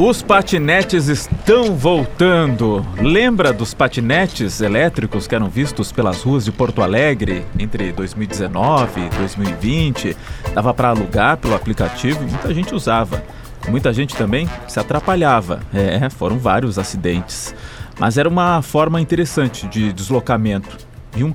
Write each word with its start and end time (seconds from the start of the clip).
Os 0.00 0.22
patinetes 0.22 1.08
estão 1.08 1.74
voltando. 1.74 2.86
Lembra 3.00 3.52
dos 3.52 3.74
patinetes 3.74 4.60
elétricos 4.60 5.26
que 5.26 5.34
eram 5.34 5.50
vistos 5.50 5.90
pelas 5.90 6.22
ruas 6.22 6.44
de 6.44 6.52
Porto 6.52 6.82
Alegre 6.82 7.44
entre 7.58 7.90
2019 7.90 9.00
e 9.00 9.08
2020? 9.08 10.16
Dava 10.54 10.72
para 10.72 10.90
alugar 10.90 11.36
pelo 11.38 11.56
aplicativo 11.56 12.22
e 12.22 12.30
muita 12.30 12.54
gente 12.54 12.72
usava. 12.72 13.24
Muita 13.66 13.92
gente 13.92 14.14
também 14.14 14.48
se 14.68 14.78
atrapalhava. 14.78 15.58
É, 15.74 16.08
foram 16.10 16.38
vários 16.38 16.78
acidentes. 16.78 17.52
Mas 17.98 18.16
era 18.16 18.28
uma 18.28 18.62
forma 18.62 19.00
interessante 19.00 19.66
de 19.66 19.92
deslocamento 19.92 20.87
e 21.18 21.24
um, 21.24 21.34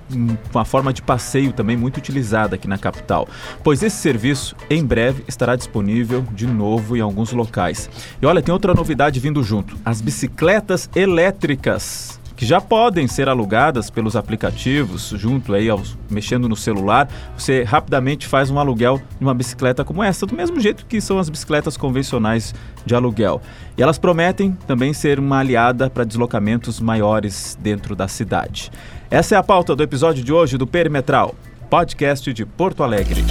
uma 0.54 0.63
forma 0.63 0.93
de 0.93 1.02
passeio 1.02 1.52
também 1.52 1.75
muito 1.75 1.97
utilizada 1.97 2.55
aqui 2.55 2.68
na 2.68 2.77
capital, 2.77 3.27
pois 3.63 3.84
esse 3.84 3.98
serviço 3.98 4.55
em 4.70 4.84
breve 4.86 5.23
estará 5.27 5.55
disponível 5.55 6.25
de 6.31 6.48
novo 6.48 6.95
em 6.95 7.02
alguns 7.02 7.31
locais. 7.34 7.89
E 8.21 8.25
olha, 8.25 8.41
tem 8.41 8.54
outra 8.54 8.73
novidade 8.73 9.20
vindo 9.20 9.44
junto: 9.44 9.77
as 9.84 9.99
bicicletas 9.99 10.89
elétricas 10.95 12.20
que 12.35 12.45
já 12.45 12.59
podem 12.59 13.08
ser 13.08 13.30
alugadas 13.30 13.89
pelos 13.89 14.16
aplicativos, 14.16 15.13
junto 15.16 15.53
aí 15.53 15.70
aos, 15.70 15.97
mexendo 16.09 16.50
no 16.50 16.55
celular, 16.55 17.08
você 17.38 17.63
rapidamente 17.63 18.27
faz 18.27 18.50
um 18.50 18.59
aluguel 18.59 18.97
de 18.97 19.23
uma 19.23 19.34
bicicleta 19.34 19.86
como 19.86 20.03
essa, 20.03 20.25
do 20.25 20.36
mesmo 20.36 20.59
jeito 20.59 20.86
que 20.86 21.00
são 21.00 21.20
as 21.20 21.30
bicicletas 21.30 21.77
convencionais 21.77 22.53
de 22.86 22.95
aluguel. 22.95 23.41
E 23.77 23.84
elas 23.84 23.97
prometem 23.97 24.58
também 24.67 24.94
ser 24.94 25.20
uma 25.20 25.39
aliada 25.39 25.89
para 25.89 26.03
deslocamentos 26.03 26.80
maiores 26.80 27.58
dentro 27.61 27.95
da 27.95 28.08
cidade. 28.08 28.72
Essa 29.13 29.35
é 29.35 29.38
a 29.38 29.44
pauta 29.44 29.76
do 29.76 29.84
episódio 29.84 30.23
de 30.23 30.34
hoje 30.34 30.58
do 30.58 30.66
Perimetral, 30.66 31.35
podcast 31.70 32.34
de 32.34 32.48
Porto 32.48 32.81
Alegre. 32.81 33.23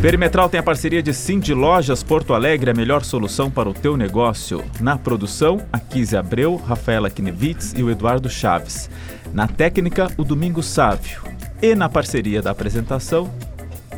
Perimetral 0.00 0.48
tem 0.48 0.58
a 0.58 0.62
parceria 0.62 1.02
de 1.02 1.12
Cindy 1.12 1.52
Lojas 1.52 2.02
Porto 2.02 2.32
Alegre, 2.32 2.70
a 2.70 2.74
melhor 2.74 3.04
solução 3.04 3.50
para 3.50 3.68
o 3.68 3.74
teu 3.74 3.94
negócio. 3.94 4.64
Na 4.80 4.96
produção, 4.96 5.60
a 5.70 5.78
Kise 5.78 6.16
Abreu, 6.16 6.56
Rafaela 6.56 7.10
Knevitz 7.10 7.74
e 7.76 7.82
o 7.82 7.90
Eduardo 7.90 8.30
Chaves. 8.30 8.88
Na 9.34 9.46
técnica, 9.46 10.10
o 10.16 10.24
Domingo 10.24 10.62
Sávio. 10.62 11.20
E 11.60 11.74
na 11.74 11.90
parceria 11.90 12.40
da 12.40 12.52
apresentação, 12.52 13.30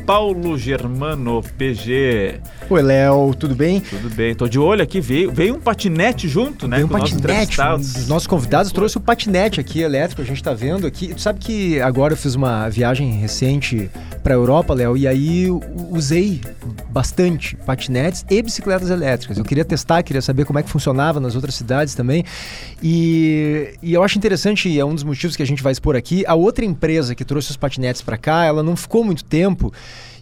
Paulo 0.07 0.57
Germano 0.57 1.43
PG. 1.57 2.39
Oi, 2.69 2.81
Léo, 2.81 3.35
tudo 3.37 3.53
bem? 3.53 3.81
Tudo 3.81 4.09
bem. 4.09 4.33
Tô 4.33 4.47
de 4.47 4.57
olho 4.57 4.81
aqui, 4.81 5.01
veio, 5.01 5.33
veio 5.33 5.55
um 5.55 5.59
patinete 5.59 6.29
junto, 6.29 6.65
né? 6.65 6.77
Veio 6.77 6.87
um 6.87 6.89
patinete. 6.89 7.59
Um 7.61 7.75
dos 7.75 8.07
nossos 8.07 8.25
convidados 8.25 8.71
trouxe 8.71 8.95
o 8.95 9.01
patinete 9.01 9.59
aqui 9.59 9.81
elétrico, 9.81 10.21
a 10.21 10.25
gente 10.25 10.41
tá 10.41 10.53
vendo 10.53 10.87
aqui. 10.87 11.13
Tu 11.13 11.19
sabe 11.19 11.39
que 11.39 11.81
agora 11.81 12.13
eu 12.13 12.17
fiz 12.17 12.35
uma 12.35 12.69
viagem 12.69 13.11
recente 13.19 13.91
pra 14.27 14.33
Europa, 14.33 14.73
Léo, 14.73 14.97
e 14.97 15.07
aí 15.07 15.47
usei 15.89 16.41
bastante 16.89 17.55
patinetes 17.55 18.25
e 18.29 18.41
bicicletas 18.41 18.89
elétricas. 18.89 19.37
Eu 19.37 19.45
queria 19.45 19.63
testar, 19.63 20.03
queria 20.03 20.21
saber 20.21 20.43
como 20.43 20.59
é 20.59 20.63
que 20.63 20.69
funcionava 20.69 21.17
nas 21.17 21.33
outras 21.33 21.55
cidades 21.55 21.95
também. 21.95 22.25
E, 22.83 23.75
e 23.81 23.93
eu 23.93 24.03
acho 24.03 24.17
interessante, 24.17 24.77
é 24.77 24.83
um 24.83 24.93
dos 24.93 25.05
motivos 25.05 25.37
que 25.37 25.43
a 25.43 25.45
gente 25.45 25.63
vai 25.63 25.71
expor 25.71 25.95
aqui, 25.95 26.25
a 26.27 26.35
outra 26.35 26.65
empresa 26.65 27.15
que 27.15 27.23
trouxe 27.23 27.51
os 27.51 27.55
patinetes 27.55 28.01
para 28.01 28.17
cá, 28.17 28.43
ela 28.43 28.61
não 28.61 28.75
ficou 28.75 29.01
muito 29.01 29.23
tempo. 29.23 29.71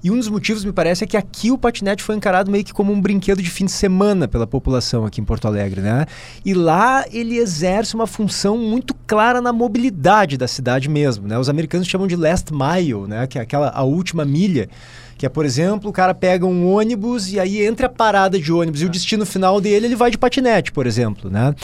E 0.06 0.11
um 0.11 0.20
dos 0.20 0.28
motivos, 0.28 0.64
me 0.64 0.72
parece, 0.72 1.03
é 1.03 1.08
que 1.08 1.17
aqui 1.17 1.50
o 1.50 1.58
patinete 1.58 2.03
foi 2.03 2.16
encarado 2.16 2.52
meio 2.52 2.64
que 2.64 2.72
como 2.72 2.94
um 2.94 3.02
brinquedo 3.02 3.42
de 3.42 3.50
fim 3.50 3.66
de 3.66 3.72
semana 3.72 4.28
pela 4.28 4.45
população 4.45 5.03
aqui 5.03 5.20
em 5.20 5.23
Porto 5.23 5.48
Alegre, 5.48 5.81
né? 5.81 6.06
E 6.45 6.53
lá 6.53 7.03
ele 7.11 7.38
exerce 7.38 7.95
uma 7.95 8.06
função 8.06 8.56
muito 8.56 8.94
clara 9.08 9.42
na 9.42 9.52
mobilidade 9.52 10.38
da 10.38 10.48
cidade 10.48 10.88
mesmo, 10.88 11.28
né? 11.28 11.39
Os 11.39 11.50
americanos 11.50 11.88
chamam 11.88 12.06
de 12.06 12.16
last 12.16 12.53
mile, 12.53 13.08
né? 13.08 13.26
Que 13.26 13.39
é 13.39 13.42
aquela 13.42 13.72
a 13.72 13.81
última 13.81 14.23
milha. 14.23 14.70
Que 15.17 15.26
é, 15.26 15.30
por 15.30 15.44
exemplo, 15.44 15.89
o 15.89 15.94
cara 15.94 16.14
pega 16.14 16.45
um 16.45 16.72
ônibus 16.72 17.31
e 17.31 17.39
aí 17.39 17.66
entre 17.66 17.88
a 17.88 17.89
parada 17.89 18.38
de 18.38 18.53
ônibus 18.53 18.83
e 18.83 18.86
o 18.86 18.89
destino 18.89 19.26
final 19.26 19.59
dele, 19.59 19.88
ele 19.88 19.95
vai 19.95 20.11
de 20.11 20.20
patinete, 20.20 20.72
por 20.72 20.86
exemplo, 20.86 21.31
né? 21.31 21.56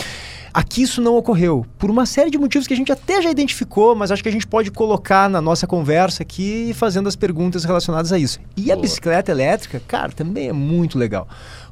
Aqui 0.54 0.82
isso 0.82 1.02
não 1.02 1.16
ocorreu, 1.16 1.66
por 1.78 1.90
uma 1.90 2.06
série 2.06 2.30
de 2.30 2.38
motivos 2.38 2.68
que 2.68 2.74
a 2.74 2.78
gente 2.78 2.92
até 2.92 3.22
já 3.22 3.32
identificou, 3.32 3.96
mas 3.96 4.12
acho 4.12 4.22
que 4.22 4.28
a 4.28 4.32
gente 4.32 4.46
pode 4.46 4.70
colocar 4.70 5.30
na 5.30 5.40
nossa 5.40 5.66
conversa 5.66 6.24
aqui 6.24 6.74
fazendo 6.76 7.08
as 7.08 7.16
perguntas 7.16 7.64
relacionadas 7.64 8.12
a 8.12 8.20
isso. 8.20 8.40
E 8.58 8.64
Boa. 8.64 8.74
a 8.74 8.80
bicicleta 8.80 9.32
elétrica, 9.32 9.82
cara, 9.88 10.12
também 10.12 10.50
é 10.50 10.54
muito 10.54 10.98
legal, 10.98 11.26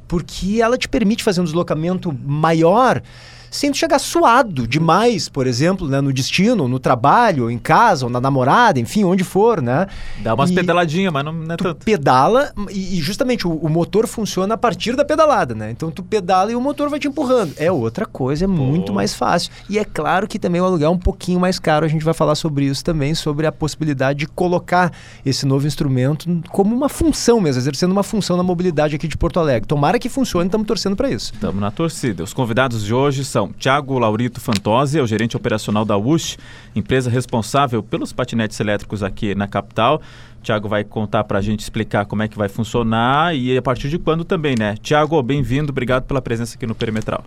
porque 0.08 0.62
ela 0.62 0.78
te 0.78 0.88
permite 0.88 1.22
fazer 1.22 1.42
um 1.42 1.44
deslocamento 1.44 2.10
maior 2.24 3.02
sem 3.50 3.74
chegar 3.74 3.98
suado 3.98 4.66
demais, 4.66 5.28
por 5.28 5.46
exemplo, 5.46 5.88
né, 5.88 6.00
no 6.00 6.12
destino, 6.12 6.68
no 6.68 6.78
trabalho, 6.78 7.50
em 7.50 7.58
casa, 7.58 8.06
ou 8.06 8.10
na 8.10 8.20
namorada, 8.20 8.78
enfim, 8.78 9.04
onde 9.04 9.24
for, 9.24 9.60
né? 9.60 9.88
Dá 10.20 10.34
umas 10.34 10.50
e 10.50 10.54
pedaladinhas, 10.54 11.12
mas 11.12 11.24
não, 11.24 11.32
não 11.32 11.54
é 11.54 11.56
tu 11.56 11.64
tanto. 11.64 11.84
pedala 11.84 12.52
e, 12.70 12.98
e 12.98 13.00
justamente 13.00 13.46
o, 13.46 13.52
o, 13.52 13.68
motor 13.68 14.06
funciona 14.06 14.54
a 14.54 14.58
partir 14.58 14.94
da 14.94 15.04
pedalada, 15.04 15.54
né? 15.54 15.70
Então 15.70 15.90
tu 15.90 16.02
pedala 16.02 16.52
e 16.52 16.54
o 16.54 16.60
motor 16.60 16.88
vai 16.88 17.00
te 17.00 17.08
empurrando. 17.08 17.52
É 17.56 17.70
outra 17.72 18.06
coisa, 18.06 18.44
é 18.44 18.48
Pô. 18.48 18.54
muito 18.54 18.92
mais 18.92 19.14
fácil. 19.14 19.50
E 19.68 19.78
é 19.78 19.84
claro 19.84 20.28
que 20.28 20.38
também 20.38 20.60
o 20.60 20.64
aluguel 20.64 20.88
é 20.88 20.94
um 20.94 20.98
pouquinho 20.98 21.40
mais 21.40 21.58
caro, 21.58 21.84
a 21.84 21.88
gente 21.88 22.04
vai 22.04 22.14
falar 22.14 22.34
sobre 22.36 22.66
isso 22.66 22.84
também, 22.84 23.14
sobre 23.14 23.46
a 23.46 23.52
possibilidade 23.52 24.20
de 24.20 24.26
colocar 24.26 24.92
esse 25.26 25.44
novo 25.44 25.66
instrumento 25.66 26.28
como 26.50 26.74
uma 26.74 26.88
função 26.88 27.40
mesmo, 27.40 27.60
exercendo 27.60 27.90
uma 27.90 28.02
função 28.02 28.36
na 28.36 28.42
mobilidade 28.42 28.94
aqui 28.94 29.08
de 29.08 29.16
Porto 29.16 29.40
Alegre. 29.40 29.66
Tomara 29.66 29.98
que 29.98 30.08
funcione, 30.08 30.46
estamos 30.46 30.66
torcendo 30.66 30.94
para 30.94 31.10
isso. 31.10 31.32
Estamos 31.34 31.60
na 31.60 31.70
torcida. 31.70 32.22
Os 32.22 32.32
convidados 32.32 32.84
de 32.84 32.94
hoje 32.94 33.24
são 33.24 33.39
são 33.40 33.52
Tiago 33.58 33.98
Laurito 33.98 34.38
Fantosi, 34.38 34.98
é 34.98 35.02
o 35.02 35.06
gerente 35.06 35.34
operacional 35.34 35.82
da 35.84 35.96
USH, 35.96 36.36
empresa 36.76 37.08
responsável 37.08 37.82
pelos 37.82 38.12
patinetes 38.12 38.60
elétricos 38.60 39.02
aqui 39.02 39.34
na 39.34 39.48
capital. 39.48 40.02
Tiago 40.42 40.68
vai 40.68 40.84
contar 40.84 41.24
para 41.24 41.38
a 41.38 41.42
gente 41.42 41.60
explicar 41.60 42.04
como 42.04 42.22
é 42.22 42.28
que 42.28 42.36
vai 42.36 42.48
funcionar 42.50 43.34
e 43.34 43.56
a 43.56 43.62
partir 43.62 43.88
de 43.88 43.98
quando 43.98 44.24
também, 44.24 44.54
né? 44.58 44.74
Tiago, 44.82 45.22
bem-vindo, 45.22 45.70
obrigado 45.70 46.04
pela 46.04 46.20
presença 46.20 46.56
aqui 46.56 46.66
no 46.66 46.74
Perimetral. 46.74 47.24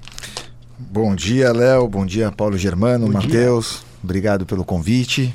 Bom 0.78 1.16
dia, 1.16 1.52
Léo, 1.52 1.88
bom 1.88 2.06
dia, 2.06 2.32
Paulo 2.32 2.58
Germano, 2.58 3.08
Matheus, 3.12 3.84
obrigado 4.04 4.46
pelo 4.46 4.64
convite. 4.64 5.34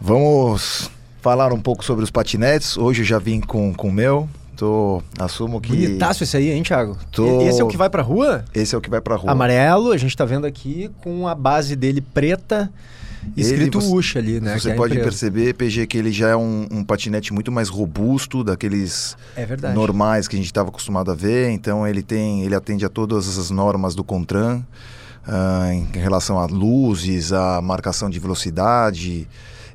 Vamos 0.00 0.90
falar 1.20 1.52
um 1.52 1.60
pouco 1.60 1.84
sobre 1.84 2.02
os 2.02 2.10
patinetes. 2.10 2.78
Hoje 2.78 3.02
eu 3.02 3.06
já 3.06 3.18
vim 3.18 3.40
com 3.40 3.74
o 3.78 3.92
meu, 3.92 4.28
Tô, 4.62 5.02
assumo 5.18 5.60
que. 5.60 5.70
Bonitaço 5.70 6.22
esse 6.22 6.36
aí, 6.36 6.52
hein, 6.52 6.62
Thiago? 6.62 6.96
Tô... 7.10 7.42
Esse 7.42 7.60
é 7.60 7.64
o 7.64 7.66
que 7.66 7.76
vai 7.76 7.90
pra 7.90 8.00
rua? 8.00 8.44
Esse 8.54 8.76
é 8.76 8.78
o 8.78 8.80
que 8.80 8.88
vai 8.88 9.00
pra 9.00 9.16
rua. 9.16 9.32
Amarelo, 9.32 9.90
a 9.90 9.96
gente 9.96 10.16
tá 10.16 10.24
vendo 10.24 10.46
aqui 10.46 10.88
com 11.02 11.26
a 11.26 11.34
base 11.34 11.74
dele 11.74 12.00
preta. 12.00 12.72
Escrito 13.36 13.80
ele, 13.80 13.86
Usha 13.88 14.20
ali, 14.20 14.40
né? 14.40 14.56
Você 14.56 14.70
é 14.70 14.74
pode 14.74 14.94
perceber, 15.00 15.54
PG, 15.54 15.88
que 15.88 15.98
ele 15.98 16.12
já 16.12 16.28
é 16.28 16.36
um, 16.36 16.68
um, 16.70 16.84
patinete 16.84 17.32
muito 17.32 17.50
mais 17.50 17.68
robusto 17.68 18.44
daqueles 18.44 19.16
é 19.36 19.44
normais 19.74 20.28
que 20.28 20.36
a 20.36 20.38
gente 20.38 20.46
estava 20.46 20.68
acostumado 20.68 21.10
a 21.10 21.14
ver. 21.16 21.50
Então 21.50 21.84
ele 21.84 22.00
tem, 22.00 22.44
ele 22.44 22.54
atende 22.54 22.84
a 22.84 22.88
todas 22.88 23.36
as 23.36 23.50
normas 23.50 23.96
do 23.96 24.04
Contran 24.04 24.62
uh, 25.26 25.72
em 25.72 25.88
relação 25.98 26.38
a 26.38 26.46
luzes, 26.46 27.32
a 27.32 27.60
marcação 27.60 28.08
de 28.08 28.20
velocidade. 28.20 29.26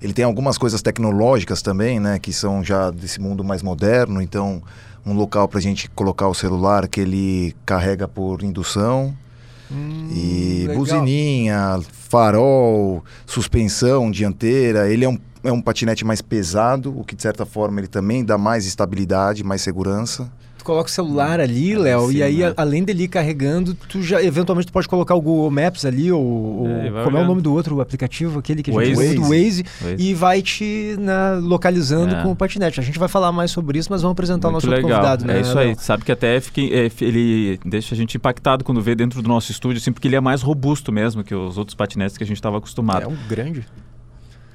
Ele 0.02 0.14
tem 0.14 0.26
algumas 0.26 0.58
coisas 0.58 0.82
tecnológicas 0.82 1.62
também, 1.62 2.00
né? 2.00 2.20
Que 2.20 2.32
são 2.32 2.64
já 2.64 2.92
desse 2.92 3.20
mundo 3.20 3.44
mais 3.44 3.62
moderno. 3.64 4.22
Então, 4.22 4.62
um 5.06 5.14
local 5.14 5.48
para 5.48 5.60
a 5.60 5.62
gente 5.62 5.90
colocar 5.90 6.28
o 6.28 6.34
celular 6.34 6.88
que 6.88 7.02
ele 7.02 7.56
carrega 7.66 8.08
por 8.08 8.44
indução. 8.44 9.16
Hum, 9.72 10.10
e 10.12 10.62
legal. 10.62 10.78
buzininha, 10.78 11.80
farol, 11.92 13.04
suspensão 13.26 14.10
dianteira. 14.10 14.90
Ele 14.90 15.06
é 15.06 15.10
um, 15.10 15.20
é 15.44 15.52
um 15.52 15.62
patinete 15.62 16.06
mais 16.06 16.22
pesado, 16.22 16.98
o 16.98 17.04
que 17.04 17.16
de 17.16 17.22
certa 17.22 17.46
forma 17.46 17.80
ele 17.80 17.88
também 17.88 18.24
dá 18.24 18.38
mais 18.38 18.66
estabilidade, 18.66 19.44
mais 19.44 19.62
segurança 19.62 20.32
coloca 20.68 20.90
o 20.90 20.92
celular 20.92 21.40
ali, 21.40 21.72
é, 21.72 21.78
Léo, 21.78 22.12
e 22.12 22.22
aí, 22.22 22.40
né? 22.40 22.54
além 22.58 22.84
dele 22.84 23.04
ir 23.04 23.08
carregando, 23.08 23.74
tu 23.74 24.04
já, 24.04 24.22
eventualmente, 24.22 24.68
tu 24.68 24.74
pode 24.74 24.88
colocar 24.88 25.16
o 25.16 25.22
Google 25.22 25.50
Maps 25.50 25.86
ali, 25.86 26.12
ou, 26.12 26.68
é, 26.68 27.04
como 27.06 27.18
é 27.18 27.22
o 27.22 27.26
nome 27.26 27.42
do 27.42 27.54
outro 27.54 27.80
aplicativo, 27.80 28.38
aquele 28.38 28.62
que 28.62 28.70
a 28.70 28.84
gente 28.84 28.98
Waze. 28.98 29.16
do 29.16 29.22
Waze, 29.22 29.66
Waze, 29.82 29.96
e 29.98 30.14
vai 30.14 30.42
te 30.42 30.98
né, 31.00 31.40
localizando 31.42 32.16
é. 32.16 32.22
com 32.22 32.32
o 32.32 32.36
patinete. 32.36 32.82
A 32.82 32.84
gente 32.84 33.00
vai 33.00 33.08
falar 33.08 33.32
mais 33.32 33.50
sobre 33.50 33.80
isso, 33.80 33.88
mas 33.90 34.02
vamos 34.02 34.12
apresentar 34.12 34.52
Muito 34.52 34.66
o 34.66 34.68
nosso 34.68 34.82
legal. 34.82 35.00
convidado, 35.00 35.26
né? 35.26 35.38
É 35.38 35.42
isso 35.42 35.58
aí, 35.58 35.76
sabe 35.80 36.04
que 36.04 36.12
até 36.12 36.40
fiquei, 36.42 36.74
é, 36.74 36.92
ele 37.00 37.58
deixa 37.66 37.96
a 37.96 37.98
gente 37.98 38.18
impactado 38.18 38.66
quando 38.66 38.82
vê 38.82 38.94
dentro 38.94 39.22
do 39.22 39.30
nosso 39.30 39.52
estúdio, 39.52 39.78
assim, 39.78 39.94
porque 39.94 40.08
ele 40.08 40.18
é 40.18 40.22
mais 40.22 40.42
robusto 40.42 40.92
mesmo 40.92 41.24
que 41.24 41.34
os 41.34 41.58
outros 41.58 41.76
patinetes 41.76 42.18
que 42.18 42.24
a 42.24 42.28
gente 42.28 42.38
estava 42.38 42.58
acostumado. 42.58 43.04
É 43.04 43.08
um 43.08 43.18
grande. 43.30 43.66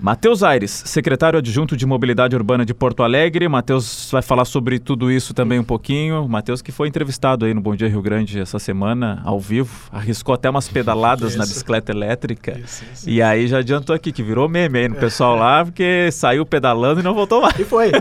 Matheus 0.02 0.42
Aires, 0.42 0.82
secretário 0.84 1.38
adjunto 1.38 1.76
de 1.76 1.86
Mobilidade 1.86 2.34
Urbana 2.34 2.66
de 2.66 2.74
Porto 2.74 3.04
Alegre. 3.04 3.48
Matheus 3.48 4.08
vai 4.10 4.20
falar 4.20 4.44
sobre 4.44 4.80
tudo 4.80 5.12
isso 5.12 5.32
também 5.32 5.60
um 5.60 5.64
pouquinho. 5.64 6.26
Matheus 6.26 6.60
que 6.60 6.72
foi 6.72 6.88
entrevistado 6.88 7.44
aí 7.44 7.54
no 7.54 7.60
Bom 7.60 7.76
Dia 7.76 7.88
Rio 7.88 8.02
Grande 8.02 8.40
essa 8.40 8.58
semana, 8.58 9.22
ao 9.24 9.38
vivo. 9.38 9.70
Arriscou 9.92 10.34
até 10.34 10.50
umas 10.50 10.68
pedaladas 10.68 11.36
na 11.36 11.44
bicicleta 11.44 11.92
elétrica. 11.92 12.58
Isso, 12.58 12.84
isso. 12.92 13.08
E 13.08 13.22
aí 13.22 13.46
já 13.46 13.58
adiantou 13.58 13.94
aqui, 13.94 14.10
que 14.10 14.24
virou 14.24 14.48
meme 14.48 14.80
aí 14.80 14.88
no 14.88 14.96
pessoal 14.96 15.36
lá, 15.36 15.64
porque 15.64 16.10
saiu 16.10 16.44
pedalando 16.44 16.98
e 16.98 17.04
não 17.04 17.14
voltou 17.14 17.40
mais. 17.40 17.56
E 17.60 17.64
foi. 17.64 17.92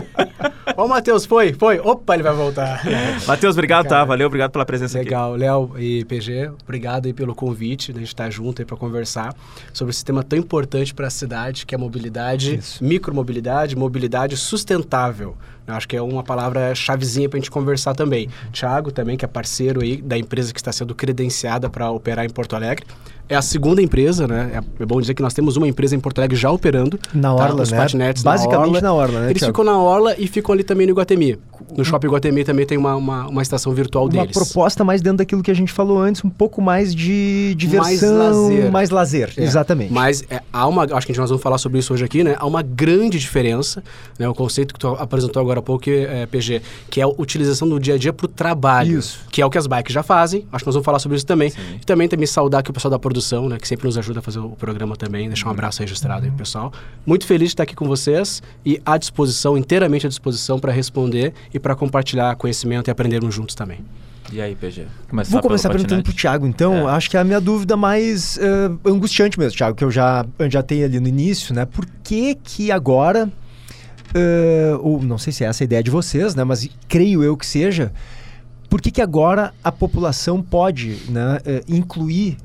Ó 0.76 0.86
o 0.86 0.88
Matheus, 0.88 1.24
foi, 1.24 1.52
foi. 1.52 1.78
Opa, 1.78 2.14
ele 2.14 2.24
vai 2.24 2.34
voltar. 2.34 2.82
Matheus, 3.28 3.54
obrigado, 3.54 3.84
tá? 3.84 3.90
Cara, 3.90 4.00
tá? 4.00 4.04
Valeu, 4.06 4.26
obrigado 4.26 4.50
pela 4.50 4.66
presença 4.66 4.98
legal. 4.98 5.34
aqui. 5.34 5.40
Legal, 5.40 5.68
Léo 5.68 5.80
e 5.80 6.04
PG, 6.04 6.50
obrigado 6.64 7.06
aí 7.06 7.12
pelo 7.12 7.32
convite, 7.32 7.92
da 7.92 8.00
gente 8.00 8.08
estar 8.08 8.28
junto 8.28 8.60
aí 8.60 8.66
para 8.66 8.76
conversar 8.76 9.32
sobre 9.72 9.92
esse 9.92 10.04
tema 10.04 10.24
tão 10.24 10.36
importante 10.36 10.92
para 10.92 11.06
a 11.06 11.10
cidade, 11.10 11.64
que 11.64 11.72
é 11.72 11.76
a 11.76 11.78
mobilidade 11.78 11.91
mobilidade, 11.92 12.56
Isso. 12.56 12.82
micromobilidade, 12.82 13.76
mobilidade 13.76 14.36
sustentável. 14.36 15.36
Eu 15.66 15.74
acho 15.74 15.88
que 15.88 15.96
é 15.96 16.02
uma 16.02 16.22
palavra 16.22 16.74
chavezinha 16.74 17.28
para 17.28 17.38
a 17.38 17.40
gente 17.40 17.50
conversar 17.50 17.94
também. 17.94 18.28
Tiago 18.52 18.90
também, 18.90 19.16
que 19.16 19.24
é 19.24 19.28
parceiro 19.28 19.82
aí 19.82 20.00
da 20.00 20.18
empresa 20.18 20.52
que 20.52 20.58
está 20.58 20.72
sendo 20.72 20.94
credenciada 20.94 21.70
para 21.70 21.90
operar 21.90 22.24
em 22.24 22.30
Porto 22.30 22.56
Alegre. 22.56 22.84
É 23.28 23.36
a 23.36 23.42
segunda 23.42 23.80
empresa, 23.80 24.26
né? 24.26 24.50
É, 24.54 24.82
é 24.82 24.86
bom 24.86 25.00
dizer 25.00 25.14
que 25.14 25.22
nós 25.22 25.32
temos 25.32 25.56
uma 25.56 25.66
empresa 25.66 25.94
em 25.94 26.00
Porto 26.00 26.18
Alegre 26.18 26.36
já 26.36 26.50
operando. 26.50 26.98
Na 27.14 27.28
tá? 27.28 27.34
Orla, 27.34 27.56
tá? 27.56 27.62
Os 27.62 27.70
né? 27.70 27.78
patinetes 27.78 28.22
Basicamente 28.22 28.82
na 28.82 28.92
Orla. 28.92 29.08
na 29.08 29.14
Orla, 29.14 29.20
né, 29.20 29.30
Eles 29.30 29.38
Thiago? 29.40 29.52
ficam 29.54 29.64
na 29.64 29.78
Orla 29.78 30.14
e 30.18 30.26
ficam 30.26 30.52
ali 30.52 30.64
também 30.64 30.86
no 30.86 30.92
Iguatemi. 30.92 31.38
No 31.76 31.84
Shopping 31.84 32.08
Iguatemi 32.08 32.44
também 32.44 32.66
tem 32.66 32.76
uma, 32.76 32.94
uma, 32.96 33.28
uma 33.28 33.42
estação 33.42 33.72
virtual 33.72 34.04
uma 34.04 34.10
deles. 34.10 34.36
Uma 34.36 34.44
proposta 34.44 34.84
mais 34.84 35.00
dentro 35.00 35.18
daquilo 35.18 35.42
que 35.42 35.50
a 35.50 35.54
gente 35.54 35.72
falou 35.72 35.98
antes, 35.98 36.22
um 36.24 36.28
pouco 36.28 36.60
mais 36.60 36.94
de 36.94 37.54
diversão, 37.56 37.82
mais 37.82 38.02
lazer. 38.02 38.72
Mais 38.72 38.90
lazer 38.90 39.32
é. 39.36 39.44
Exatamente. 39.44 39.92
Mas 39.92 40.24
é, 40.28 40.40
há 40.52 40.66
uma, 40.66 40.84
acho 40.84 41.06
que 41.06 41.16
nós 41.16 41.30
vamos 41.30 41.42
falar 41.42 41.58
sobre 41.58 41.78
isso 41.78 41.94
hoje 41.94 42.04
aqui, 42.04 42.24
né? 42.24 42.36
Há 42.38 42.46
uma 42.46 42.62
grande 42.62 43.18
diferença, 43.18 43.82
né? 44.18 44.28
O 44.28 44.34
conceito 44.34 44.74
que 44.74 44.80
tu 44.80 44.88
apresentou 44.88 45.40
agora 45.40 45.51
há 45.58 45.62
pouco, 45.62 45.88
é, 45.88 46.26
PG, 46.26 46.62
que 46.90 47.00
é 47.00 47.04
a 47.04 47.08
utilização 47.08 47.68
do 47.68 47.78
dia 47.78 47.94
a 47.94 47.98
dia 47.98 48.12
para 48.12 48.26
o 48.26 48.28
trabalho. 48.28 48.98
Isso. 48.98 49.20
Que 49.30 49.42
é 49.42 49.46
o 49.46 49.50
que 49.50 49.58
as 49.58 49.66
bikes 49.66 49.92
já 49.92 50.02
fazem. 50.02 50.46
Acho 50.52 50.64
que 50.64 50.68
nós 50.68 50.74
vamos 50.74 50.84
falar 50.84 50.98
sobre 50.98 51.16
isso 51.16 51.26
também. 51.26 51.50
Sim. 51.50 51.58
E 51.80 51.84
também 51.84 52.08
também 52.08 52.26
saudar 52.26 52.60
aqui 52.60 52.70
o 52.70 52.74
pessoal 52.74 52.90
da 52.90 52.98
produção, 52.98 53.48
né? 53.48 53.58
Que 53.58 53.66
sempre 53.66 53.86
nos 53.86 53.96
ajuda 53.98 54.20
a 54.20 54.22
fazer 54.22 54.38
o 54.38 54.50
programa 54.50 54.96
também. 54.96 55.28
Deixar 55.28 55.46
um 55.46 55.48
uhum. 55.48 55.54
abraço 55.54 55.80
registrado 55.80 56.24
aí 56.24 56.30
pro 56.30 56.38
pessoal. 56.38 56.72
Muito 57.06 57.26
feliz 57.26 57.48
de 57.48 57.54
estar 57.54 57.62
aqui 57.62 57.74
com 57.74 57.86
vocês 57.86 58.42
e 58.64 58.80
à 58.84 58.96
disposição, 58.96 59.56
inteiramente 59.56 60.06
à 60.06 60.08
disposição 60.08 60.58
para 60.58 60.72
responder 60.72 61.32
e 61.52 61.58
para 61.58 61.74
compartilhar 61.74 62.34
conhecimento 62.36 62.88
e 62.88 62.90
aprendermos 62.90 63.34
juntos 63.34 63.54
também. 63.54 63.80
E 64.32 64.40
aí, 64.40 64.54
PG? 64.54 64.86
Começar 65.10 65.30
Vou 65.30 65.42
começar 65.42 65.68
perguntando 65.68 66.02
pro 66.02 66.12
Thiago, 66.12 66.46
então. 66.46 66.88
É. 66.88 66.92
Acho 66.92 67.10
que 67.10 67.16
é 67.18 67.20
a 67.20 67.24
minha 67.24 67.40
dúvida 67.40 67.76
mais 67.76 68.38
uh, 68.38 68.88
angustiante 68.88 69.38
mesmo, 69.38 69.56
Thiago, 69.56 69.76
que 69.76 69.84
eu 69.84 69.90
já, 69.90 70.24
eu 70.38 70.50
já 70.50 70.62
tenho 70.62 70.86
ali 70.86 70.98
no 70.98 71.06
início, 71.06 71.54
né? 71.54 71.66
Por 71.66 71.86
que 72.02 72.34
que 72.36 72.72
agora, 72.72 73.30
uh, 74.14 74.78
ou 74.80 75.02
não 75.02 75.18
sei 75.18 75.32
se 75.32 75.44
é 75.44 75.48
essa 75.48 75.62
a 75.62 75.66
ideia 75.66 75.82
de 75.82 75.90
vocês, 75.90 76.34
né? 76.34 76.44
Mas 76.44 76.68
creio 76.88 77.22
eu 77.22 77.36
que 77.36 77.46
seja, 77.46 77.92
por 78.68 78.80
que 78.80 78.90
que 78.90 79.00
agora 79.00 79.52
a 79.62 79.70
população 79.70 80.42
pode 80.42 80.98
né, 81.08 81.38
uh, 81.38 81.72
incluir 81.72 82.36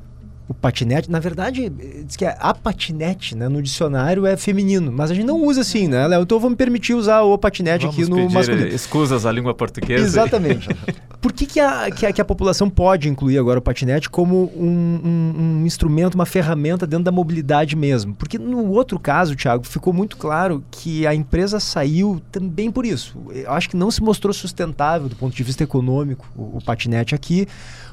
o 0.49 0.53
patinete, 0.53 1.11
na 1.11 1.19
verdade, 1.19 1.69
diz 2.05 2.15
que 2.15 2.23
é 2.23 2.37
a 2.39 2.53
patinete, 2.53 3.35
né, 3.35 3.49
no 3.49 3.61
dicionário 3.61 4.25
é 4.25 4.37
feminino, 4.37 4.91
mas 4.91 5.11
a 5.11 5.13
gente 5.13 5.25
não 5.25 5.43
usa 5.43 5.61
assim, 5.61 5.87
né, 5.87 6.07
Léo? 6.07 6.23
Então 6.23 6.39
vamos 6.39 6.57
permitir 6.57 6.93
usar 6.93 7.21
o 7.21 7.37
patinete 7.37 7.85
vamos 7.85 7.99
aqui 7.99 8.09
no 8.09 8.29
masculino. 8.29 8.67
Escusas 8.67 9.25
a 9.25 9.31
língua 9.31 9.53
portuguesa. 9.53 10.05
Exatamente. 10.05 10.69
Por 11.19 11.33
que, 11.33 11.45
que, 11.45 11.59
a, 11.59 11.91
que, 11.91 12.05
a, 12.05 12.13
que, 12.13 12.21
a, 12.21 12.25
população 12.25 12.69
pode 12.69 13.09
incluir 13.09 13.37
agora 13.37 13.59
o 13.59 13.61
patinete 13.61 14.09
como 14.09 14.51
um, 14.55 14.99
um, 15.03 15.33
um, 15.37 15.65
instrumento, 15.65 16.15
uma 16.15 16.25
ferramenta 16.25 16.85
dentro 16.87 17.05
da 17.05 17.11
mobilidade 17.11 17.75
mesmo? 17.75 18.13
Porque 18.13 18.37
no 18.37 18.69
outro 18.69 18.99
caso, 18.99 19.35
Thiago, 19.35 19.65
ficou 19.65 19.91
muito 19.91 20.15
claro 20.15 20.63
que 20.71 21.05
a 21.07 21.13
empresa 21.13 21.59
saiu 21.59 22.21
também 22.31 22.71
por 22.71 22.85
isso. 22.85 23.17
Eu 23.33 23.51
acho 23.51 23.69
que 23.69 23.75
não 23.75 23.89
se 23.89 24.01
mostrou 24.01 24.31
sustentável 24.33 25.09
do 25.09 25.15
ponto 25.15 25.35
de 25.35 25.43
vista 25.43 25.63
econômico 25.63 26.25
o, 26.35 26.57
o 26.57 26.63
patinete 26.63 27.15
aqui 27.15 27.47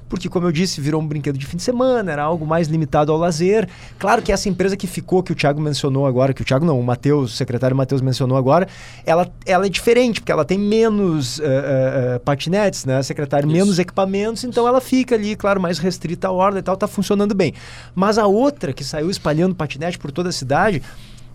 porque, 0.08 0.28
como 0.28 0.46
eu 0.46 0.52
disse, 0.52 0.80
virou 0.80 1.00
um 1.00 1.06
brinquedo 1.06 1.38
de 1.38 1.46
fim 1.46 1.56
de 1.56 1.62
semana, 1.62 2.12
era 2.12 2.22
algo 2.22 2.46
mais 2.46 2.68
limitado 2.68 3.10
ao 3.10 3.18
lazer. 3.18 3.68
Claro 3.98 4.22
que 4.22 4.32
essa 4.32 4.48
empresa 4.48 4.76
que 4.76 4.86
ficou, 4.86 5.22
que 5.22 5.32
o 5.32 5.34
Thiago 5.34 5.60
mencionou 5.60 6.06
agora, 6.06 6.32
que 6.32 6.42
o 6.42 6.44
Thiago 6.44 6.64
não, 6.64 6.78
o 6.78 6.84
Matheus, 6.84 7.32
o 7.32 7.36
secretário 7.36 7.76
Matheus 7.76 8.00
mencionou 8.00 8.36
agora, 8.36 8.68
ela, 9.04 9.30
ela 9.46 9.66
é 9.66 9.68
diferente, 9.68 10.20
porque 10.20 10.32
ela 10.32 10.44
tem 10.44 10.58
menos 10.58 11.38
uh, 11.38 11.42
uh, 11.42 12.20
patinetes, 12.20 12.84
né, 12.84 13.02
secretário, 13.02 13.46
Isso. 13.46 13.56
menos 13.56 13.78
equipamentos, 13.78 14.44
então 14.44 14.66
ela 14.68 14.80
fica 14.80 15.14
ali, 15.14 15.36
claro, 15.36 15.60
mais 15.60 15.78
restrita 15.78 16.28
à 16.28 16.30
ordem 16.30 16.60
e 16.60 16.62
tal, 16.62 16.76
tá 16.76 16.86
funcionando 16.86 17.34
bem. 17.34 17.54
Mas 17.94 18.18
a 18.18 18.26
outra, 18.26 18.72
que 18.72 18.84
saiu 18.84 19.10
espalhando 19.10 19.54
patinete 19.54 19.98
por 19.98 20.12
toda 20.12 20.28
a 20.28 20.32
cidade, 20.32 20.82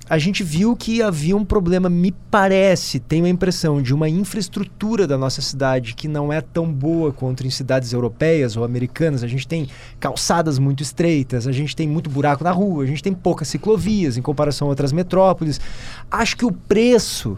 a 0.09 0.17
gente 0.17 0.43
viu 0.43 0.75
que 0.75 1.03
havia 1.03 1.37
um 1.37 1.45
problema, 1.45 1.87
me 1.87 2.11
parece, 2.31 2.99
tenho 2.99 3.25
a 3.25 3.29
impressão, 3.29 3.79
de 3.79 3.93
uma 3.93 4.09
infraestrutura 4.09 5.05
da 5.05 5.19
nossa 5.19 5.39
cidade 5.39 5.93
que 5.93 6.07
não 6.07 6.33
é 6.33 6.41
tão 6.41 6.73
boa 6.73 7.13
quanto 7.13 7.45
em 7.45 7.49
cidades 7.51 7.93
europeias 7.93 8.57
ou 8.57 8.63
americanas. 8.63 9.23
A 9.23 9.27
gente 9.27 9.47
tem 9.47 9.69
calçadas 9.99 10.57
muito 10.57 10.81
estreitas, 10.81 11.47
a 11.47 11.51
gente 11.51 11.75
tem 11.75 11.87
muito 11.87 12.09
buraco 12.09 12.43
na 12.43 12.49
rua, 12.49 12.83
a 12.83 12.87
gente 12.87 13.03
tem 13.03 13.13
poucas 13.13 13.49
ciclovias 13.49 14.17
em 14.17 14.21
comparação 14.21 14.67
a 14.67 14.71
outras 14.71 14.91
metrópoles. 14.91 15.61
Acho 16.09 16.35
que 16.35 16.45
o 16.45 16.51
preço 16.51 17.37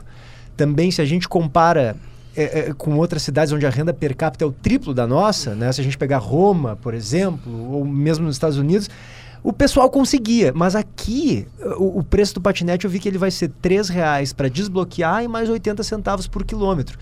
também, 0.56 0.92
se 0.92 1.02
a 1.02 1.06
gente 1.06 1.28
compara 1.28 1.98
é, 2.34 2.60
é, 2.60 2.74
com 2.74 2.96
outras 2.96 3.22
cidades 3.22 3.52
onde 3.52 3.66
a 3.66 3.70
renda 3.70 3.94
per 3.94 4.16
capita 4.16 4.46
é 4.46 4.48
o 4.48 4.52
triplo 4.52 4.94
da 4.94 5.06
nossa, 5.06 5.54
né? 5.54 5.70
se 5.74 5.82
a 5.82 5.84
gente 5.84 5.98
pegar 5.98 6.20
Roma, 6.20 6.78
por 6.78 6.94
exemplo, 6.94 7.52
ou 7.70 7.84
mesmo 7.84 8.26
nos 8.26 8.36
Estados 8.36 8.58
Unidos, 8.58 8.90
o 9.44 9.52
pessoal 9.52 9.90
conseguia, 9.90 10.52
mas 10.54 10.76
aqui 10.76 11.48
o, 11.78 12.00
o, 12.00 12.04
preço 12.04 12.36
do 12.36 12.42
patinete 12.42 12.86
eu 12.86 12.92
vi 12.92 13.00
que 13.00 13.10
ele 13.10 13.18
vai 13.18 13.32
ser 13.32 13.52
R$ 13.64 13.82
reais 13.90 14.34
para 14.34 14.48
desbloquear 14.48 15.24
e 15.24 15.28
mais 15.28 15.50
80 15.50 15.82
centavos 15.84 16.28
por 16.28 16.44
quilômetro. 16.44 16.98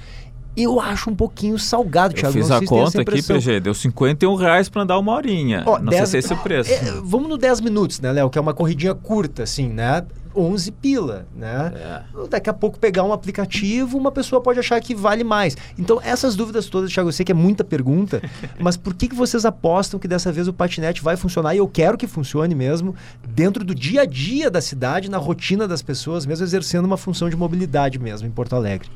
Eu 0.56 0.80
acho 0.80 1.10
um 1.10 1.16
pouquinho 1.16 1.58
salgado, 1.60 2.14
Thiago. 2.14 2.38
Eu 2.38 2.42
fiz 2.42 2.52
a 2.52 2.66
conta 2.66 3.02
aqui, 3.02 3.22
PG, 3.22 3.60
deu 3.60 3.74
51 3.74 4.36
reais 4.36 4.68
para 4.68 4.82
andar 4.82 4.98
uma 4.98 5.14
horinha. 5.14 5.64
Ó, 5.66 5.80
Não 5.80 5.86
10, 5.86 6.10
sei 6.10 6.22
se 6.22 6.26
esse 6.26 6.34
é 6.34 6.36
o 6.36 6.40
preço. 6.40 6.72
É, 6.72 7.00
vamos 7.04 7.30
no 7.30 7.38
10 7.38 7.62
minutos, 7.62 8.00
né, 8.00 8.12
Léo? 8.12 8.30
Que 8.30 8.38
é 8.38 8.42
uma 8.42 8.54
corridinha 8.54 8.94
curta, 8.94 9.44
assim, 9.44 9.70
né? 9.70 10.04
11 10.40 10.72
pila, 10.72 11.28
né? 11.36 11.72
É. 11.76 12.28
Daqui 12.30 12.50
a 12.50 12.54
pouco 12.54 12.80
pegar 12.80 13.04
um 13.04 13.14
aplicativo, 13.14 13.98
uma 13.98 14.12
pessoa 14.12 14.42
pode 14.42 14.60
achar 14.60 14.80
que 14.82 14.96
vale 14.96 15.24
mais. 15.24 15.56
Então, 15.78 16.00
essas 16.04 16.36
dúvidas 16.36 16.68
todas, 16.68 16.92
Thiago, 16.92 17.10
eu 17.10 17.14
sei 17.14 17.26
que 17.26 17.32
é 17.32 17.36
muita 17.36 17.64
pergunta, 17.64 18.22
mas 18.60 18.78
por 18.78 18.94
que, 18.94 19.08
que 19.08 19.16
vocês 19.16 19.46
apostam 19.46 20.00
que 20.00 20.08
dessa 20.08 20.32
vez 20.32 20.48
o 20.48 20.54
patinete 20.54 21.02
vai 21.02 21.18
funcionar? 21.18 21.54
E 21.54 21.58
eu 21.58 21.68
quero 21.68 21.98
que 21.98 22.08
funcione 22.08 22.56
mesmo 22.56 22.96
dentro 23.28 23.64
do 23.64 23.76
dia 23.76 24.02
a 24.02 24.06
dia 24.06 24.50
da 24.50 24.62
cidade, 24.62 25.10
na 25.10 25.18
rotina 25.18 25.68
das 25.68 25.82
pessoas, 25.82 26.26
mesmo 26.26 26.46
exercendo 26.46 26.86
uma 26.86 26.98
função 26.98 27.30
de 27.30 27.36
mobilidade 27.36 28.00
mesmo 28.00 28.28
em 28.28 28.32
Porto 28.32 28.56
Alegre. 28.56 28.90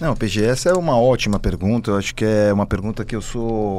Não, 0.00 0.16
PG, 0.16 0.44
essa 0.44 0.70
é 0.70 0.72
uma 0.72 0.98
ótima 0.98 1.38
pergunta. 1.38 1.90
Eu 1.90 1.96
acho 1.98 2.14
que 2.14 2.24
é 2.24 2.50
uma 2.50 2.66
pergunta 2.66 3.04
que 3.04 3.14
eu 3.14 3.20
sou 3.20 3.78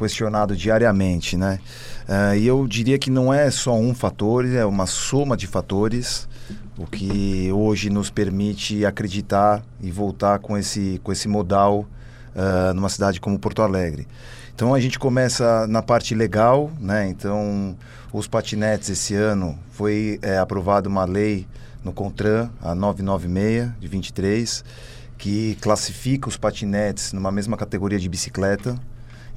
questionado 0.00 0.56
diariamente, 0.56 1.36
né? 1.36 1.60
Uh, 2.08 2.34
e 2.34 2.46
eu 2.46 2.66
diria 2.66 2.98
que 2.98 3.10
não 3.10 3.32
é 3.32 3.50
só 3.50 3.74
um 3.74 3.94
fator, 3.94 4.46
é 4.46 4.64
uma 4.64 4.86
soma 4.86 5.36
de 5.36 5.46
fatores, 5.46 6.26
o 6.80 6.86
que 6.86 7.52
hoje 7.52 7.90
nos 7.90 8.08
permite 8.08 8.86
acreditar 8.86 9.62
e 9.82 9.90
voltar 9.90 10.38
com 10.38 10.56
esse, 10.56 10.98
com 11.04 11.12
esse 11.12 11.28
modal 11.28 11.86
uh, 12.34 12.72
numa 12.72 12.88
cidade 12.88 13.20
como 13.20 13.38
Porto 13.38 13.60
Alegre. 13.60 14.08
Então 14.54 14.72
a 14.74 14.80
gente 14.80 14.98
começa 14.98 15.66
na 15.66 15.82
parte 15.82 16.14
legal, 16.14 16.70
né? 16.80 17.06
Então 17.06 17.76
os 18.10 18.26
patinetes 18.26 18.88
esse 18.88 19.14
ano 19.14 19.58
foi 19.72 20.18
é, 20.22 20.38
aprovada 20.38 20.88
uma 20.88 21.04
lei 21.04 21.46
no 21.84 21.92
Contran, 21.92 22.48
a 22.62 22.74
996 22.74 23.72
de 23.78 23.86
23, 23.86 24.64
que 25.18 25.58
classifica 25.60 26.30
os 26.30 26.38
patinetes 26.38 27.12
numa 27.12 27.30
mesma 27.30 27.58
categoria 27.58 27.98
de 27.98 28.08
bicicleta. 28.08 28.74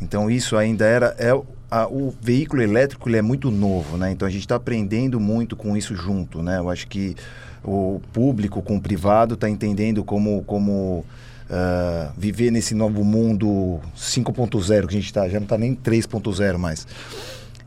Então 0.03 0.29
isso 0.29 0.55
ainda 0.57 0.85
era 0.85 1.15
é 1.17 1.31
a, 1.71 1.87
o 1.87 2.13
veículo 2.21 2.61
elétrico 2.61 3.09
ele 3.09 3.17
é 3.17 3.21
muito 3.21 3.49
novo, 3.49 3.97
né? 3.97 4.11
Então 4.11 4.27
a 4.27 4.31
gente 4.31 4.41
está 4.41 4.55
aprendendo 4.55 5.19
muito 5.19 5.55
com 5.55 5.75
isso 5.75 5.95
junto, 5.95 6.43
né? 6.43 6.59
Eu 6.59 6.69
acho 6.69 6.87
que 6.87 7.15
o 7.63 8.01
público 8.11 8.61
com 8.61 8.75
o 8.77 8.81
privado 8.81 9.33
está 9.33 9.49
entendendo 9.49 10.03
como 10.03 10.43
como 10.43 11.05
uh, 11.49 12.13
viver 12.17 12.51
nesse 12.51 12.75
novo 12.75 13.03
mundo 13.03 13.79
5.0 13.97 14.81
que 14.81 14.87
a 14.87 14.91
gente 14.91 15.05
está, 15.05 15.27
já 15.27 15.39
não 15.39 15.45
está 15.45 15.57
nem 15.57 15.75
3.0 15.75 16.57
mais. 16.57 16.85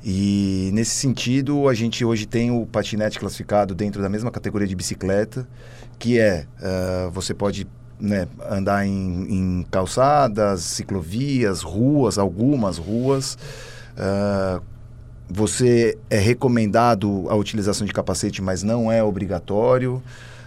E 0.05 0.71
nesse 0.73 0.93
sentido, 0.93 1.69
a 1.69 1.75
gente 1.75 2.05
hoje 2.05 2.27
tem 2.27 2.49
o 2.53 2.65
patinete 2.65 3.19
classificado 3.19 3.75
dentro 3.75 4.01
da 4.01 4.09
mesma 4.09 4.31
categoria 4.31 4.69
de 4.69 4.77
bicicleta, 4.77 5.49
que 5.99 6.21
é, 6.21 6.47
uh, 6.61 7.11
você 7.11 7.35
pode 7.35 7.67
né, 8.01 8.29
andar 8.51 8.87
em, 8.87 8.91
em, 8.91 9.67
calçadas, 9.71 10.61
ciclovias, 10.63 11.63
ruas, 11.63 12.19
algumas 12.19 12.79
ruas. 12.79 13.37
Uh, 13.97 14.63
você 15.29 15.99
é 16.09 16.19
recomendado 16.19 17.27
a 17.29 17.35
utilização 17.35 17.87
de 17.87 17.93
capacete, 17.93 18.41
mas 18.41 18.63
não 18.63 18.91
é 18.91 19.03
obrigatório. 19.03 20.03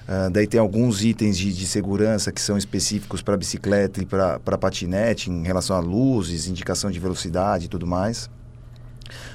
Uh, 0.08 0.30
daí 0.32 0.48
tem 0.48 0.60
alguns 0.60 1.04
itens 1.04 1.38
de, 1.38 1.54
de 1.54 1.68
segurança 1.68 2.32
que 2.32 2.42
são 2.42 2.58
específicos 2.58 3.22
para 3.22 3.38
bicicleta 3.38 4.02
e 4.02 4.06
para 4.06 4.58
patinete, 4.58 5.30
em 5.30 5.44
relação 5.44 5.76
a 5.76 5.80
luzes, 5.80 6.48
indicação 6.48 6.90
de 6.90 7.00
velocidade 7.00 7.66
e 7.66 7.68
tudo 7.68 7.86
mais. 7.86 8.30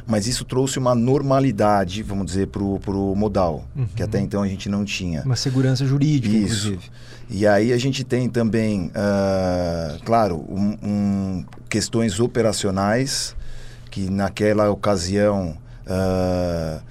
Mas 0.06 0.26
isso 0.26 0.44
trouxe 0.44 0.78
uma 0.78 0.94
normalidade, 0.94 2.02
vamos 2.02 2.26
dizer, 2.26 2.48
para 2.48 2.62
o 2.62 3.14
modal, 3.16 3.64
uhum. 3.74 3.86
que 3.96 4.02
até 4.02 4.20
então 4.20 4.42
a 4.42 4.48
gente 4.48 4.68
não 4.68 4.84
tinha. 4.84 5.22
Uma 5.22 5.36
segurança 5.36 5.86
jurídica, 5.86 6.36
isso. 6.36 6.68
inclusive. 6.68 6.90
E 7.30 7.46
aí 7.46 7.72
a 7.72 7.78
gente 7.78 8.04
tem 8.04 8.28
também, 8.28 8.88
uh, 8.88 10.04
claro, 10.04 10.44
um, 10.48 10.76
um, 10.82 11.44
questões 11.70 12.20
operacionais, 12.20 13.34
que 13.90 14.10
naquela 14.10 14.70
ocasião, 14.70 15.56
uh, 15.86 16.82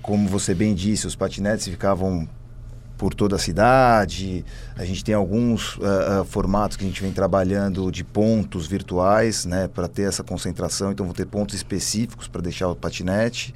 como 0.00 0.28
você 0.28 0.54
bem 0.54 0.72
disse, 0.72 1.06
os 1.06 1.16
patinetes 1.16 1.66
ficavam 1.66 2.28
por 3.02 3.14
toda 3.14 3.34
a 3.34 3.38
cidade. 3.38 4.44
A 4.76 4.84
gente 4.84 5.02
tem 5.02 5.12
alguns 5.12 5.74
uh, 5.78 6.20
uh, 6.20 6.24
formatos 6.24 6.76
que 6.76 6.84
a 6.84 6.86
gente 6.86 7.02
vem 7.02 7.10
trabalhando 7.10 7.90
de 7.90 8.04
pontos 8.04 8.64
virtuais, 8.68 9.44
né, 9.44 9.66
para 9.66 9.88
ter 9.88 10.02
essa 10.02 10.22
concentração. 10.22 10.92
Então, 10.92 11.04
vou 11.04 11.12
ter 11.12 11.26
pontos 11.26 11.56
específicos 11.56 12.28
para 12.28 12.40
deixar 12.40 12.68
o 12.68 12.76
patinete. 12.76 13.52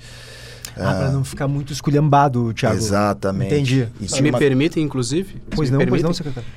Ah, 0.76 0.94
para 0.94 1.10
não 1.12 1.22
ficar 1.22 1.46
muito 1.46 1.72
esculhambado, 1.72 2.52
Thiago. 2.54 2.76
Exatamente. 2.76 3.54
Entendi. 3.54 3.88
Se 4.08 4.20
me 4.20 4.30
uma... 4.30 4.38
permitem, 4.40 4.82
inclusive. 4.82 5.40
Pois 5.54 5.70
não, 5.70 5.78
permitem, 5.78 5.90
pois 5.90 6.02
não, 6.02 6.12
secretário. 6.12 6.48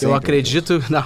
Eu 0.00 0.12
acredito, 0.12 0.82
não, 0.90 1.04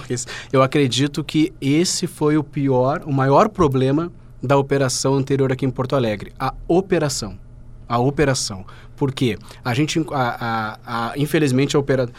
eu 0.51 0.63
acredito 0.63 1.23
que 1.23 1.53
esse 1.61 2.07
foi 2.07 2.35
o 2.35 2.43
pior, 2.43 3.03
o 3.05 3.13
maior 3.13 3.47
problema 3.47 4.11
da 4.41 4.57
operação 4.57 5.13
anterior 5.13 5.51
aqui 5.51 5.67
em 5.67 5.69
Porto 5.69 5.95
Alegre, 5.95 6.33
a 6.39 6.51
operação. 6.67 7.37
A 7.87 7.99
operação. 7.99 8.65
Por 8.95 9.13
quê? 9.13 9.37
A 9.63 9.73
gente, 9.73 10.03
a, 10.11 10.77
a, 10.85 11.09
a, 11.11 11.17
infelizmente, 11.17 11.75
a 11.75 11.79
operação... 11.79 12.13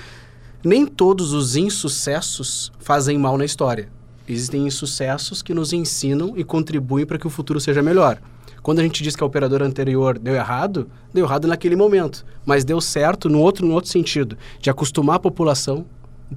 Nem 0.64 0.86
todos 0.86 1.32
os 1.32 1.56
insucessos 1.56 2.72
fazem 2.78 3.16
mal 3.16 3.38
na 3.38 3.44
história. 3.44 3.88
Existem 4.28 4.66
insucessos 4.66 5.40
que 5.40 5.54
nos 5.54 5.72
ensinam 5.72 6.34
e 6.36 6.42
contribuem 6.42 7.06
para 7.06 7.18
que 7.18 7.26
o 7.26 7.30
futuro 7.30 7.60
seja 7.60 7.82
melhor. 7.82 8.20
Quando 8.62 8.80
a 8.80 8.82
gente 8.82 9.02
diz 9.02 9.14
que 9.14 9.22
a 9.22 9.26
operadora 9.26 9.64
anterior 9.64 10.18
deu 10.18 10.34
errado, 10.34 10.90
deu 11.14 11.24
errado 11.24 11.46
naquele 11.46 11.76
momento, 11.76 12.26
mas 12.44 12.64
deu 12.64 12.80
certo 12.80 13.28
no 13.28 13.40
outro, 13.40 13.64
no 13.64 13.72
outro 13.72 13.90
sentido, 13.90 14.36
de 14.60 14.68
acostumar 14.68 15.16
a 15.16 15.20
população 15.20 15.86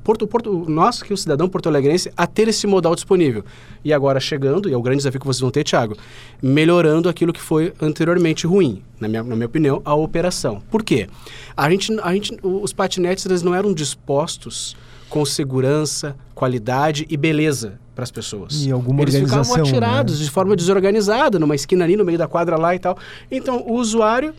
Porto, 0.03 0.25
Porto, 0.25 0.65
nós, 0.67 1.03
que 1.03 1.13
o 1.13 1.17
cidadão 1.17 1.49
porto-alegrense, 1.49 2.11
a 2.15 2.25
ter 2.25 2.47
esse 2.47 2.65
modal 2.65 2.95
disponível. 2.95 3.43
E 3.83 3.91
agora 3.91 4.19
chegando, 4.19 4.69
e 4.69 4.73
é 4.73 4.77
o 4.77 4.81
grande 4.81 4.99
desafio 4.99 5.19
que 5.19 5.25
vocês 5.25 5.41
vão 5.41 5.51
ter, 5.51 5.63
Thiago, 5.63 5.97
melhorando 6.41 7.09
aquilo 7.09 7.33
que 7.33 7.41
foi 7.41 7.73
anteriormente 7.81 8.47
ruim, 8.47 8.81
na 8.99 9.07
minha, 9.07 9.21
na 9.21 9.35
minha 9.35 9.47
opinião, 9.47 9.81
a 9.83 9.93
operação. 9.93 10.61
Por 10.71 10.83
quê? 10.83 11.09
A 11.55 11.69
gente, 11.69 11.91
a 12.01 12.13
gente, 12.13 12.37
os 12.41 12.71
patinetes 12.71 13.25
eles 13.25 13.43
não 13.43 13.53
eram 13.53 13.73
dispostos 13.73 14.75
com 15.09 15.25
segurança, 15.25 16.15
qualidade 16.33 17.05
e 17.09 17.17
beleza 17.17 17.77
para 17.93 18.03
as 18.05 18.11
pessoas. 18.11 18.65
E 18.65 18.71
alguma 18.71 19.01
Eles 19.01 19.15
ficavam 19.15 19.55
atirados 19.55 20.19
né? 20.19 20.25
de 20.25 20.31
forma 20.31 20.55
desorganizada, 20.55 21.37
numa 21.37 21.53
esquina 21.53 21.83
ali, 21.83 21.97
no 21.97 22.05
meio 22.05 22.17
da 22.17 22.29
quadra 22.29 22.57
lá 22.57 22.73
e 22.73 22.79
tal. 22.79 22.97
Então, 23.29 23.61
o 23.67 23.73
usuário 23.73 24.33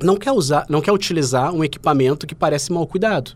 não 0.00 0.16
quer 0.16 0.30
usar, 0.30 0.66
não 0.68 0.80
quer 0.80 0.92
utilizar 0.92 1.52
um 1.52 1.64
equipamento 1.64 2.28
que 2.28 2.34
parece 2.34 2.72
mal 2.72 2.86
cuidado 2.86 3.32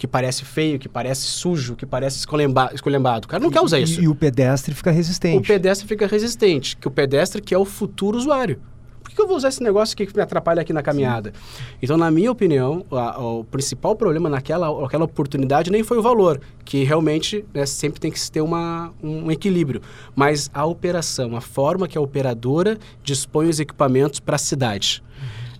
que 0.00 0.06
parece 0.06 0.46
feio, 0.46 0.78
que 0.78 0.88
parece 0.88 1.26
sujo, 1.26 1.76
que 1.76 1.84
parece 1.84 2.16
esculhambado. 2.16 3.26
O 3.26 3.28
cara 3.28 3.42
não 3.42 3.50
e, 3.50 3.52
quer 3.52 3.60
usar 3.60 3.80
isso. 3.80 4.00
E 4.00 4.08
o 4.08 4.14
pedestre 4.14 4.74
fica 4.74 4.90
resistente. 4.90 5.36
O 5.36 5.42
pedestre 5.42 5.86
fica 5.86 6.06
resistente, 6.06 6.74
que 6.74 6.88
o 6.88 6.90
pedestre 6.90 7.42
que 7.42 7.54
é 7.54 7.58
o 7.58 7.66
futuro 7.66 8.16
usuário. 8.16 8.58
Por 9.02 9.10
que 9.10 9.20
eu 9.20 9.28
vou 9.28 9.36
usar 9.36 9.48
esse 9.48 9.62
negócio 9.62 9.94
que 9.94 10.08
me 10.16 10.22
atrapalha 10.22 10.62
aqui 10.62 10.72
na 10.72 10.82
caminhada? 10.82 11.34
Sim. 11.34 11.64
Então, 11.82 11.98
na 11.98 12.10
minha 12.10 12.32
opinião, 12.32 12.82
a, 12.90 13.22
o 13.22 13.44
principal 13.44 13.94
problema 13.94 14.30
naquela 14.30 14.86
aquela 14.86 15.04
oportunidade 15.04 15.70
nem 15.70 15.84
foi 15.84 15.98
o 15.98 16.02
valor, 16.02 16.40
que 16.64 16.82
realmente 16.82 17.44
né, 17.52 17.66
sempre 17.66 18.00
tem 18.00 18.10
que 18.10 18.30
ter 18.30 18.40
uma, 18.40 18.94
um 19.02 19.30
equilíbrio, 19.30 19.82
mas 20.16 20.50
a 20.54 20.64
operação, 20.64 21.36
a 21.36 21.42
forma 21.42 21.86
que 21.86 21.98
a 21.98 22.00
operadora 22.00 22.78
dispõe 23.02 23.50
os 23.50 23.60
equipamentos 23.60 24.18
para 24.18 24.36
a 24.36 24.38
cidade. 24.38 25.02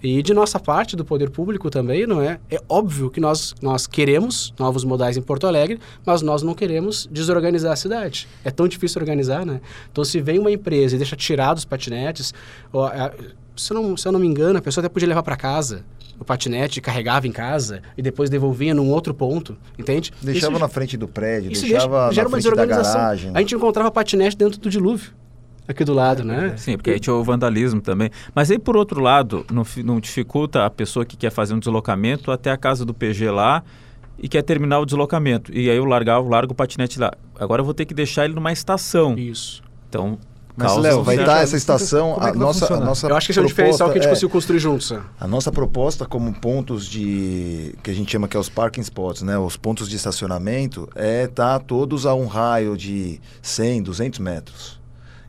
E 0.03 0.23
de 0.23 0.33
nossa 0.33 0.59
parte, 0.59 0.97
do 0.97 1.05
poder 1.05 1.31
público 1.31 1.69
também, 1.69 2.07
não 2.07 2.23
é? 2.23 2.39
É 2.51 2.59
óbvio 2.69 3.11
que 3.11 3.21
nós, 3.21 3.55
nós 3.61 3.87
queremos 3.87 4.55
novos 4.59 4.85
modais 4.85 5.17
em 5.17 5.23
Porto 5.23 5.47
Alegre, 5.47 5.79
mas 6.07 6.23
nós 6.23 6.43
não 6.43 6.55
queremos 6.55 7.09
desorganizar 7.11 7.73
a 7.73 7.77
cidade. 7.77 8.27
É 8.45 8.51
tão 8.51 8.67
difícil 8.67 9.01
organizar, 9.01 9.45
né? 9.45 9.61
Então, 9.93 10.03
se 10.05 10.21
vem 10.21 10.39
uma 10.39 10.51
empresa 10.51 10.95
e 10.95 10.99
deixa 10.99 11.17
tirados 11.17 11.63
os 11.63 11.65
patinetes, 11.65 12.33
ó, 12.73 12.89
é, 12.89 13.13
se, 13.55 13.73
eu 13.73 13.75
não, 13.75 13.97
se 13.97 14.09
eu 14.09 14.13
não 14.13 14.19
me 14.21 14.27
engano, 14.27 14.59
a 14.59 14.63
pessoa 14.63 14.85
até 14.85 14.93
podia 14.93 15.09
levar 15.09 15.23
para 15.23 15.37
casa 15.37 15.85
o 16.19 16.25
patinete, 16.25 16.83
carregava 16.83 17.27
em 17.27 17.33
casa 17.33 17.81
e 17.97 18.03
depois 18.03 18.29
devolvia 18.29 18.75
num 18.75 18.91
outro 18.91 19.15
ponto, 19.15 19.57
entende? 19.79 20.13
Deixava 20.21 20.53
isso, 20.53 20.61
na 20.61 20.69
frente 20.69 20.97
do 20.97 21.09
prédio, 21.09 21.51
deixava 21.51 22.09
deixa, 22.09 22.23
na 22.23 22.29
frente 22.29 22.51
da 22.55 22.67
garagem. 22.67 23.31
A 23.35 23.39
gente 23.39 23.55
encontrava 23.55 23.91
patinete 23.91 24.37
dentro 24.37 24.61
do 24.61 24.69
dilúvio 24.69 25.13
aqui 25.71 25.85
do 25.85 25.93
lado, 25.93 26.25
né? 26.25 26.55
Sim, 26.57 26.77
porque 26.77 26.91
aí 26.91 27.01
tinha 27.01 27.15
o 27.15 27.23
vandalismo 27.23 27.81
também. 27.81 28.11
Mas 28.35 28.51
aí, 28.51 28.59
por 28.59 28.77
outro 28.77 29.01
lado, 29.01 29.45
não, 29.53 29.65
não 29.85 30.01
dificulta 30.01 30.65
a 30.65 30.71
pessoa 30.71 31.05
que 31.05 31.17
quer 31.17 31.31
fazer 31.31 31.55
um 31.55 31.59
deslocamento 31.59 32.31
até 32.31 32.51
a 32.51 32.57
casa 32.57 32.85
do 32.85 32.95
PG 32.95 33.31
lá 33.31 33.63
e 34.19 34.29
quer 34.29 34.43
terminar 34.43 34.79
o 34.81 34.87
deslocamento. 34.87 35.53
E 35.53 35.71
aí 35.71 35.77
eu 35.77 35.85
largar, 35.85 36.19
largo 36.21 36.53
o 36.53 36.55
patinete 36.55 36.99
lá. 36.99 37.13
Agora 37.39 37.61
eu 37.61 37.65
vou 37.65 37.75
ter 37.75 37.87
que 37.87 37.95
deixar 37.95 38.25
ele 38.25 38.35
numa 38.35 38.53
estação. 38.53 39.15
Isso. 39.17 39.63
Então, 39.89 40.19
mas, 40.57 40.77
Léo, 40.77 41.03
vai 41.03 41.17
estar 41.17 41.43
essa 41.43 41.57
estação. 41.57 42.19
É 42.21 42.29
a, 42.29 42.35
nossa, 42.35 42.75
a 42.75 42.81
nossa 42.81 43.07
Eu 43.09 43.17
acho 43.17 43.27
que 43.27 43.33
esse 43.33 43.39
é 43.39 43.43
o 43.43 43.47
diferencial 43.47 43.91
que 43.91 43.99
a 43.99 44.01
gente 44.01 44.09
é, 44.09 44.11
conseguiu 44.11 44.31
construir 44.31 44.59
juntos. 44.59 44.93
É. 44.93 45.01
A 45.19 45.27
nossa 45.27 45.51
proposta, 45.51 46.05
como 46.05 46.33
pontos 46.35 46.87
de. 46.87 47.75
que 47.83 47.91
a 47.91 47.95
gente 47.95 48.13
chama 48.13 48.29
que 48.29 48.37
é 48.37 48.41
os 48.41 48.49
parking 48.49 48.83
spots, 48.83 49.23
né? 49.23 49.39
Os 49.39 49.57
pontos 49.57 49.89
de 49.89 49.97
estacionamento, 49.97 50.89
é 50.95 51.25
estar 51.25 51.59
tá 51.59 51.65
todos 51.65 52.05
a 52.05 52.15
um 52.15 52.27
raio 52.27 52.77
de 52.77 53.21
100, 53.43 53.83
200 53.83 54.19
metros. 54.19 54.80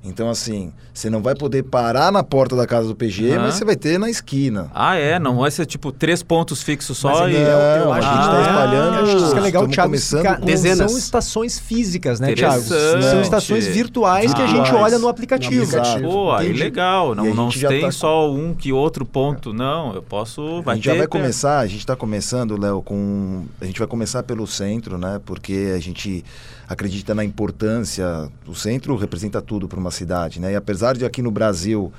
Então, 0.04 0.32
assim, 0.32 0.74
você 0.92 1.12
não 1.12 1.22
vai 1.22 1.36
poder 1.36 1.62
parar 1.62 2.12
na 2.12 2.24
porta 2.24 2.56
da 2.56 2.66
casa 2.66 2.88
do 2.88 2.96
PG, 2.96 3.34
uhum. 3.36 3.42
mas 3.42 3.54
você 3.54 3.64
vai 3.64 3.76
ter 3.76 4.00
na 4.00 4.10
esquina. 4.10 4.72
Ah, 4.74 4.96
é? 4.96 5.20
Não 5.20 5.38
vai 5.38 5.52
ser 5.52 5.66
tipo 5.68 5.92
três 5.92 6.24
pontos 6.24 6.64
fixos 6.64 6.98
só 6.98 7.22
mas, 7.22 7.36
e. 7.36 7.38
Não, 7.38 7.44
eu 7.44 7.94
acho 7.94 8.08
que 8.08 8.14
a 8.14 8.18
gente 8.18 8.26
está 8.26 8.38
ah, 8.38 8.42
espalhando. 8.42 8.98
Eu 8.98 9.04
acho 9.04 9.32
que 9.32 9.38
é 9.38 9.42
legal, 9.42 9.68
Thiago. 9.68 9.90
Começando 9.90 10.40
com... 10.40 10.46
Dezenas. 10.46 10.92
São 10.92 10.98
estações 10.98 11.60
físicas, 11.60 12.20
né, 12.20 12.34
Thiago? 12.34 12.64
São 12.64 13.22
estações 13.22 13.68
virtuais 13.68 14.32
ah, 14.32 14.36
que 14.36 14.42
a 14.42 14.48
gente 14.48 14.74
olha 14.74 14.98
no 14.98 15.08
aplicativo. 15.08 15.56
No 15.56 15.80
aplicativo. 15.80 16.12
Pô, 16.12 16.32
aí 16.32 16.52
legal. 16.52 17.14
Não, 17.14 17.34
não 17.36 17.50
tem 17.50 17.82
tá... 17.82 17.92
só 17.92 18.32
um 18.32 18.56
que 18.56 18.74
outro 18.74 19.06
ponto. 19.06 19.54
Não, 19.54 19.94
eu 19.94 20.02
posso. 20.02 20.64
Vai 20.64 20.74
a 20.74 20.76
gente 20.78 20.86
já 20.86 20.96
vai 20.96 21.08
começar, 21.08 21.60
a 21.60 21.68
gente 21.68 21.80
está 21.80 21.96
começando, 21.96 22.60
Léo, 22.60 22.82
com. 22.82 23.46
A 23.62 23.66
gente 23.66 23.78
vai 23.78 23.88
começar 23.88 24.24
pelo 24.24 24.48
centro, 24.48 24.98
né? 24.98 25.22
Porque 25.24 25.74
a 25.76 25.80
gente 25.80 26.26
acredita 26.72 27.14
na 27.14 27.24
importância. 27.24 28.30
O 28.48 28.56
centro 28.56 28.96
representa 28.96 29.42
tudo 29.42 29.68
para 29.68 29.80
uma 29.80 29.92
cidade, 29.92 30.40
né? 30.40 30.54
E 30.54 30.56
apesar 30.56 30.96
de 30.96 31.06
aqui 31.06 31.22
no 31.22 31.30
Brasil 31.32 31.92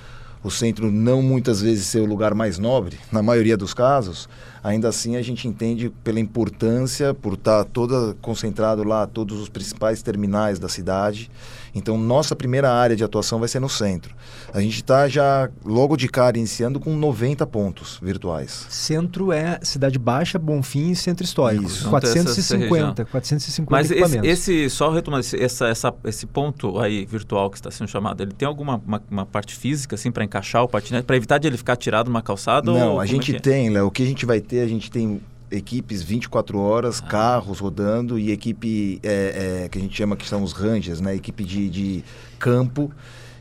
o 0.43 0.51
centro 0.51 0.91
não 0.91 1.23
muitas 1.23 1.61
vezes 1.61 1.87
ser 1.87 2.01
o 2.01 2.05
lugar 2.05 2.35
mais 2.35 2.59
nobre, 2.59 2.99
na 3.13 3.23
maioria 3.23 3.57
dos 3.57 3.73
casos, 3.73 4.29
ainda 4.63 4.89
assim 4.89 5.17
a 5.17 5.23
gente 5.23 5.49
entende 5.49 5.91
pela 6.05 6.21
importância, 6.21 7.15
por 7.15 7.35
estar 7.35 7.65
toda 7.65 8.15
concentrado 8.21 8.85
lá, 8.85 9.07
todos 9.07 9.41
os 9.41 9.49
principais 9.49 10.03
terminais 10.03 10.59
da 10.59 10.69
cidade. 10.69 11.31
Então, 11.75 11.97
nossa 11.97 12.37
primeira 12.37 12.71
área 12.71 12.95
de 12.95 13.03
atuação 13.03 13.39
vai 13.39 13.49
ser 13.49 13.59
no 13.59 13.69
centro. 13.69 14.15
A 14.53 14.61
gente 14.61 14.75
está 14.75 15.09
já 15.09 15.49
logo 15.65 15.97
de 15.97 16.07
cara 16.07 16.37
iniciando 16.37 16.79
com 16.79 16.95
90 16.95 17.47
pontos 17.47 17.99
virtuais. 18.03 18.67
Centro 18.69 19.33
é 19.33 19.59
Cidade 19.63 19.99
Baixa, 19.99 20.39
Bonfim 20.39 20.91
e 20.91 20.97
Centro 20.97 21.25
Histórico. 21.25 21.65
Isso. 21.65 21.89
450, 21.89 23.07
450 23.07 23.71
Mas 23.71 23.91
esse, 23.91 24.19
esse, 24.19 24.71
só 24.71 24.91
retomando, 24.91 25.25
essa, 25.35 25.67
essa, 25.67 25.95
esse 26.05 26.27
ponto 26.27 26.79
aí 26.79 27.07
virtual 27.07 27.51
que 27.51 27.57
está 27.57 27.71
sendo 27.71 27.89
chamado, 27.89 28.23
ele 28.23 28.33
tem 28.33 28.47
alguma 28.47 28.77
uma, 28.87 29.03
uma 29.11 29.27
parte 29.27 29.55
física 29.55 29.95
assim 29.95 30.11
para 30.11 30.25
encaixar 30.25 30.63
o 30.63 30.69
patinete, 30.69 31.05
para 31.05 31.17
evitar 31.17 31.39
de 31.39 31.47
ele 31.47 31.57
ficar 31.57 31.77
tirado 31.77 32.09
numa 32.09 32.23
calçada? 32.23 32.71
Não, 32.71 33.01
a 33.01 33.07
gente 33.07 33.33
é, 33.33 33.37
é 33.37 33.41
tem, 33.41 33.71
Léo. 33.71 33.87
O 33.87 33.91
que 33.91 34.03
a 34.03 34.07
gente 34.07 34.27
vai 34.27 34.41
ter, 34.41 34.52
a 34.61 34.67
gente 34.67 34.91
tem 34.91 35.21
equipes 35.51 36.03
24 36.03 36.59
horas, 36.59 37.03
ah. 37.05 37.09
carros 37.09 37.59
rodando 37.59 38.19
e 38.19 38.31
equipe 38.31 38.99
é, 39.03 39.65
é, 39.65 39.69
que 39.69 39.79
a 39.79 39.81
gente 39.81 39.97
chama 39.97 40.17
que 40.17 40.27
são 40.27 40.43
os 40.43 40.53
rangers, 40.53 41.01
né? 41.01 41.15
Equipe 41.15 41.45
de, 41.45 41.69
de 41.69 42.05
campo 42.39 42.91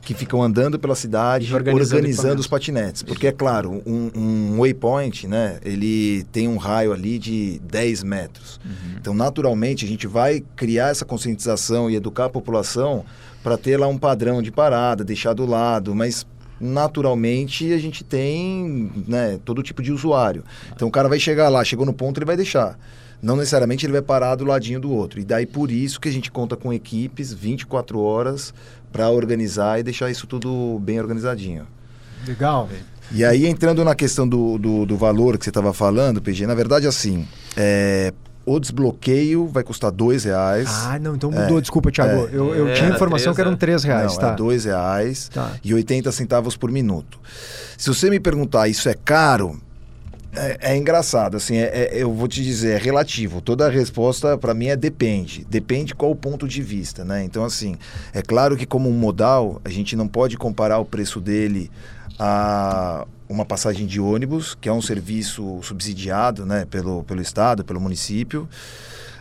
que 0.02 0.14
ficam 0.16 0.42
andando 0.42 0.80
pela 0.80 0.96
cidade 0.96 1.54
organizando, 1.54 1.96
organizando 1.96 2.40
os 2.40 2.48
patinetes. 2.48 3.04
Porque, 3.04 3.28
é 3.28 3.32
claro, 3.32 3.84
um, 3.86 4.12
um, 4.16 4.60
waypoint, 4.60 5.28
né, 5.28 5.60
ele 5.64 6.24
tem 6.32 6.48
um 6.48 6.58
raio 6.58 6.92
ali 6.92 7.20
de 7.20 7.62
10 7.70 8.04
metros. 8.04 8.60
Uhum. 8.66 8.98
Então, 9.00 9.14
naturalmente, 9.14 9.86
a 9.86 9.88
gente 9.88 10.08
vai 10.08 10.44
criar 10.56 10.90
essa 10.90 11.06
conscientização 11.06 11.90
e 11.90 11.96
educar 11.96 12.26
a 12.26 12.30
população 12.30 13.06
para 13.44 13.58
ter 13.58 13.78
lá 13.78 13.88
um 13.88 13.98
padrão 13.98 14.42
de 14.42 14.52
parada, 14.52 15.04
deixar 15.04 15.34
do 15.34 15.46
lado, 15.46 15.94
mas 15.94 16.26
naturalmente 16.62 17.74
a 17.74 17.78
gente 17.78 18.04
tem 18.04 18.92
né, 19.08 19.40
todo 19.44 19.64
tipo 19.64 19.82
de 19.82 19.92
usuário. 19.92 20.44
Então 20.74 20.88
o 20.88 20.92
cara 20.92 21.10
vai 21.10 21.20
chegar 21.20 21.50
lá, 21.50 21.64
chegou 21.64 21.86
no 21.86 21.94
ponto, 21.94 22.18
ele 22.18 22.26
vai 22.26 22.38
deixar. 22.38 22.78
Não 23.22 23.36
necessariamente 23.36 23.86
ele 23.86 23.94
vai 23.94 24.02
parar 24.02 24.36
do 24.36 24.46
ladinho 24.46 24.80
do 24.80 24.92
outro. 24.92 25.20
E 25.20 25.24
daí 25.24 25.46
por 25.46 25.72
isso 25.72 26.00
que 26.00 26.10
a 26.10 26.12
gente 26.12 26.32
conta 26.32 26.56
com 26.56 26.74
equipes 26.74 27.34
24 27.34 28.00
horas 28.00 28.54
para 28.92 29.10
organizar 29.10 29.80
e 29.80 29.84
deixar 29.84 30.10
isso 30.10 30.28
tudo 30.28 30.80
bem 30.82 31.00
organizadinho. 31.00 31.68
Legal. 32.28 32.70
E 33.12 33.26
aí 33.26 33.46
entrando 33.46 33.84
na 33.84 33.94
questão 33.94 34.28
do, 34.28 34.58
do, 34.58 34.86
do 34.86 34.98
valor 34.98 35.38
que 35.38 35.44
você 35.44 35.50
estava 35.50 35.74
falando, 35.74 36.22
PG, 36.22 36.48
na 36.48 36.56
verdade 36.56 36.88
assim, 36.88 37.28
é, 37.58 38.14
o 38.46 38.60
desbloqueio 38.60 39.48
vai 39.48 39.64
custar 39.64 39.92
dois 39.92 40.24
reais. 40.24 40.68
Ah, 40.70 41.00
não, 41.00 41.16
então 41.16 41.32
mudou. 41.32 41.58
É, 41.58 41.62
Desculpa, 41.62 41.92
Thiago. 41.92 42.28
É, 42.28 42.30
eu, 42.32 42.56
eu 42.56 42.68
é, 42.70 42.74
tinha 42.74 42.90
informação 42.90 43.34
que 43.34 43.42
eram 43.42 43.56
três 43.56 43.84
reais. 43.84 44.14
Não, 44.14 44.20
tá. 44.20 44.32
é 44.32 44.36
dois 44.36 44.66
reais 44.66 45.30
tá. 45.30 45.54
e 45.64 45.74
80 45.74 46.12
centavos 46.12 46.58
por 46.58 46.72
minuto. 46.72 47.20
Se 47.78 47.88
você 47.88 48.10
me 48.10 48.20
perguntar, 48.20 48.68
isso 48.68 48.90
é 48.90 48.94
caro? 48.94 49.60
É, 50.34 50.72
é 50.72 50.78
engraçado, 50.78 51.36
assim, 51.36 51.58
é, 51.58 51.66
é, 51.66 51.90
eu 52.02 52.14
vou 52.14 52.26
te 52.26 52.42
dizer, 52.42 52.76
é 52.76 52.78
relativo. 52.78 53.42
Toda 53.42 53.68
a 53.68 53.70
resposta 53.70 54.38
para 54.38 54.54
mim 54.54 54.68
é 54.68 54.78
depende. 54.78 55.46
Depende 55.50 55.94
qual 55.94 56.12
o 56.12 56.16
ponto 56.16 56.48
de 56.48 56.62
vista, 56.62 57.04
né? 57.04 57.24
Então, 57.24 57.44
assim, 57.44 57.76
é 58.14 58.22
claro 58.22 58.56
que 58.56 58.66
como 58.66 58.90
um 58.90 58.94
modal, 58.94 59.60
a 59.66 59.70
gente 59.70 59.94
não 59.94 60.08
pode 60.08 60.38
comparar 60.38 60.80
o 60.80 60.86
preço 60.86 61.20
dele 61.20 61.70
a 62.24 63.08
uma 63.28 63.44
passagem 63.44 63.88
de 63.88 64.00
ônibus, 64.00 64.54
que 64.54 64.70
é 64.70 64.72
um 64.74 64.82
serviço 64.82 65.60
subsidiado 65.64 66.46
né, 66.46 66.66
pelo, 66.66 67.04
pelo 67.04 67.20
Estado, 67.20 67.66
pelo 67.66 67.82
município. 67.82 68.48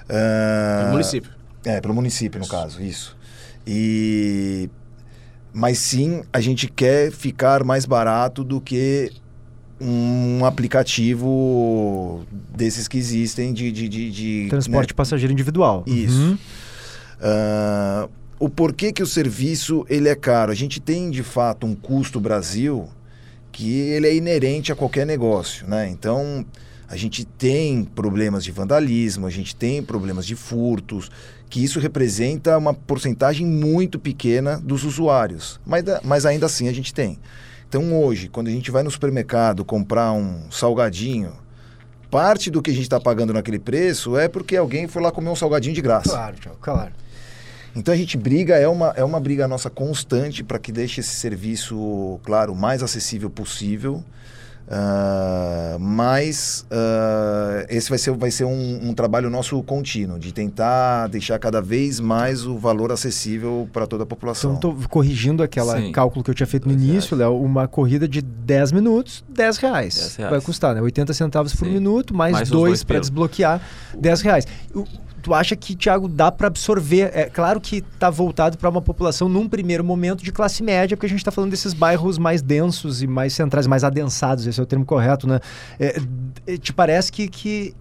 Uh, 0.05 0.81
pelo 0.81 0.91
município. 0.91 1.31
É, 1.65 1.81
pelo 1.81 1.95
município, 1.95 2.39
no 2.39 2.45
isso. 2.45 2.53
caso, 2.53 2.83
isso. 2.83 3.17
E... 3.67 4.69
Mas 5.53 5.79
sim, 5.79 6.23
a 6.31 6.41
gente 6.41 6.69
quer 6.69 7.11
ficar 7.11 7.65
mais 7.65 7.87
barato 7.87 8.45
do 8.45 8.61
que 8.61 9.11
um 9.81 10.45
aplicativo 10.45 12.25
desses 12.55 12.87
que 12.87 12.99
existem 12.99 13.53
de. 13.53 13.73
de, 13.73 13.89
de, 13.89 14.11
de 14.11 14.47
Transporte 14.51 14.91
né? 14.91 14.97
passageiro 14.97 15.33
individual. 15.33 15.83
Isso. 15.87 16.17
Uhum. 16.17 16.39
Uh, 17.21 18.11
o 18.41 18.49
porquê 18.49 18.91
que 18.91 19.03
o 19.03 19.07
serviço 19.07 19.85
ele 19.87 20.09
é 20.09 20.15
caro? 20.15 20.51
A 20.51 20.55
gente 20.55 20.81
tem 20.81 21.11
de 21.11 21.23
fato 21.23 21.67
um 21.67 21.75
custo 21.75 22.19
Brasil 22.19 22.89
que 23.53 23.79
ele 23.81 24.07
é 24.07 24.15
inerente 24.15 24.73
a 24.73 24.75
qualquer 24.77 25.07
negócio, 25.07 25.69
né? 25.69 25.91
Então 25.91 26.45
a 26.89 26.97
gente 26.97 27.25
tem 27.25 27.85
problemas 27.85 28.43
de 28.43 28.51
vandalismo, 28.51 29.27
a 29.27 29.31
gente 29.31 29.55
tem 29.55 29.83
problemas 29.83 30.25
de 30.25 30.35
furtos, 30.35 31.11
que 31.51 31.63
isso 31.63 31.79
representa 31.79 32.57
uma 32.57 32.73
porcentagem 32.73 33.47
muito 33.47 33.99
pequena 33.99 34.59
dos 34.59 34.85
usuários, 34.85 35.61
mas, 35.67 35.85
mas 36.03 36.25
ainda 36.25 36.47
assim 36.47 36.67
a 36.67 36.73
gente 36.73 36.95
tem. 36.95 37.19
Então 37.69 37.95
hoje, 37.95 38.29
quando 38.29 38.49
a 38.49 38.51
gente 38.51 38.71
vai 38.71 38.83
no 38.83 38.91
supermercado 38.91 39.67
comprar 39.67 40.13
um 40.13 40.51
salgadinho, 40.51 41.35
parte 42.11 42.51
do 42.51 42.63
que 42.63 42.71
a 42.71 42.75
gente 42.75 42.85
está 42.85 42.99
pagando 42.99 43.35
naquele 43.35 43.59
preço 43.59 44.17
é 44.17 44.29
porque 44.29 44.57
alguém 44.57 44.89
foi 44.89 45.03
lá 45.03 45.13
comer 45.13 45.29
um 45.29 45.37
salgadinho 45.37 45.75
de 45.75 45.83
graça. 45.83 46.09
Claro, 46.11 46.37
claro. 46.59 46.93
Então 47.75 47.95
a 47.95 47.97
gente 47.97 48.17
briga, 48.17 48.57
é 48.57 48.69
uma, 48.69 48.93
é 48.97 49.05
uma 49.05 49.21
briga 49.21 49.47
nossa 49.47 49.71
constante 49.71 50.43
para 50.43 50.59
que 50.59 50.73
deixe 50.73 51.01
esse 51.01 51.15
serviço, 51.15 52.19
claro, 52.25 52.53
o 52.53 52.57
mais 52.57 52.83
acessível 52.83 53.31
possível. 53.31 54.03
Uh, 54.71 55.81
mas 55.81 56.65
uh, 56.71 57.67
esse 57.69 57.89
vai 57.89 57.99
ser, 57.99 58.13
vai 58.13 58.31
ser 58.31 58.45
um, 58.45 58.91
um, 58.91 58.95
trabalho 58.95 59.29
nosso 59.29 59.61
contínuo, 59.65 60.17
de 60.17 60.33
tentar 60.33 61.09
deixar 61.09 61.41
cada 61.41 61.61
vez 61.61 61.99
mais 61.99 62.47
o 62.47 62.57
valor 62.57 62.93
acessível 62.93 63.69
para 63.73 63.85
toda 63.85 64.05
a 64.05 64.07
população. 64.07 64.55
Então, 64.55 64.71
estou 64.71 64.89
corrigindo 64.89 65.43
aquele 65.43 65.91
cálculo 65.91 66.23
que 66.23 66.31
eu 66.31 66.35
tinha 66.35 66.47
feito 66.47 66.69
no 66.69 66.73
início, 66.73 67.17
Léo. 67.17 67.43
Uma 67.43 67.67
corrida 67.67 68.07
de 68.07 68.23
10 68.23 68.71
minutos, 68.71 69.25
10 69.29 69.57
reais. 69.57 69.95
10 69.97 70.17
reais. 70.17 70.31
Vai 70.31 70.41
custar, 70.41 70.73
né? 70.73 70.81
80 70.81 71.15
centavos 71.15 71.53
por 71.53 71.67
Sim. 71.67 71.73
minuto, 71.73 72.15
mais, 72.15 72.35
mais 72.35 72.49
dois 72.49 72.85
para 72.85 73.01
desbloquear, 73.01 73.61
10 73.99 74.21
reais. 74.21 74.47
O, 74.73 74.85
tu 75.21 75.35
acha 75.35 75.55
que, 75.55 75.77
Thiago, 75.77 76.09
dá 76.09 76.33
para 76.33 76.47
absorver? 76.47 77.11
É 77.15 77.25
claro 77.25 77.61
que 77.61 77.77
está 77.77 78.11
voltado 78.11 78.59
para 78.59 78.69
uma 78.69 78.83
população, 78.83 79.29
num 79.29 79.49
primeiro 79.49 79.85
momento, 79.85 80.25
de 80.25 80.33
classe 80.33 80.63
média, 80.63 80.97
porque 80.97 81.07
a 81.07 81.09
gente 81.09 81.19
está 81.19 81.31
falando 81.31 81.51
desses 81.51 81.73
bairros 81.73 82.19
mais 82.19 82.43
densos 82.43 83.03
e 83.03 83.07
mais 83.07 83.33
centrais, 83.33 83.67
mais 83.67 83.85
adensados, 83.85 84.47
esse 84.47 84.59
é 84.59 84.63
o 84.63 84.67
termo 84.67 84.85
correto, 84.85 85.27
né? 85.27 85.41
É, 85.79 86.01
é, 86.47 86.57
te 86.57 86.73
parece 86.73 87.13
que, 87.13 87.29
que 87.29 87.75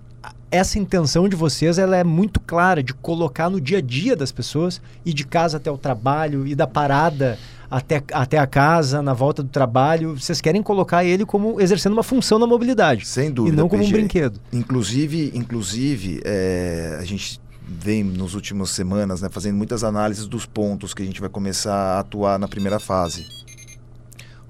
essa 0.52 0.80
intenção 0.80 1.30
de 1.30 1.36
vocês 1.36 1.78
ela 1.78 1.96
é 1.96 2.04
muito 2.04 2.40
clara 2.40 2.82
de 2.82 2.94
colocar 2.94 3.50
no 3.50 3.62
dia 3.62 3.78
a 3.78 3.82
dia 3.82 4.16
das 4.16 4.32
pessoas 4.32 4.82
e 5.06 5.14
de 5.14 5.26
casa 5.26 5.58
até 5.58 5.72
o 5.72 5.78
trabalho 5.78 6.46
e 6.46 6.56
da 6.56 6.68
parada 6.68 7.38
até, 7.70 8.02
até 8.12 8.38
a 8.38 8.48
casa, 8.48 9.02
na 9.02 9.14
volta 9.14 9.44
do 9.44 9.50
trabalho. 9.50 10.18
Vocês 10.18 10.42
querem 10.42 10.64
colocar 10.64 11.04
ele 11.04 11.26
como 11.26 11.62
exercendo 11.62 11.94
uma 11.94 12.04
função 12.04 12.40
na 12.40 12.48
mobilidade. 12.48 13.06
Sem 13.08 13.32
dúvida. 13.32 13.56
E 13.56 13.58
não 13.58 13.70
como 13.70 13.84
PG. 13.84 13.94
um 13.94 13.98
brinquedo. 13.98 14.40
Inclusive, 14.52 15.32
inclusive 15.36 16.22
é, 16.26 16.98
a 17.00 17.04
gente 17.04 17.40
vem 17.68 18.04
nos 18.04 18.34
últimas 18.34 18.72
semanas 18.72 19.22
né, 19.22 19.30
fazendo 19.30 19.56
muitas 19.56 19.84
análises 19.84 20.28
dos 20.28 20.46
pontos 20.46 20.94
que 20.94 21.04
a 21.04 21.06
gente 21.06 21.22
vai 21.22 21.30
começar 21.30 21.74
a 21.74 22.00
atuar 22.00 22.40
na 22.40 22.48
primeira 22.48 22.80
fase. 22.80 23.26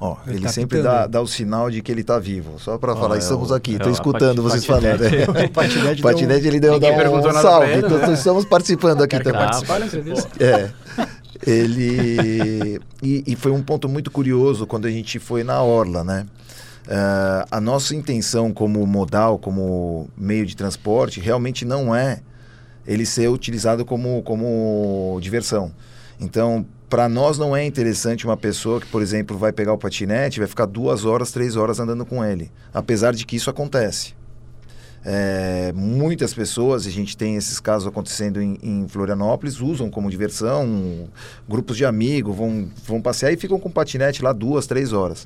Ó, 0.02 0.16
ele, 0.26 0.38
ele 0.38 0.46
tá 0.46 0.50
sempre 0.50 0.82
dá, 0.82 1.06
dá, 1.06 1.22
o 1.22 1.28
sinal 1.28 1.70
de 1.70 1.82
que 1.82 1.92
ele 1.92 2.00
está 2.00 2.18
vivo. 2.18 2.58
Só 2.58 2.78
para 2.78 2.96
falar, 2.96 3.16
é 3.16 3.20
estamos 3.20 3.52
aqui, 3.52 3.74
estou 3.74 3.90
é 3.90 3.92
escutando 3.92 4.42
vocês 4.42 4.66
falarem. 4.66 4.96
o 5.28 5.52
patinete, 5.52 6.02
patinete 6.02 6.48
ele 6.48 6.60
deu 6.62 6.80
dar 6.80 7.12
um 7.12 7.34
salve. 7.34 7.74
Então, 7.80 7.98
né? 7.98 8.14
estamos 8.14 8.46
participando 8.46 9.04
aqui 9.04 9.20
também. 9.20 9.42
Participar 9.42 9.80
da 9.80 9.86
entrevista. 9.88 10.30
É. 10.42 10.72
Ele. 11.46 12.80
e, 13.02 13.24
e, 13.26 13.36
foi 13.36 13.52
um 13.52 13.62
ponto 13.62 13.88
muito 13.88 14.12
curioso 14.12 14.68
quando 14.68 14.86
a 14.86 14.92
gente 14.92 15.20
foi 15.20 15.44
na 15.44 15.62
Orla, 15.62 16.04
né? 16.04 16.26
Uh, 16.88 17.46
a 17.52 17.62
nossa 17.62 17.96
intenção 17.96 18.52
como 18.52 18.86
modal, 18.88 19.38
como 19.38 20.10
meio 20.18 20.46
de 20.46 20.56
transporte, 20.56 21.20
realmente 21.20 21.64
não 21.64 21.94
é 21.94 22.22
ele 22.88 23.06
ser 23.06 23.30
utilizado 23.30 23.86
como, 23.86 24.24
como 24.24 25.20
diversão. 25.22 25.72
Então, 26.20 26.66
para 26.90 27.08
nós 27.08 27.38
não 27.38 27.56
é 27.56 27.64
interessante 27.64 28.26
uma 28.26 28.36
pessoa 28.36 28.82
que, 28.82 28.88
por 28.88 29.02
exemplo, 29.02 29.38
vai 29.38 29.54
pegar 29.54 29.74
o 29.74 29.78
patinete 29.78 30.40
vai 30.40 30.48
ficar 30.48 30.66
duas 30.66 31.06
horas, 31.06 31.32
três 31.32 31.56
horas 31.56 31.80
andando 31.80 32.06
com 32.06 32.26
ele. 32.26 32.52
Apesar 32.74 33.14
de 33.14 33.26
que 33.26 33.36
isso 33.36 33.50
acontece. 33.50 34.16
É, 35.04 35.72
muitas 35.74 36.34
pessoas, 36.34 36.86
a 36.86 36.90
gente 36.90 37.16
tem 37.16 37.36
esses 37.36 37.60
casos 37.60 37.88
acontecendo 37.88 38.42
em, 38.42 38.58
em, 38.62 38.88
Florianópolis, 38.88 39.62
usam 39.62 39.90
como 39.90 40.10
diversão, 40.10 41.08
grupos 41.48 41.78
de 41.78 41.86
amigos 41.86 42.36
vão, 42.36 42.70
vão 42.86 43.02
passear 43.02 43.32
e 43.32 43.38
ficam 43.38 43.60
com 43.60 43.72
patinete 43.72 44.22
lá 44.22 44.34
duas, 44.34 44.68
três 44.68 44.92
horas. 44.92 45.26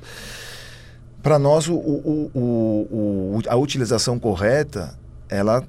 Para 1.22 1.38
nós, 1.38 1.68
o, 1.68 1.74
o, 1.74 2.30
o, 2.34 3.40
a 3.48 3.56
utilização 3.56 4.18
correta, 4.18 4.96
ela 5.28 5.64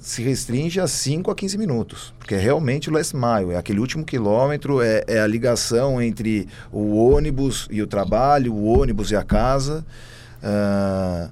se 0.00 0.22
restringe 0.22 0.80
a 0.80 0.86
5 0.86 1.30
a 1.30 1.34
15 1.34 1.58
minutos, 1.58 2.14
porque 2.18 2.34
é 2.34 2.38
realmente 2.38 2.90
o 2.90 2.92
last 2.92 3.14
mile, 3.16 3.52
é 3.52 3.56
aquele 3.56 3.80
último 3.80 4.04
quilômetro, 4.04 4.80
é, 4.82 5.02
é 5.06 5.20
a 5.20 5.26
ligação 5.26 6.00
entre 6.00 6.46
o 6.70 6.96
ônibus 6.96 7.68
e 7.70 7.82
o 7.82 7.86
trabalho, 7.86 8.52
o 8.52 8.64
ônibus 8.64 9.10
e 9.10 9.16
a 9.16 9.22
casa. 9.22 9.84
Uh, 10.42 11.30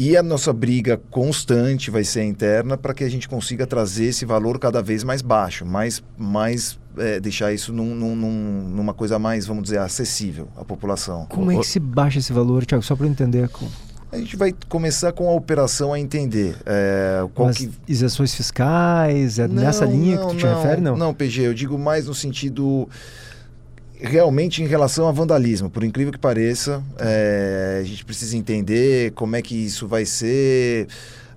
e 0.00 0.16
a 0.16 0.22
nossa 0.22 0.50
briga 0.50 0.98
constante 1.10 1.90
vai 1.90 2.04
ser 2.04 2.24
interna 2.24 2.78
para 2.78 2.94
que 2.94 3.04
a 3.04 3.08
gente 3.10 3.28
consiga 3.28 3.66
trazer 3.66 4.06
esse 4.06 4.24
valor 4.24 4.58
cada 4.58 4.80
vez 4.80 5.04
mais 5.04 5.20
baixo, 5.20 5.66
mais, 5.66 6.02
mais 6.16 6.78
é, 6.96 7.20
deixar 7.20 7.52
isso 7.52 7.70
num, 7.70 7.94
num, 7.94 8.16
numa 8.16 8.94
coisa 8.94 9.18
mais, 9.18 9.44
vamos 9.44 9.64
dizer, 9.64 9.76
acessível 9.76 10.48
à 10.56 10.64
população. 10.64 11.26
Como 11.26 11.52
é 11.52 11.58
que 11.58 11.66
se 11.66 11.78
baixa 11.78 12.18
esse 12.18 12.32
valor, 12.32 12.64
Tiago? 12.64 12.82
Só 12.82 12.96
para 12.96 13.04
eu 13.04 13.10
entender. 13.10 13.50
Como... 13.50 13.70
A 14.10 14.16
gente 14.16 14.38
vai 14.38 14.54
começar 14.70 15.12
com 15.12 15.28
a 15.28 15.34
operação 15.34 15.92
a 15.92 16.00
entender. 16.00 16.56
É, 16.64 17.22
qual 17.34 17.48
Mas 17.48 17.58
que... 17.58 17.70
isenções 17.86 18.34
fiscais, 18.34 19.38
é 19.38 19.46
não, 19.46 19.56
nessa 19.56 19.84
linha 19.84 20.16
não, 20.16 20.28
que 20.28 20.32
tu 20.32 20.38
te 20.38 20.46
não, 20.46 20.62
refere, 20.62 20.80
não? 20.80 20.96
Não, 20.96 21.12
PG, 21.12 21.42
eu 21.42 21.52
digo 21.52 21.78
mais 21.78 22.06
no 22.06 22.14
sentido 22.14 22.88
realmente 24.02 24.62
em 24.62 24.66
relação 24.66 25.08
a 25.08 25.12
vandalismo, 25.12 25.68
por 25.70 25.84
incrível 25.84 26.12
que 26.12 26.18
pareça, 26.18 26.82
é, 26.98 27.78
a 27.80 27.84
gente 27.84 28.04
precisa 28.04 28.36
entender 28.36 29.12
como 29.12 29.36
é 29.36 29.42
que 29.42 29.54
isso 29.54 29.86
vai 29.86 30.04
ser. 30.04 30.88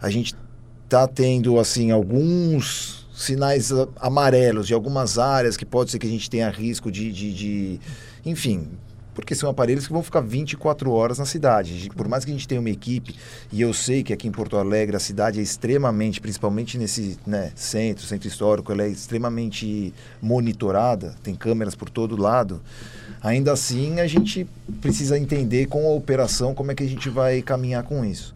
A 0.02 0.10
gente 0.10 0.36
está 0.84 1.08
tendo 1.08 1.60
assim 1.60 1.92
alguns 1.92 3.08
sinais 3.14 3.72
amarelos 3.98 4.68
de 4.68 4.74
algumas 4.74 5.18
áreas 5.18 5.56
que 5.56 5.66
pode 5.66 5.92
ser 5.92 6.00
que 6.00 6.08
a 6.08 6.10
gente 6.10 6.30
tenha 6.30 6.50
risco 6.50 6.92
de, 6.92 7.12
de, 7.12 7.34
de 7.34 7.80
enfim, 8.26 8.68
porque 9.14 9.36
são 9.36 9.50
aparelhos 9.50 9.86
que 9.88 9.94
vão 9.94 10.04
ficar 10.04 10.22
24 10.22 10.92
horas 10.92 11.20
na 11.20 11.26
cidade. 11.26 11.90
Por 11.96 12.08
mais 12.08 12.26
que 12.26 12.32
a 12.32 12.34
gente 12.34 12.48
tenha 12.48 12.60
uma 12.60 12.70
equipe, 12.70 13.16
e 13.52 13.62
eu 13.62 13.74
sei 13.74 14.04
que 14.04 14.14
aqui 14.14 14.28
em 14.28 14.32
Porto 14.32 14.58
Alegre 14.58 14.96
a 14.96 15.00
cidade 15.00 15.40
é 15.40 15.44
extremamente, 15.44 16.20
principalmente 16.20 16.78
nesse 16.78 17.18
né, 17.26 17.52
centro, 17.56 18.06
centro 18.06 18.28
histórico, 18.28 18.72
ela 18.72 18.84
é 18.84 18.90
extremamente 18.90 19.94
monitorada, 20.22 21.16
tem 21.24 21.36
câmeras 21.36 21.76
por 21.76 21.90
todo 21.90 22.20
lado. 22.20 22.62
Ainda 23.22 23.54
assim, 23.54 24.00
a 24.00 24.08
gente 24.08 24.48
precisa 24.82 25.18
entender 25.18 25.68
com 25.68 25.88
a 25.88 25.92
operação 25.92 26.54
como 26.54 26.72
é 26.72 26.76
que 26.76 26.84
a 26.84 26.88
gente 26.88 27.10
vai 27.10 27.42
caminhar 27.42 27.84
com 27.84 28.04
isso. 28.04 28.36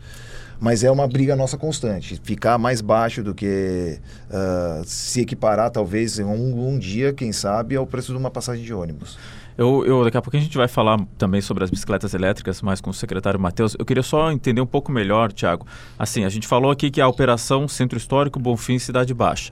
Mas 0.60 0.84
é 0.84 0.90
uma 0.90 1.08
briga 1.08 1.36
nossa 1.36 1.58
constante. 1.58 2.20
Ficar 2.24 2.58
mais 2.58 2.82
baixo 2.82 3.22
do 3.22 3.34
que 3.34 4.00
uh, 4.30 4.84
se 4.86 5.22
equiparar, 5.22 5.70
talvez, 5.70 6.18
um, 6.18 6.70
um 6.70 6.80
dia, 6.80 7.14
quem 7.14 7.32
sabe, 7.32 7.76
ao 7.76 7.86
preço 7.86 8.12
de 8.12 8.18
uma 8.18 8.32
passagem 8.32 8.64
de 8.64 8.74
ônibus. 8.74 9.20
Eu, 9.58 9.84
eu, 9.86 10.04
daqui 10.04 10.16
a 10.16 10.22
pouco 10.22 10.38
a 10.38 10.40
gente 10.40 10.56
vai 10.56 10.68
falar 10.68 11.00
também 11.18 11.42
sobre 11.42 11.64
as 11.64 11.72
bicicletas 11.72 12.14
elétricas, 12.14 12.62
mais 12.62 12.80
com 12.80 12.92
o 12.92 12.94
secretário 12.94 13.40
Matheus. 13.40 13.76
Eu 13.78 13.84
queria 13.84 14.04
só 14.04 14.32
entender 14.32 14.62
um 14.62 14.68
pouco 14.68 14.92
melhor, 14.92 15.34
Tiago. 15.34 15.66
Assim, 15.98 16.24
a 16.24 16.30
gente 16.30 16.46
falou 16.46 16.70
aqui 16.70 16.92
que 16.92 17.02
a 17.02 17.08
operação 17.08 17.68
Centro 17.68 17.98
Histórico 17.98 18.40
Bonfim 18.40 18.78
Cidade 18.78 19.14
Baixa. 19.16 19.52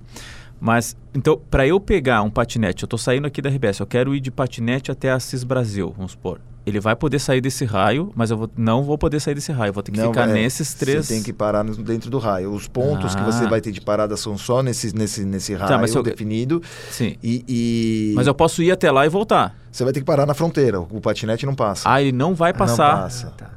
Mas, 0.62 0.96
então, 1.14 1.42
para 1.50 1.68
eu 1.68 1.80
pegar 1.80 2.22
um 2.22 2.30
patinete, 2.30 2.84
eu 2.84 2.86
estou 2.86 3.00
saindo 3.00 3.26
aqui 3.26 3.42
da 3.42 3.50
RBS, 3.50 3.80
eu 3.80 3.88
quero 3.88 4.16
ir 4.16 4.20
de 4.20 4.32
patinete 4.32 4.92
até 4.92 5.12
Assis 5.12 5.44
Brasil, 5.44 5.94
vamos 5.98 6.12
supor. 6.12 6.40
Ele 6.66 6.80
vai 6.80 6.96
poder 6.96 7.20
sair 7.20 7.42
desse 7.42 7.64
raio, 7.64 8.12
mas 8.16 8.32
eu 8.32 8.38
vou, 8.38 8.50
não 8.58 8.84
vou 8.84 8.98
poder 8.98 9.20
sair 9.20 9.36
desse 9.36 9.52
raio. 9.52 9.70
Eu 9.70 9.74
vou 9.74 9.84
ter 9.84 9.92
que 9.92 10.00
não, 10.00 10.08
ficar 10.08 10.28
é, 10.28 10.34
nesses 10.34 10.74
três. 10.74 11.06
Você 11.06 11.14
tem 11.14 11.24
que 11.24 11.32
parar 11.32 11.64
no, 11.64 11.76
dentro 11.76 12.10
do 12.10 12.18
raio. 12.18 12.52
Os 12.52 12.68
pontos 12.68 13.16
ah. 13.16 13.20
que 13.20 13.24
você 13.24 13.44
ah. 13.46 13.50
vai 13.50 13.62
ter 13.62 13.72
de 13.72 13.82
parada 13.82 14.18
são 14.18 14.36
só 14.38 14.64
nesse, 14.64 14.96
nesse, 14.96 15.24
nesse 15.24 15.54
raio 15.54 15.70
tá, 15.70 15.78
mas 15.78 15.94
eu... 15.94 16.02
definido. 16.02 16.62
Sim. 16.90 17.18
E, 17.22 17.46
e, 17.48 18.14
Mas 18.16 18.26
eu 18.26 18.34
posso 18.34 18.64
ir 18.64 18.72
até 18.72 18.92
lá 18.92 19.06
e 19.06 19.10
voltar. 19.10 19.56
Você 19.72 19.84
vai 19.84 19.94
ter 19.94 20.00
que 20.00 20.06
parar 20.06 20.26
na 20.26 20.34
fronteira. 20.34 20.80
O 20.80 21.00
patinete 21.00 21.46
não 21.46 21.54
passa. 21.54 21.88
Ah, 21.88 22.02
ele 22.02 22.12
não 22.12 22.34
vai 22.34 22.52
passar. 22.52 22.96
Não 22.96 23.04
passa. 23.04 23.28
Ah, 23.28 23.32
tá. 23.38 23.56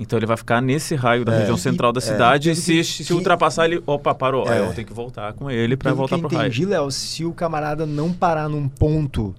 Então 0.00 0.18
ele 0.18 0.24
vai 0.24 0.36
ficar 0.36 0.62
nesse 0.62 0.94
raio 0.94 1.26
da 1.26 1.34
é, 1.34 1.38
região 1.40 1.58
central 1.58 1.90
e, 1.90 1.94
da 1.94 1.98
é, 1.98 2.00
cidade 2.00 2.48
é, 2.48 2.52
e 2.52 2.56
se, 2.56 2.72
que, 2.72 3.04
se 3.04 3.12
ultrapassar 3.12 3.66
ele, 3.66 3.82
opa, 3.86 4.14
parou. 4.14 4.46
É. 4.48 4.52
Aí 4.52 4.58
eu 4.58 4.72
tenho 4.72 4.86
que 4.86 4.94
voltar 4.94 5.34
com 5.34 5.50
ele 5.50 5.76
para 5.76 5.92
voltar 5.92 6.18
pro 6.18 6.28
raio. 6.28 6.48
entendi, 6.48 6.64
Léo, 6.64 6.90
se 6.90 7.22
o 7.22 7.32
camarada 7.32 7.84
não 7.84 8.10
parar 8.10 8.48
num 8.48 8.66
ponto 8.66 9.34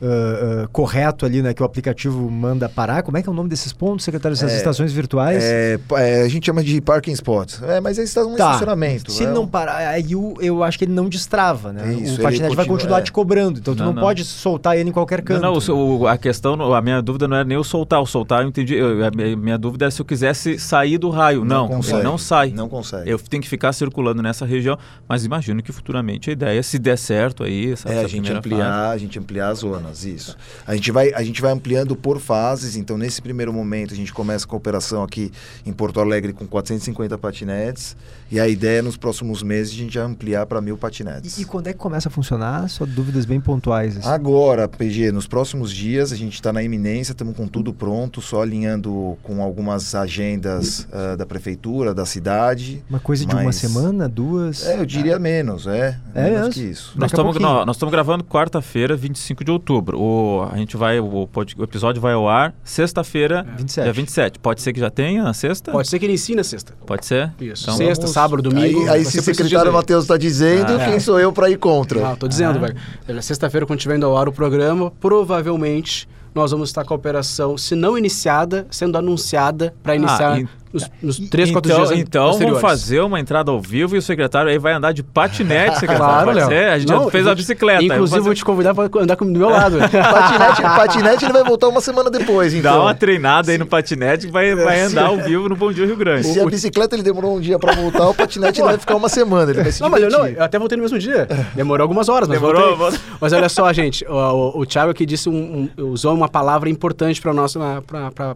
uh, 0.00 0.64
uh, 0.64 0.68
correto 0.68 1.24
ali, 1.26 1.42
né? 1.42 1.54
Que 1.54 1.62
o 1.62 1.66
aplicativo 1.66 2.30
manda 2.30 2.68
parar. 2.68 3.02
Como 3.02 3.16
é 3.16 3.22
que 3.22 3.28
é 3.28 3.32
o 3.32 3.34
nome 3.34 3.48
desses 3.48 3.72
pontos, 3.72 4.04
secretário? 4.04 4.34
Essas 4.34 4.52
é, 4.52 4.56
estações 4.56 4.92
virtuais? 4.92 5.42
É, 5.42 5.78
é, 5.92 6.22
a 6.22 6.28
gente 6.28 6.46
chama 6.46 6.62
de 6.62 6.80
parking 6.80 7.12
spots. 7.12 7.62
É, 7.62 7.80
mas 7.80 7.98
eles 7.98 8.10
estão 8.10 8.30
no 8.30 8.36
tá. 8.36 8.46
estacionamento. 8.46 9.10
Se 9.10 9.24
é 9.24 9.30
não 9.30 9.46
parar, 9.46 9.88
aí 9.88 10.12
eu, 10.12 10.34
eu 10.40 10.62
acho 10.62 10.78
que 10.78 10.84
ele 10.84 10.92
não 10.92 11.08
destrava, 11.08 11.72
né? 11.72 11.94
Isso, 11.94 12.20
o 12.20 12.22
patinete 12.22 12.56
vai 12.56 12.66
continuar 12.66 12.98
é. 12.98 13.02
te 13.02 13.12
cobrando. 13.12 13.58
Então 13.58 13.74
tu 13.74 13.82
não, 13.82 13.92
não, 13.92 14.02
pode 14.02 14.24
soltar 14.24 14.76
ele 14.76 14.90
em 14.90 14.92
qualquer 14.92 15.22
canto. 15.22 15.40
Não, 15.40 15.58
não 15.58 16.00
o, 16.00 16.06
a 16.06 16.16
questão, 16.16 16.74
a 16.74 16.80
minha 16.80 17.00
dúvida 17.00 17.28
não 17.28 17.36
é 17.36 17.44
nem 17.44 17.56
o 17.56 17.64
soltar. 17.64 18.00
O 18.00 18.06
soltar, 18.06 18.42
eu 18.42 18.48
entendi. 18.48 18.74
Eu, 18.74 19.04
a 19.06 19.10
minha 19.10 19.58
dúvida 19.58 19.86
é 19.86 19.90
se 19.90 20.00
eu 20.00 20.04
quisesse 20.04 20.58
sair 20.58 20.98
do 20.98 21.10
raio. 21.10 21.44
Não, 21.44 21.68
não, 21.68 21.76
consegue, 21.76 22.02
não 22.02 22.18
sai. 22.18 22.50
Não 22.50 22.68
consegue. 22.68 23.10
Eu 23.10 23.18
tenho 23.18 23.42
que 23.42 23.48
ficar 23.48 23.72
circulando 23.72 24.22
nessa 24.22 24.44
região, 24.44 24.78
mas 25.08 25.24
imagino 25.24 25.62
que 25.62 25.72
futuramente 25.72 26.30
a 26.30 26.32
ideia, 26.32 26.62
se 26.62 26.78
der 26.78 26.98
certo 26.98 27.44
aí, 27.44 27.72
essa, 27.72 27.88
é, 27.88 27.96
essa 27.96 28.04
a 28.06 28.08
gente 28.08 28.32
ampliar, 28.32 28.72
fase. 28.72 28.94
a 28.94 28.98
gente 28.98 29.18
ampliar 29.18 29.48
as 29.48 29.62
zonas, 29.84 30.04
isso. 30.04 30.36
A 30.66 30.74
gente 30.74 30.90
vai, 30.90 31.12
a 31.12 31.22
gente 31.22 31.40
vai 31.40 31.52
ampliando 31.52 31.94
por 31.94 32.18
fases. 32.18 32.76
Então, 32.76 32.96
nesse 32.96 33.20
primeiro 33.20 33.52
momento, 33.52 33.92
a 33.92 33.96
gente 33.96 34.12
começa 34.12 34.46
com 34.46 34.56
a 34.56 34.58
operação 34.58 35.02
aqui 35.02 35.30
em 35.64 35.72
Porto 35.72 36.00
Alegre 36.00 36.32
com 36.32 36.46
450 36.46 37.18
patinetes. 37.18 37.96
E 38.30 38.40
a 38.40 38.48
ideia 38.48 38.78
é 38.78 38.82
nos 38.82 38.96
próximos 38.96 39.42
meses 39.42 39.72
a 39.72 39.76
gente 39.76 39.98
ampliar 39.98 40.46
para 40.46 40.60
mil 40.60 40.76
patinetes. 40.76 41.38
E, 41.38 41.42
e, 41.42 41.44
quando 41.44 41.68
é 41.68 41.72
que 41.72 41.78
começa 41.78 42.08
a 42.08 42.10
funcionar? 42.10 42.68
Só 42.68 42.84
dúvidas 42.86 43.24
bem 43.24 43.40
pontuais. 43.40 43.98
Assim. 43.98 44.08
Agora, 44.08 44.66
PG, 44.66 45.12
nos 45.12 45.26
próximos 45.26 45.72
dias 45.72 46.10
a 46.10 46.16
gente 46.16 46.34
está 46.34 46.52
na 46.52 46.62
iminência, 46.62 47.12
estamos 47.12 47.36
com 47.36 47.46
tudo 47.46 47.72
pronto, 47.72 48.20
só 48.20 48.42
alinhando 48.42 49.16
com 49.22 49.42
algumas 49.42 49.94
agendas 49.94 50.80
uh, 50.90 51.16
da 51.16 51.26
prefeitura, 51.26 51.94
da 51.94 52.06
cidade. 52.06 52.82
Uma 52.88 52.98
coisa 52.98 53.24
mas... 53.26 53.36
de 53.36 53.42
uma 53.42 53.52
semana, 53.52 54.08
duas? 54.08 54.66
É, 54.66 54.80
eu 54.80 54.86
diria 54.86 55.18
menos, 55.18 55.66
é. 55.66 55.98
É 56.14 56.30
menos 56.30 56.54
que 56.54 56.62
isso. 56.62 56.94
Nós 56.96 57.12
estamos 57.12 57.90
gravando 57.90 58.24
quarta-feira, 58.24 58.96
25 58.96 59.44
de 59.44 59.50
outubro. 59.50 59.73
O, 59.76 60.46
a 60.50 60.56
gente 60.56 60.76
vai, 60.76 61.00
o, 61.00 61.06
o 61.06 61.62
episódio 61.62 62.00
vai 62.00 62.12
ao 62.12 62.28
ar 62.28 62.54
sexta-feira, 62.62 63.46
é. 63.48 63.56
27. 63.56 63.84
dia 63.84 63.92
27. 63.92 64.38
Pode 64.38 64.62
ser 64.62 64.72
que 64.72 64.80
já 64.80 64.90
tenha 64.90 65.22
na 65.22 65.32
sexta? 65.32 65.72
Pode 65.72 65.88
ser 65.88 65.98
que 65.98 66.04
inicie 66.04 66.34
na 66.34 66.44
sexta. 66.44 66.74
Pode 66.86 67.06
ser? 67.06 67.32
Isso. 67.40 67.64
Então, 67.64 67.76
sexta, 67.76 68.02
vamos... 68.02 68.14
sábado, 68.14 68.42
domingo. 68.42 68.82
Aí, 68.82 68.88
aí 69.00 69.04
se 69.04 69.18
o 69.18 69.22
secretário 69.22 69.72
Matheus 69.72 70.04
está 70.04 70.16
dizendo, 70.16 70.74
ah, 70.74 70.84
quem 70.84 70.94
é. 70.94 71.00
sou 71.00 71.18
eu 71.18 71.32
para 71.32 71.50
ir 71.50 71.58
contra? 71.58 72.10
Ah, 72.12 72.16
tô 72.16 72.28
dizendo, 72.28 72.58
ah. 72.58 72.68
velho. 73.06 73.22
Sexta-feira, 73.22 73.66
quando 73.66 73.78
estiver 73.78 73.96
indo 73.96 74.06
ao 74.06 74.16
ar 74.16 74.28
o 74.28 74.32
programa, 74.32 74.90
provavelmente 74.90 76.08
nós 76.34 76.50
vamos 76.50 76.68
estar 76.68 76.84
com 76.84 76.92
a 76.92 76.96
operação, 76.96 77.56
se 77.56 77.76
não 77.76 77.96
iniciada, 77.96 78.66
sendo 78.70 78.98
anunciada 78.98 79.72
para 79.82 79.94
iniciar 79.94 80.40
ah, 80.40 80.48
nos, 80.74 80.90
nos 81.00 81.28
três, 81.28 81.50
quatro 81.52 81.70
então, 81.70 81.84
dias 81.84 81.98
Então 81.98 82.38
vamos 82.38 82.60
fazer 82.60 83.00
uma 83.00 83.20
entrada 83.20 83.50
ao 83.50 83.60
vivo 83.60 83.94
e 83.94 83.98
o 83.98 84.02
secretário 84.02 84.50
aí 84.50 84.58
vai 84.58 84.72
andar 84.72 84.92
de 84.92 85.04
patinete, 85.04 85.78
secretário. 85.80 86.32
claro, 86.32 86.50
Léo. 86.50 86.72
A 86.72 86.78
gente 86.78 86.90
não, 86.90 87.04
já 87.04 87.10
fez 87.10 87.26
a 87.26 87.34
bicicleta. 87.34 87.84
Inclusive, 87.84 88.18
vou, 88.18 88.24
vou 88.26 88.34
te 88.34 88.44
convidar 88.44 88.74
para 88.74 88.90
andar 89.00 89.14
do 89.14 89.24
meu 89.26 89.48
lado. 89.48 89.78
patinete, 89.88 90.62
patinete 90.62 91.24
ele 91.24 91.32
vai 91.32 91.44
voltar 91.44 91.68
uma 91.68 91.80
semana 91.80 92.10
depois, 92.10 92.52
então. 92.52 92.72
Dá 92.72 92.82
uma 92.82 92.94
treinada 92.94 93.52
aí 93.52 93.58
no 93.58 93.66
patinete 93.66 94.26
e 94.26 94.30
vai, 94.30 94.54
vai 94.54 94.80
andar 94.80 95.06
ao 95.06 95.16
vivo 95.18 95.48
no 95.48 95.54
Bom 95.54 95.72
Dia 95.72 95.86
Rio 95.86 95.96
Grande. 95.96 96.26
Se 96.26 96.40
a 96.40 96.46
bicicleta 96.46 96.96
ele 96.96 97.02
demorou 97.02 97.36
um 97.36 97.40
dia 97.40 97.58
para 97.58 97.72
voltar, 97.74 98.08
o 98.08 98.14
patinete 98.14 98.60
ele 98.60 98.68
vai 98.68 98.78
ficar 98.78 98.96
uma 98.96 99.08
semana. 99.08 99.52
Ele 99.52 99.62
vai 99.62 99.70
se 99.70 99.80
não, 99.80 99.88
mas 99.88 100.02
eu, 100.02 100.10
não, 100.10 100.26
eu 100.26 100.42
até 100.42 100.58
voltei 100.58 100.76
no 100.76 100.82
mesmo 100.82 100.98
dia. 100.98 101.28
Demorou 101.54 101.84
algumas 101.84 102.08
horas, 102.08 102.28
mas 102.28 102.40
Demorou, 102.40 102.76
voltei. 102.76 102.98
Mas 103.20 103.32
olha 103.32 103.48
só, 103.48 103.72
gente, 103.72 104.04
o, 104.06 104.12
o, 104.12 104.60
o 104.60 104.66
Thiago 104.66 104.90
aqui 104.90 105.06
disse 105.06 105.28
um, 105.28 105.68
um, 105.78 105.84
usou 105.84 106.14
uma 106.14 106.28
palavra 106.28 106.68
importante 106.68 107.20
para 107.20 107.32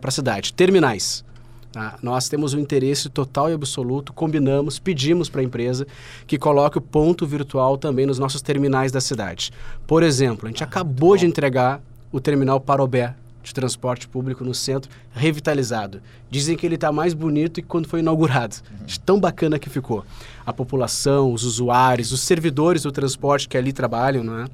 a 0.02 0.10
cidade: 0.10 0.52
terminais. 0.52 1.24
Tá? 1.72 1.98
Nós 2.02 2.28
temos 2.28 2.54
um 2.54 2.58
interesse 2.58 3.08
total 3.08 3.50
e 3.50 3.52
absoluto, 3.52 4.12
combinamos, 4.12 4.78
pedimos 4.78 5.28
para 5.28 5.42
a 5.42 5.44
empresa 5.44 5.86
que 6.26 6.38
coloque 6.38 6.78
o 6.78 6.80
ponto 6.80 7.26
virtual 7.26 7.76
também 7.76 8.06
nos 8.06 8.18
nossos 8.18 8.40
terminais 8.40 8.90
da 8.90 9.00
cidade. 9.00 9.52
Por 9.86 10.02
exemplo, 10.02 10.46
a 10.46 10.50
gente 10.50 10.64
ah, 10.64 10.66
acabou 10.66 11.16
de 11.16 11.26
entregar 11.26 11.80
o 12.10 12.20
terminal 12.20 12.58
Parobé 12.58 13.14
de 13.42 13.54
transporte 13.54 14.06
público 14.08 14.44
no 14.44 14.54
centro, 14.54 14.90
revitalizado. 15.12 16.00
Dizem 16.30 16.56
que 16.56 16.66
ele 16.66 16.74
está 16.74 16.92
mais 16.92 17.14
bonito 17.14 17.62
que 17.62 17.66
quando 17.66 17.86
foi 17.86 18.00
inaugurado. 18.00 18.56
Uhum. 18.70 18.86
De 18.86 19.00
tão 19.00 19.18
bacana 19.18 19.58
que 19.58 19.70
ficou. 19.70 20.04
A 20.44 20.52
população, 20.52 21.32
os 21.32 21.44
usuários, 21.44 22.12
os 22.12 22.20
servidores 22.20 22.82
do 22.82 22.92
transporte 22.92 23.48
que 23.48 23.56
ali 23.56 23.72
trabalham, 23.72 24.22
não 24.22 24.40
é? 24.40 24.46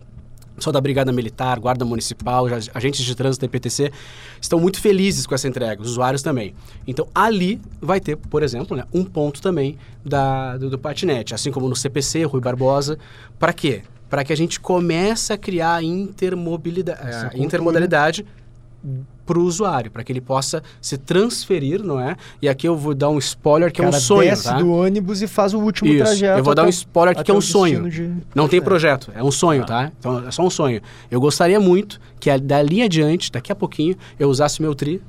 Só 0.59 0.71
da 0.71 0.81
Brigada 0.81 1.13
Militar, 1.13 1.59
Guarda 1.59 1.85
Municipal, 1.85 2.47
agentes 2.73 3.05
de 3.05 3.15
trânsito 3.15 3.45
da 3.45 3.47
IPTC, 3.47 3.93
estão 4.41 4.61
muito 4.61 4.81
felizes 4.81 5.27
com 5.27 5.35
essa 5.35 5.49
entrega, 5.49 5.83
os 5.83 5.91
usuários 5.91 6.23
também. 6.23 6.55
Então, 6.87 7.09
ali 7.15 7.61
vai 7.81 8.01
ter, 8.01 8.17
por 8.17 8.43
exemplo, 8.43 8.77
né, 8.77 8.85
um 8.93 9.05
ponto 9.05 9.43
também 9.43 9.79
da, 10.05 10.57
do, 10.57 10.71
do 10.71 10.79
patinete, 10.79 11.35
assim 11.35 11.51
como 11.51 11.69
no 11.69 11.77
CPC, 11.77 12.25
Rui 12.25 12.41
Barbosa. 12.41 12.99
Para 13.39 13.53
quê? 13.53 13.83
Para 14.09 14.25
que 14.25 14.33
a 14.33 14.37
gente 14.37 14.61
comece 14.61 15.33
a 15.33 15.39
criar 15.39 15.83
intermobilidade, 15.83 17.01
a 17.35 17.39
intermodalidade 17.39 18.25
para 19.25 19.39
o 19.39 19.43
usuário, 19.43 19.91
para 19.91 20.03
que 20.05 20.13
ele 20.13 20.21
possa 20.21 20.63
se 20.81 20.97
transferir, 20.97 21.83
não 21.83 22.01
é? 22.01 22.17
E 22.41 22.49
aqui 22.49 22.69
eu 22.69 22.77
vou 22.77 22.95
dar 22.95 23.09
um 23.09 23.19
spoiler 23.19 23.73
que 23.73 23.81
Cara, 23.81 23.95
é 23.95 23.97
um 23.97 24.01
sonho, 24.01 24.31
desce 24.31 24.45
tá? 24.45 24.59
do 24.59 24.73
ônibus 24.73 25.23
e 25.23 25.27
faz 25.27 25.55
o 25.55 25.59
último 25.59 25.91
Isso. 25.91 26.05
trajeto. 26.05 26.39
Eu 26.39 26.45
vou 26.45 26.55
dar 26.55 26.65
um 26.65 26.69
spoiler 26.69 27.13
aqui 27.13 27.25
que 27.25 27.31
é 27.31 27.35
um 27.35 27.41
sonho. 27.41 27.89
De... 27.89 28.13
Não 28.35 28.49
tem 28.49 28.61
projeto, 28.61 29.11
é 29.15 29.23
um 29.23 29.31
sonho, 29.31 29.63
ah. 29.63 29.67
tá? 29.67 29.93
Então 29.99 30.27
é 30.27 30.31
só 30.31 30.43
um 30.43 30.51
sonho. 30.51 30.81
Eu 31.11 31.21
gostaria 31.21 31.59
muito 31.59 32.01
que 32.21 32.37
dali 32.39 32.83
adiante, 32.83 33.31
daqui 33.31 33.53
a 33.53 33.55
pouquinho, 33.55 33.97
eu 34.19 34.29
usasse 34.29 34.61
meu 34.61 34.75
tri 34.75 35.01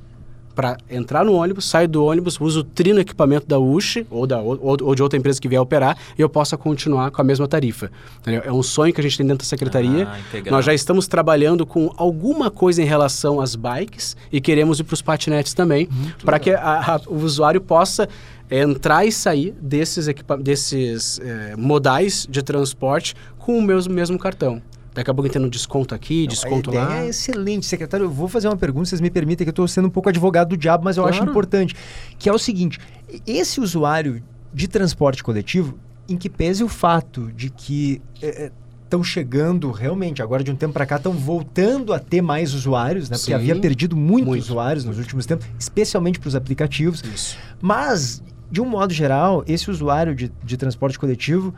para 0.56 0.78
entrar 0.90 1.26
no 1.26 1.34
ônibus, 1.34 1.66
sair 1.66 1.88
do 1.88 2.04
ônibus, 2.04 2.40
uso 2.40 2.62
o 2.62 2.64
tri 2.64 2.94
no 2.94 3.00
equipamento 3.00 3.46
da 3.46 3.60
USH 3.60 4.06
ou, 4.10 4.26
da, 4.26 4.40
ou, 4.40 4.78
ou, 4.82 4.96
de 4.96 5.04
outra 5.04 5.20
empresa 5.20 5.40
que 5.40 5.48
vier 5.48 5.62
operar 5.62 5.98
e 6.18 6.22
eu 6.22 6.30
possa 6.30 6.58
continuar 6.58 7.12
com 7.12 7.22
a 7.22 7.24
mesma 7.24 7.48
tarifa. 7.48 7.92
Entendeu? 8.22 8.42
É 8.46 8.52
um 8.52 8.64
sonho 8.64 8.94
que 8.94 9.02
a 9.02 9.04
gente 9.04 9.18
tem 9.18 9.26
dentro 9.26 9.46
da 9.46 9.50
secretaria. 9.50 10.08
Ah, 10.08 10.18
Nós 10.50 10.66
já 10.66 10.74
estamos 10.74 11.08
trabalhando 11.08 11.66
com 11.66 11.94
alguma 11.98 12.50
coisa 12.50 12.82
em 12.82 12.86
relação 12.86 13.42
às 13.42 13.56
bikes 13.56 14.16
e 14.32 14.40
queremos 14.40 14.80
ir 14.80 14.86
para 14.86 14.94
os 14.94 15.02
patinetes 15.02 15.54
também, 15.54 15.90
para 16.24 16.40
que 16.40 16.52
a, 16.52 16.96
a, 16.96 17.02
o 17.08 17.18
usuário 17.18 17.60
possa 17.60 18.08
entrar 18.50 19.06
e 19.06 19.12
sair 19.12 19.54
desses, 19.60 20.08
desses 20.40 21.20
é, 21.20 21.56
modais 21.58 22.28
de 22.30 22.42
transporte 22.42 23.16
com 23.38 23.58
o 23.58 23.62
mesmo, 23.62 23.94
mesmo 23.94 24.18
cartão. 24.18 24.62
Daqui 24.96 25.12
a 25.12 25.14
pouco 25.14 25.30
tendo 25.30 25.50
desconto 25.50 25.94
aqui, 25.94 26.22
Não, 26.22 26.28
desconto 26.28 26.72
lá. 26.72 27.02
É 27.02 27.10
excelente, 27.10 27.66
secretário. 27.66 28.06
Eu 28.06 28.10
vou 28.10 28.30
fazer 28.30 28.48
uma 28.48 28.56
pergunta, 28.56 28.86
vocês 28.86 29.02
me 29.02 29.10
permitem, 29.10 29.44
que 29.44 29.50
eu 29.50 29.52
estou 29.52 29.68
sendo 29.68 29.90
um 29.90 29.92
pouco 29.92 30.08
advogado 30.08 30.50
do 30.50 30.58
diabo, 30.58 30.86
mas 30.86 30.96
eu 30.96 31.04
claro. 31.04 31.18
acho 31.18 31.30
importante. 31.30 31.76
Que 32.18 32.30
é 32.30 32.32
o 32.32 32.40
seguinte: 32.40 32.80
esse 33.28 33.60
usuário 33.60 34.24
de 34.54 34.70
transporte 34.70 35.22
coletivo, 35.22 35.78
em 36.08 36.16
que 36.16 36.30
pese 36.30 36.64
o 36.64 36.70
fato 36.70 37.30
de 37.34 37.50
que. 37.50 38.02
estão 38.22 39.02
é, 39.02 39.04
chegando 39.04 39.70
realmente, 39.70 40.22
agora 40.22 40.42
de 40.42 40.50
um 40.50 40.56
tempo 40.56 40.72
para 40.72 40.86
cá, 40.86 40.96
estão 40.96 41.12
voltando 41.12 41.92
a 41.92 42.00
ter 42.00 42.22
mais 42.22 42.54
usuários, 42.54 43.10
né? 43.10 43.18
Porque 43.18 43.32
Sim, 43.32 43.34
havia 43.34 43.58
perdido 43.58 43.98
muitos 43.98 44.30
muito, 44.30 44.44
usuários 44.44 44.86
nos 44.86 44.98
últimos 44.98 45.26
tempos, 45.26 45.46
especialmente 45.60 46.22
para 46.22 46.30
os 46.30 46.36
aplicativos. 46.36 47.04
Isso. 47.14 47.38
Mas, 47.62 48.24
de 48.50 48.62
um 48.62 48.66
modo 48.66 48.94
geral, 48.94 49.44
esse 49.46 49.70
usuário 49.70 50.16
de, 50.16 50.32
de 50.42 50.56
transporte 50.56 50.98
coletivo 50.98 51.54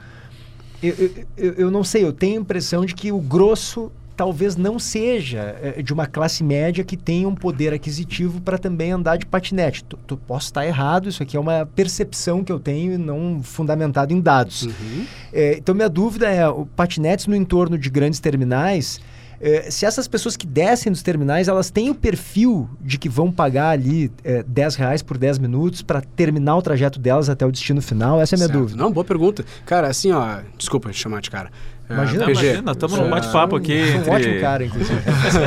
eu, 0.82 1.26
eu, 1.38 1.54
eu, 1.54 1.72
não 1.72 1.84
sei, 1.84 2.04
eu 2.04 2.14
tenho 2.14 2.38
a 2.38 2.42
impressão 2.42 2.86
de 2.86 2.94
que 2.94 3.12
o 3.12 3.20
grosso 3.20 3.92
talvez 4.18 4.56
não 4.56 4.80
seja 4.80 5.56
é, 5.62 5.82
de 5.82 5.94
uma 5.94 6.08
classe 6.08 6.44
média 6.44 6.84
que 6.84 6.98
tenha 6.98 7.28
um 7.28 7.36
poder 7.36 7.72
aquisitivo 7.72 8.42
para 8.42 8.58
também 8.58 8.92
andar 8.92 9.16
de 9.18 9.28
patinete. 9.28 9.84
Tu, 9.84 9.98
tu, 10.08 10.18
posso 10.18 10.48
estar 10.48 10.66
errado, 10.66 11.08
isso 11.08 11.22
aqui 11.22 11.38
é 11.38 11.40
uma 11.40 11.68
percepção 11.68 12.44
que 12.44 12.52
eu 12.52 12.60
tenho 12.60 12.94
e 12.94 12.98
não 12.98 13.42
fundamentado 13.44 14.12
em 14.12 14.20
dados. 14.20 14.64
Uhum. 14.64 15.06
É, 15.32 15.58
então, 15.58 15.76
minha 15.76 15.88
dúvida 15.88 16.28
é, 16.28 16.48
o 16.50 16.66
patinetes 16.66 17.28
no 17.28 17.36
entorno 17.36 17.78
de 17.78 17.90
grandes 17.92 18.20
terminais 18.20 19.00
é, 19.40 19.70
se 19.70 19.86
essas 19.86 20.08
pessoas 20.08 20.36
que 20.36 20.48
descem 20.48 20.92
dos 20.92 21.02
terminais, 21.02 21.48
elas 21.48 21.70
têm 21.70 21.90
o 21.90 21.96
perfil 21.96 22.70
de 22.82 22.98
que 22.98 23.08
vão 23.08 23.32
pagar 23.32 23.70
ali 23.70 24.12
é, 24.24 24.44
10 24.44 24.76
reais 24.76 25.02
por 25.02 25.18
10 25.18 25.38
minutos 25.40 25.82
para 25.82 26.02
terminar 26.02 26.58
o 26.58 26.62
trajeto 26.62 27.00
delas 27.00 27.30
até 27.30 27.46
o 27.46 27.52
destino 27.52 27.82
final? 27.82 28.20
Essa 28.20 28.36
é 28.36 28.38
a 28.38 28.40
minha 28.40 28.48
certo. 28.48 28.60
dúvida. 28.60 28.82
Não, 28.82 28.92
boa 28.92 29.04
pergunta. 29.04 29.46
Cara, 29.66 29.88
assim, 29.88 30.12
ó, 30.12 30.40
desculpa 30.58 30.90
te 30.90 30.98
chamar 30.98 31.22
de 31.22 31.30
cara. 31.30 31.52
É, 31.90 31.94
imagina, 31.94 32.24
imagina, 32.26 32.72
estamos 32.72 32.98
num 32.98 33.10
bate-papo 33.10 33.56
aqui. 33.56 33.78
Um, 33.88 34.00
entre... 34.00 34.10
um 34.10 34.14
ótimo 34.14 34.40
cara, 34.42 34.66
inclusive. 34.66 35.00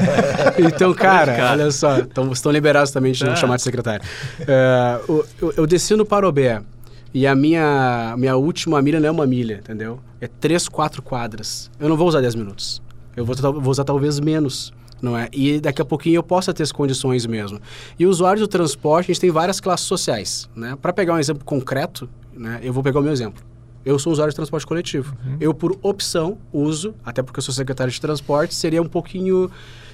então, 0.67 0.95
cara, 0.95 1.37
cara, 1.37 1.51
olha 1.53 1.71
só, 1.71 2.01
tão, 2.03 2.33
estão 2.33 2.51
liberados 2.51 2.91
também 2.91 3.13
de 3.13 3.27
é. 3.27 3.37
chamar 3.37 3.57
de 3.57 3.63
secretário. 3.63 4.05
Uh, 4.41 5.25
eu, 5.41 5.55
eu 5.59 5.67
desci 5.67 5.95
no 5.95 6.07
Parobé 6.07 6.63
e 7.13 7.27
a 7.27 7.35
minha, 7.35 8.15
minha 8.17 8.37
última 8.37 8.81
milha 8.81 9.01
não 9.01 9.09
é 9.09 9.11
uma 9.11 9.27
milha, 9.27 9.55
entendeu? 9.55 9.99
É 10.21 10.29
três, 10.29 10.69
quatro 10.69 11.03
quadras. 11.03 11.71
Eu 11.79 11.89
não 11.89 11.97
vou 11.97 12.07
usar 12.07 12.21
10 12.21 12.37
minutos. 12.37 12.81
Eu 13.17 13.25
vou, 13.25 13.35
vou 13.35 13.71
usar 13.71 13.85
talvez 13.85 14.21
menos 14.21 14.73
não 15.03 15.17
é? 15.17 15.29
E 15.33 15.61
daqui 15.61 15.81
a 15.81 15.85
pouquinho 15.85 16.17
eu 16.17 16.23
possa 16.23 16.53
ter 16.53 16.63
as 16.63 16.73
condições 16.73 17.27
mesmo. 17.27 17.59
E 17.99 18.07
usuários 18.07 18.41
do 18.41 18.49
transporte, 18.49 19.11
a 19.11 19.15
gente 19.15 19.21
tem 19.21 19.31
várias 19.31 19.61
classes 19.61 19.87
sociais, 19.87 20.49
né? 20.55 20.77
Para 20.81 20.93
pegar 20.93 21.15
um 21.15 21.19
exemplo 21.19 21.45
concreto, 21.45 22.09
né? 22.35 22.61
Eu 22.63 22.73
vou 22.73 22.83
pegar 22.83 23.01
o 23.01 23.03
meu 23.03 23.13
exemplo. 23.13 23.43
Eu 23.85 23.99
sou 23.99 24.13
usuário 24.13 24.31
de 24.31 24.37
transporte 24.37 24.67
coletivo. 24.67 25.17
Uhum. 25.25 25.37
Eu, 25.41 25.55
por 25.55 25.79
opção, 25.83 26.37
uso, 26.53 26.95
até 27.03 27.23
porque 27.23 27.39
eu 27.39 27.43
sou 27.43 27.55
secretário 27.55 27.91
de 27.91 28.01
transporte, 28.01 28.55
seria 28.55 28.83
um 28.83 28.89
pouquinho 28.89 29.51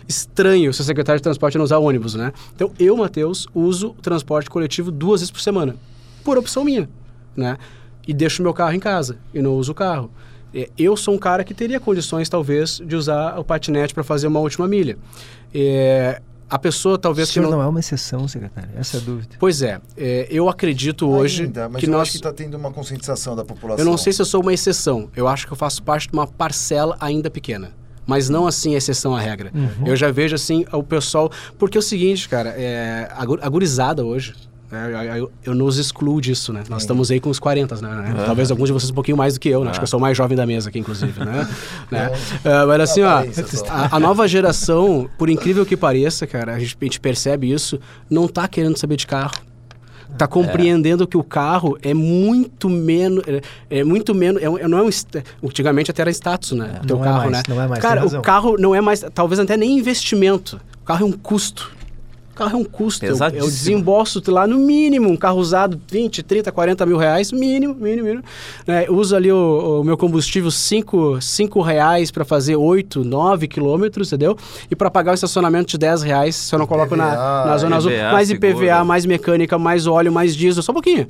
estranho 0.09 0.73
se 0.73 0.81
o 0.81 0.85
secretário 0.85 1.21
de 1.21 1.23
transporte 1.23 1.57
não 1.57 1.65
usar 1.65 1.79
ônibus, 1.79 2.15
né? 2.15 2.33
Então, 2.55 2.73
eu, 2.79 2.97
Matheus, 2.97 3.47
uso 3.55 3.95
transporte 4.03 4.51
coletivo 4.51 4.91
duas 4.91 5.21
vezes 5.21 5.31
por 5.31 5.41
semana, 5.41 5.77
por 6.25 6.37
opção 6.37 6.65
minha, 6.65 6.89
né? 7.37 7.59
E 8.07 8.13
deixo 8.13 8.43
meu 8.43 8.55
carro 8.55 8.73
em 8.73 8.81
casa 8.81 9.19
e 9.33 9.41
não 9.41 9.55
uso 9.57 9.73
o 9.73 9.75
carro. 9.75 10.11
É, 10.57 10.71
eu 10.79 10.97
sou 10.97 11.15
um 11.15 11.19
cara 11.19 11.45
que 11.45 11.53
teria 11.53 11.79
condições, 11.79 12.31
talvez, 12.31 12.81
de 12.83 12.97
usar 12.97 13.39
o 13.39 13.45
patinete 13.45 13.93
para 13.93 14.03
fazer 14.03 14.27
uma 14.27 14.41
última 14.41 14.67
milha. 14.67 14.97
É, 15.55 16.23
a 16.49 16.59
pessoa 16.59 16.97
talvez 16.97 17.29
o 17.29 17.33
que 17.35 17.41
não... 17.41 17.51
não 17.51 17.63
é 17.63 17.67
uma 17.67 17.81
exceção, 17.81 18.27
secretário. 18.27 18.71
Essa 18.75 18.97
é 18.97 19.01
a 19.01 19.03
dúvida. 19.03 19.37
Pois 19.39 19.61
é, 19.61 19.81
é 19.97 20.27
eu 20.31 20.49
acredito 20.49 21.09
hoje 21.09 21.43
Ainda, 21.43 21.69
mas 21.69 21.81
que 21.81 21.87
eu 21.87 21.93
nós 21.93 22.03
acho 22.03 22.13
que 22.13 22.17
está 22.17 22.33
tendo 22.33 22.57
uma 22.57 22.73
conscientização 22.73 23.37
da 23.37 23.45
população. 23.45 23.85
Eu 23.85 23.91
não 23.91 23.99
sei 23.99 24.13
se 24.13 24.23
eu 24.23 24.27
sou 24.27 24.41
uma 24.41 24.55
exceção. 24.55 25.11
Eu 25.15 25.29
acho 25.29 25.47
que 25.47 25.53
eu 25.53 25.57
faço 25.57 25.83
parte 25.83 26.09
de 26.09 26.15
uma 26.15 26.27
parcela 26.27 26.97
ainda 27.01 27.31
pequena. 27.31 27.73
Mas 28.07 28.29
não 28.29 28.47
assim 28.47 28.75
exceção 28.75 29.15
à 29.17 29.21
regra. 29.21 29.51
Uhum. 29.53 29.89
Eu 29.89 29.97
já 29.97 30.11
vejo 30.13 30.37
assim 30.37 30.65
o 30.73 30.83
pessoal. 30.83 31.31
Porque 31.59 31.77
é 31.77 31.81
o 31.81 31.83
seguinte, 31.83 32.29
cara, 32.29 32.51
é, 32.57 33.11
a 33.13 33.49
gurizada 33.49 34.05
hoje, 34.05 34.33
eu, 35.17 35.31
eu, 35.45 35.55
nos 35.55 35.79
excluo 35.79 36.21
disso, 36.21 36.53
né? 36.53 36.65
Nós 36.69 36.83
é. 36.83 36.85
estamos 36.85 37.11
aí 37.11 37.21
com 37.21 37.31
os 37.31 37.39
40, 37.39 37.77
né? 37.77 38.15
É. 38.19 38.25
Talvez 38.25 38.51
alguns 38.51 38.67
de 38.67 38.73
vocês 38.73 38.91
um 38.91 38.95
pouquinho 38.95 39.17
mais 39.17 39.35
do 39.35 39.41
que 39.41 39.49
eu, 39.49 39.63
né? 39.63 39.71
Acho 39.71 39.79
que 39.79 39.85
eu 39.85 39.89
sou 39.89 39.99
o 39.99 40.01
mais 40.01 40.17
jovem 40.17 40.37
da 40.37 40.45
mesa 40.45 40.69
aqui, 40.69 40.79
inclusive, 40.79 41.25
né? 41.25 41.49
né? 41.91 42.11
Uh, 42.11 42.67
mas 42.67 42.81
assim, 42.81 43.03
ó, 43.03 43.23
a, 43.69 43.97
a, 43.97 44.01
nova 44.01 44.27
geração, 44.27 45.09
por 45.17 45.31
incrível 45.31 45.65
que 45.65 45.77
pareça, 45.77 46.27
cara, 46.27 46.55
a 46.55 46.59
gente, 46.59 46.77
a 46.81 46.85
gente 46.85 46.99
percebe 46.99 47.51
isso, 47.51 47.79
não 48.11 48.27
tá 48.27 48.49
querendo 48.49 48.77
saber 48.77 48.97
de 48.97 49.07
carro 49.07 49.35
tá 50.17 50.27
compreendendo 50.27 51.05
é. 51.05 51.07
que 51.07 51.17
o 51.17 51.23
carro 51.23 51.77
é 51.83 51.93
muito 51.93 52.71
menos 52.71 53.23
é, 53.27 53.81
é 53.81 53.85
muito 53.85 54.15
menos 54.15 54.43
é, 54.43 54.69
não 54.69 54.79
é 54.79 54.83
um 54.83 54.91
antigamente 55.45 55.91
até 55.91 56.03
era 56.03 56.11
status 56.11 56.53
né 56.53 56.81
é, 56.83 56.87
teu 56.87 56.99
carro 56.99 57.31
mais, 57.31 57.33
né 57.33 57.43
não 57.49 57.61
é 57.61 57.69
mais, 57.69 57.83
cara 57.83 58.07
o 58.07 58.23
carro 58.23 58.57
não 58.59 58.75
é 58.75 58.81
mais 58.81 59.05
talvez 59.13 59.39
até 59.39 59.57
nem 59.57 59.77
investimento 59.77 60.59
o 60.81 60.85
carro 60.87 61.05
é 61.05 61.09
um 61.09 61.13
custo 61.13 61.71
carro 62.37 62.53
é 62.53 62.57
um 62.57 62.65
custo. 62.65 63.05
É 63.05 63.11
o 63.11 63.47
desembolso 63.47 64.23
lá 64.29 64.47
no 64.47 64.59
mínimo, 64.59 65.09
um 65.09 65.17
carro 65.17 65.39
usado 65.39 65.81
20, 65.91 66.23
30, 66.23 66.53
40 66.53 66.87
mil 66.87 66.97
reais, 66.97 67.33
mínimo, 67.33 67.75
mínimo, 67.75 68.07
mínimo. 68.07 68.25
É, 68.67 68.87
uso 68.91 69.17
ali 69.17 69.33
o, 69.33 69.81
o, 69.81 69.85
meu 69.85 69.97
combustível 69.97 70.51
5, 70.51 71.21
5 71.21 71.61
reais 71.63 72.11
para 72.11 72.25
fazer 72.25 72.57
8, 72.57 73.03
9 73.03 73.49
quilômetros, 73.49 74.09
entendeu? 74.09 74.37
E 74.71 74.77
para 74.77 74.91
pagar 74.91 75.13
o 75.13 75.15
estacionamento 75.15 75.71
de 75.71 75.79
10 75.79 76.03
reais, 76.03 76.37
se 76.37 76.55
eu 76.55 76.59
não 76.59 76.67
coloco 76.67 76.95
IPVA, 76.95 77.05
na, 77.05 77.47
na 77.47 77.59
zona 77.59 77.77
azul, 77.77 77.93
mais 78.13 78.31
IPVA, 78.31 78.59
seguro. 78.59 78.85
mais 78.85 79.07
mecânica, 79.07 79.59
mais 79.59 79.87
óleo, 79.87 80.13
mais 80.13 80.37
diesel, 80.37 80.63
só 80.63 80.73
um 80.73 80.75
pouquinho 80.75 81.07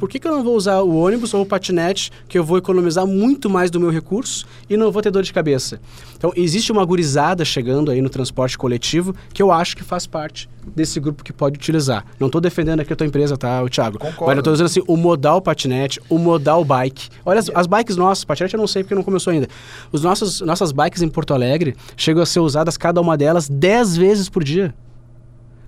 por 0.00 0.08
que, 0.08 0.18
que 0.18 0.26
eu 0.26 0.32
não 0.32 0.42
vou 0.42 0.56
usar 0.56 0.80
o 0.80 0.96
ônibus 0.96 1.34
ou 1.34 1.42
o 1.42 1.46
patinete, 1.46 2.10
que 2.26 2.38
eu 2.38 2.42
vou 2.42 2.56
economizar 2.56 3.06
muito 3.06 3.50
mais 3.50 3.70
do 3.70 3.78
meu 3.78 3.90
recurso 3.90 4.46
e 4.66 4.74
não 4.74 4.90
vou 4.90 5.02
ter 5.02 5.10
dor 5.10 5.22
de 5.22 5.30
cabeça? 5.30 5.78
Então, 6.16 6.32
existe 6.34 6.72
uma 6.72 6.82
gurizada 6.86 7.44
chegando 7.44 7.90
aí 7.90 8.00
no 8.00 8.08
transporte 8.08 8.56
coletivo 8.56 9.14
que 9.34 9.42
eu 9.42 9.52
acho 9.52 9.76
que 9.76 9.84
faz 9.84 10.06
parte 10.06 10.48
desse 10.74 10.98
grupo 10.98 11.22
que 11.22 11.34
pode 11.34 11.58
utilizar. 11.58 12.02
Não 12.18 12.28
estou 12.28 12.40
defendendo 12.40 12.80
aqui 12.80 12.94
a 12.94 12.96
tua 12.96 13.06
empresa, 13.06 13.36
tá, 13.36 13.62
o 13.62 13.68
Thiago? 13.68 13.98
Concordo. 13.98 14.24
Mas 14.24 14.36
eu 14.36 14.40
estou 14.40 14.52
dizendo 14.54 14.66
assim, 14.68 14.82
o 14.86 14.96
modal 14.96 15.42
patinete, 15.42 16.00
o 16.08 16.16
modal 16.16 16.64
bike. 16.64 17.10
Olha, 17.22 17.40
as, 17.40 17.50
as 17.54 17.66
bikes 17.66 17.94
nossas, 17.98 18.24
patinete 18.24 18.54
eu 18.54 18.58
não 18.58 18.66
sei 18.66 18.82
porque 18.82 18.94
não 18.94 19.02
começou 19.02 19.34
ainda. 19.34 19.48
Os 19.92 20.02
nossos, 20.02 20.40
nossas 20.40 20.72
bikes 20.72 21.02
em 21.02 21.10
Porto 21.10 21.34
Alegre 21.34 21.76
chegam 21.94 22.22
a 22.22 22.26
ser 22.26 22.40
usadas, 22.40 22.78
cada 22.78 23.02
uma 23.02 23.18
delas, 23.18 23.50
10 23.50 23.98
vezes 23.98 24.30
por 24.30 24.42
dia. 24.42 24.74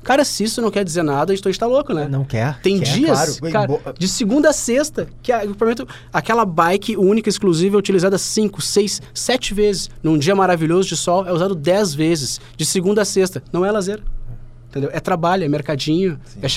Cara, 0.02 0.24
se 0.24 0.44
isso 0.44 0.60
não 0.60 0.70
quer 0.70 0.84
dizer 0.84 1.02
nada, 1.02 1.32
a 1.32 1.36
gente 1.36 1.48
está 1.48 1.66
louco, 1.66 1.92
né? 1.94 2.08
Não 2.08 2.24
quer. 2.24 2.60
Tem 2.60 2.78
quer, 2.78 2.92
dias, 2.92 3.40
claro. 3.40 3.78
cara, 3.78 3.94
de 3.98 4.08
segunda 4.08 4.50
a 4.50 4.52
sexta, 4.52 5.08
que 5.22 5.30
a, 5.32 5.42
aquela 6.12 6.44
bike 6.44 6.96
única, 6.96 7.28
exclusiva, 7.28 7.76
é 7.76 7.78
utilizada 7.78 8.18
cinco, 8.18 8.60
seis, 8.60 9.00
sete 9.14 9.54
vezes. 9.54 9.88
Num 10.02 10.18
dia 10.18 10.34
maravilhoso 10.34 10.88
de 10.88 10.96
sol, 10.96 11.26
é 11.26 11.32
usado 11.32 11.54
dez 11.54 11.94
vezes. 11.94 12.40
De 12.56 12.66
segunda 12.66 13.02
a 13.02 13.04
sexta. 13.04 13.42
Não 13.52 13.64
é 13.64 13.70
lazer. 13.70 14.02
Entendeu? 14.68 14.90
É 14.92 15.00
trabalho, 15.00 15.44
é 15.44 15.48
mercadinho. 15.48 16.18
É 16.40 16.48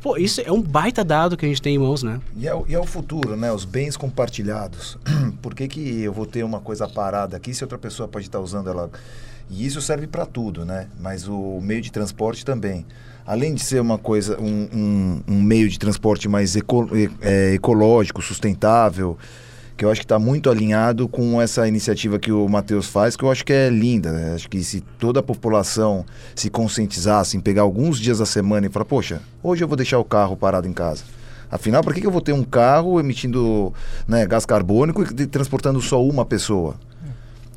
Pô, 0.00 0.16
isso 0.16 0.40
é 0.40 0.52
um 0.52 0.62
baita 0.62 1.04
dado 1.04 1.36
que 1.36 1.44
a 1.44 1.48
gente 1.48 1.60
tem 1.60 1.74
em 1.74 1.78
mãos, 1.78 2.04
né? 2.04 2.20
E 2.36 2.46
é, 2.46 2.54
o, 2.54 2.64
e 2.68 2.74
é 2.74 2.78
o 2.78 2.84
futuro, 2.84 3.36
né? 3.36 3.52
Os 3.52 3.64
bens 3.64 3.96
compartilhados. 3.96 4.96
Por 5.42 5.54
que, 5.54 5.66
que 5.66 6.02
eu 6.02 6.12
vou 6.12 6.24
ter 6.24 6.44
uma 6.44 6.60
coisa 6.60 6.88
parada 6.88 7.36
aqui 7.36 7.52
se 7.52 7.64
outra 7.64 7.78
pessoa 7.78 8.08
pode 8.08 8.26
estar 8.26 8.38
usando 8.38 8.70
ela 8.70 8.88
e 9.50 9.66
isso 9.66 9.80
serve 9.80 10.06
para 10.06 10.26
tudo, 10.26 10.64
né? 10.64 10.86
Mas 11.00 11.26
o 11.26 11.60
meio 11.62 11.80
de 11.80 11.90
transporte 11.90 12.44
também. 12.44 12.84
Além 13.26 13.54
de 13.54 13.62
ser 13.62 13.80
uma 13.80 13.98
coisa, 13.98 14.40
um, 14.40 14.68
um, 14.72 15.22
um 15.28 15.42
meio 15.42 15.68
de 15.68 15.78
transporte 15.78 16.28
mais 16.28 16.56
eco, 16.56 16.88
é, 17.20 17.52
ecológico, 17.54 18.22
sustentável, 18.22 19.18
que 19.76 19.84
eu 19.84 19.90
acho 19.90 20.00
que 20.00 20.04
está 20.06 20.18
muito 20.18 20.50
alinhado 20.50 21.06
com 21.08 21.40
essa 21.40 21.68
iniciativa 21.68 22.18
que 22.18 22.32
o 22.32 22.48
Matheus 22.48 22.88
faz, 22.88 23.16
que 23.16 23.22
eu 23.22 23.30
acho 23.30 23.44
que 23.44 23.52
é 23.52 23.70
linda. 23.70 24.10
Né? 24.10 24.34
Acho 24.34 24.48
que 24.48 24.62
se 24.64 24.80
toda 24.98 25.20
a 25.20 25.22
população 25.22 26.04
se 26.34 26.50
conscientizasse 26.50 27.36
em 27.36 27.40
pegar 27.40 27.62
alguns 27.62 27.98
dias 27.98 28.18
da 28.18 28.26
semana 28.26 28.66
e 28.66 28.70
falar, 28.70 28.86
poxa, 28.86 29.20
hoje 29.42 29.62
eu 29.62 29.68
vou 29.68 29.76
deixar 29.76 29.98
o 29.98 30.04
carro 30.04 30.36
parado 30.36 30.66
em 30.66 30.72
casa. 30.72 31.04
Afinal, 31.50 31.82
para 31.82 31.94
que, 31.94 32.00
que 32.00 32.06
eu 32.06 32.10
vou 32.10 32.20
ter 32.20 32.32
um 32.32 32.44
carro 32.44 32.98
emitindo 32.98 33.72
né, 34.06 34.26
gás 34.26 34.44
carbônico 34.44 35.02
e 35.02 35.26
transportando 35.26 35.80
só 35.80 36.02
uma 36.02 36.24
pessoa? 36.24 36.74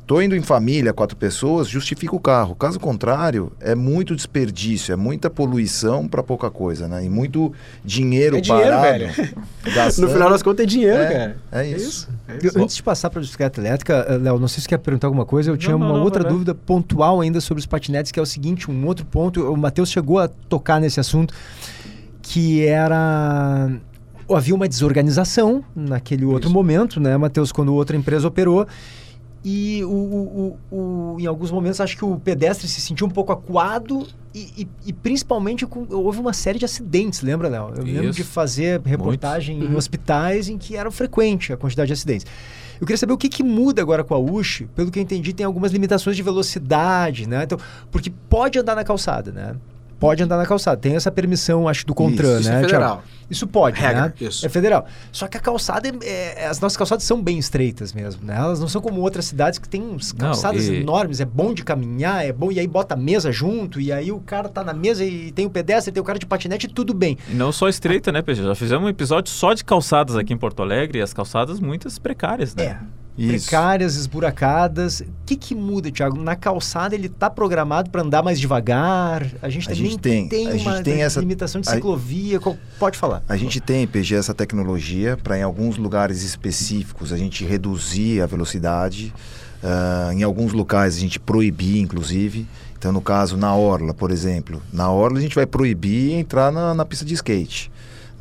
Tô 0.04 0.20
indo 0.20 0.34
em 0.34 0.42
família, 0.42 0.92
quatro 0.92 1.16
pessoas, 1.16 1.68
justifica 1.68 2.14
o 2.14 2.18
carro. 2.18 2.56
Caso 2.56 2.80
contrário, 2.80 3.52
é 3.60 3.74
muito 3.74 4.16
desperdício, 4.16 4.92
é 4.92 4.96
muita 4.96 5.30
poluição 5.30 6.08
para 6.08 6.22
pouca 6.24 6.50
coisa, 6.50 6.88
né? 6.88 7.04
E 7.04 7.08
muito 7.08 7.52
dinheiro, 7.84 8.36
é 8.36 8.40
dinheiro 8.40 8.70
parado. 8.70 8.98
Velho. 8.98 9.34
no 9.98 10.08
final 10.10 10.28
das 10.28 10.42
contas 10.42 10.64
é 10.64 10.66
dinheiro, 10.66 10.98
é, 10.98 11.12
cara. 11.12 11.36
É 11.52 11.66
isso. 11.68 12.08
É 12.26 12.36
isso. 12.44 12.58
Eu, 12.58 12.64
antes 12.64 12.74
de 12.74 12.82
passar 12.82 13.10
para 13.10 13.20
a 13.20 13.22
bicicleta 13.22 13.60
elétrica, 13.60 14.04
eh, 14.08 14.18
Léo, 14.18 14.40
não 14.40 14.48
sei 14.48 14.56
se 14.56 14.62
você 14.62 14.70
quer 14.70 14.78
perguntar 14.78 15.06
alguma 15.06 15.24
coisa. 15.24 15.50
Eu 15.50 15.56
tinha 15.56 15.76
não, 15.78 15.86
uma 15.86 15.96
não, 15.96 16.02
outra 16.02 16.24
dúvida 16.24 16.52
pontual 16.52 17.20
ainda 17.20 17.40
sobre 17.40 17.60
os 17.60 17.66
patinetes, 17.66 18.10
que 18.10 18.18
é 18.18 18.22
o 18.22 18.26
seguinte: 18.26 18.68
um 18.68 18.86
outro 18.86 19.06
ponto. 19.06 19.40
O 19.52 19.56
Matheus 19.56 19.88
chegou 19.88 20.18
a 20.18 20.26
tocar 20.26 20.80
nesse 20.80 20.98
assunto, 20.98 21.32
que 22.20 22.66
era 22.66 23.70
havia 24.34 24.54
uma 24.54 24.68
desorganização 24.68 25.64
naquele 25.74 26.24
outro 26.24 26.48
Isso. 26.48 26.54
momento, 26.54 26.98
né, 26.98 27.16
Matheus, 27.16 27.52
quando 27.52 27.74
outra 27.74 27.96
empresa 27.96 28.26
operou. 28.26 28.66
E 29.44 29.82
o, 29.84 29.88
o, 29.88 30.58
o, 30.70 31.16
em 31.18 31.26
alguns 31.26 31.50
momentos 31.50 31.80
acho 31.80 31.96
que 31.96 32.04
o 32.04 32.18
pedestre 32.18 32.68
se 32.68 32.80
sentiu 32.80 33.06
um 33.06 33.10
pouco 33.10 33.32
acuado 33.32 34.06
e, 34.32 34.62
e, 34.62 34.68
e 34.86 34.92
principalmente 34.92 35.66
com, 35.66 35.84
houve 35.90 36.20
uma 36.20 36.32
série 36.32 36.58
de 36.58 36.64
acidentes, 36.64 37.22
lembra, 37.22 37.48
Léo? 37.48 37.72
Eu 37.76 37.84
Isso. 37.84 37.96
lembro 37.96 38.10
de 38.12 38.24
fazer 38.24 38.80
reportagem 38.82 39.56
Muito. 39.56 39.68
em 39.68 39.72
uhum. 39.72 39.78
hospitais 39.78 40.48
em 40.48 40.56
que 40.56 40.76
era 40.76 40.90
frequente 40.90 41.52
a 41.52 41.56
quantidade 41.56 41.88
de 41.88 41.92
acidentes. 41.92 42.26
Eu 42.80 42.86
queria 42.86 42.98
saber 42.98 43.12
o 43.12 43.18
que, 43.18 43.28
que 43.28 43.42
muda 43.42 43.82
agora 43.82 44.02
com 44.02 44.14
a 44.14 44.18
USH. 44.18 44.64
Pelo 44.74 44.90
que 44.90 44.98
eu 44.98 45.02
entendi, 45.02 45.32
tem 45.32 45.46
algumas 45.46 45.70
limitações 45.70 46.16
de 46.16 46.22
velocidade, 46.22 47.28
né? 47.28 47.44
Então, 47.44 47.58
porque 47.90 48.12
pode 48.28 48.58
andar 48.58 48.74
na 48.74 48.82
calçada, 48.82 49.30
né? 49.30 49.54
Pode 50.02 50.20
andar 50.20 50.36
na 50.36 50.44
calçada. 50.44 50.76
Tem 50.76 50.96
essa 50.96 51.12
permissão, 51.12 51.68
acho, 51.68 51.86
do 51.86 51.94
CONTRAN, 51.94 52.40
isso, 52.40 52.48
né? 52.48 52.56
Isso 52.56 52.66
é 52.66 52.68
federal. 52.68 53.04
Isso 53.30 53.46
pode, 53.46 53.80
Regra, 53.80 54.02
né? 54.02 54.12
Isso. 54.20 54.44
É 54.44 54.48
federal. 54.48 54.84
Só 55.12 55.28
que 55.28 55.36
a 55.36 55.40
calçada, 55.40 55.88
é, 56.02 56.42
é, 56.42 56.46
as 56.48 56.58
nossas 56.58 56.76
calçadas 56.76 57.04
são 57.04 57.22
bem 57.22 57.38
estreitas 57.38 57.92
mesmo, 57.92 58.26
né? 58.26 58.36
Elas 58.36 58.58
não 58.58 58.66
são 58.66 58.82
como 58.82 59.00
outras 59.00 59.26
cidades 59.26 59.60
que 59.60 59.68
tem 59.68 59.80
uns 59.80 60.10
calçadas 60.10 60.66
não, 60.66 60.74
e... 60.74 60.80
enormes, 60.80 61.20
é 61.20 61.24
bom 61.24 61.54
de 61.54 61.62
caminhar, 61.62 62.26
é 62.26 62.32
bom, 62.32 62.50
e 62.50 62.58
aí 62.58 62.66
bota 62.66 62.94
a 62.94 62.96
mesa 62.96 63.30
junto, 63.30 63.80
e 63.80 63.92
aí 63.92 64.10
o 64.10 64.18
cara 64.18 64.48
tá 64.48 64.64
na 64.64 64.74
mesa 64.74 65.04
e 65.04 65.30
tem 65.30 65.46
o 65.46 65.50
pedestre, 65.50 65.92
tem 65.92 66.00
o 66.00 66.04
cara 66.04 66.18
de 66.18 66.26
patinete, 66.26 66.66
tudo 66.66 66.92
bem. 66.92 67.16
E 67.30 67.34
não 67.34 67.52
só 67.52 67.68
estreita, 67.68 68.10
né, 68.10 68.22
PG? 68.22 68.42
Já 68.42 68.54
fizemos 68.56 68.84
um 68.84 68.88
episódio 68.88 69.32
só 69.32 69.54
de 69.54 69.64
calçadas 69.64 70.16
aqui 70.16 70.34
em 70.34 70.36
Porto 70.36 70.62
Alegre, 70.62 70.98
e 70.98 71.02
as 71.02 71.14
calçadas 71.14 71.60
muitas 71.60 71.96
precárias, 72.00 72.56
né? 72.56 72.64
É. 72.64 73.01
Isso. 73.16 73.46
precárias, 73.46 73.96
esburacadas. 73.96 75.00
O 75.00 75.06
que, 75.26 75.36
que 75.36 75.54
muda, 75.54 75.90
Thiago? 75.90 76.20
Na 76.20 76.34
calçada 76.34 76.94
ele 76.94 77.06
está 77.06 77.28
programado 77.28 77.90
para 77.90 78.02
andar 78.02 78.22
mais 78.22 78.40
devagar? 78.40 79.26
A 79.42 79.48
gente 79.48 79.70
a 79.70 79.74
gente 79.74 79.98
tem, 79.98 80.28
tem 80.28 80.46
a 80.46 80.50
uma 80.50 80.58
gente 80.58 80.82
tem 80.82 81.02
essa 81.02 81.20
limitação 81.20 81.60
de 81.60 81.68
ciclovia. 81.68 82.38
A, 82.38 82.54
pode 82.78 82.96
falar. 82.96 83.22
A 83.28 83.36
gente 83.36 83.60
tem, 83.60 83.86
PG, 83.86 84.14
essa 84.14 84.34
tecnologia 84.34 85.18
para 85.22 85.38
em 85.38 85.42
alguns 85.42 85.76
lugares 85.76 86.22
específicos 86.22 87.12
a 87.12 87.16
gente 87.16 87.44
reduzir 87.44 88.20
a 88.20 88.26
velocidade. 88.26 89.12
Uh, 89.62 90.12
em 90.12 90.24
alguns 90.24 90.52
locais 90.52 90.96
a 90.96 91.00
gente 91.00 91.20
proibir, 91.20 91.78
inclusive. 91.78 92.48
Então, 92.76 92.90
no 92.90 93.00
caso, 93.00 93.36
na 93.36 93.54
Orla, 93.54 93.94
por 93.94 94.10
exemplo. 94.10 94.60
Na 94.72 94.90
Orla 94.90 95.18
a 95.18 95.22
gente 95.22 95.36
vai 95.36 95.46
proibir 95.46 96.14
entrar 96.14 96.50
na, 96.50 96.74
na 96.74 96.84
pista 96.84 97.04
de 97.04 97.14
skate 97.14 97.71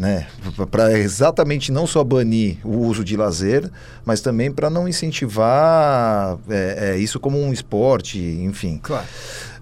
né? 0.01 0.25
Para 0.71 0.97
exatamente 0.97 1.71
não 1.71 1.85
só 1.85 2.03
banir 2.03 2.57
o 2.63 2.79
uso 2.87 3.03
de 3.03 3.15
lazer, 3.15 3.69
mas 4.03 4.19
também 4.19 4.51
para 4.51 4.67
não 4.67 4.87
incentivar 4.87 6.39
é, 6.49 6.93
é, 6.93 6.97
isso 6.97 7.19
como 7.19 7.39
um 7.39 7.53
esporte, 7.53 8.17
enfim. 8.19 8.79
Claro. 8.81 9.05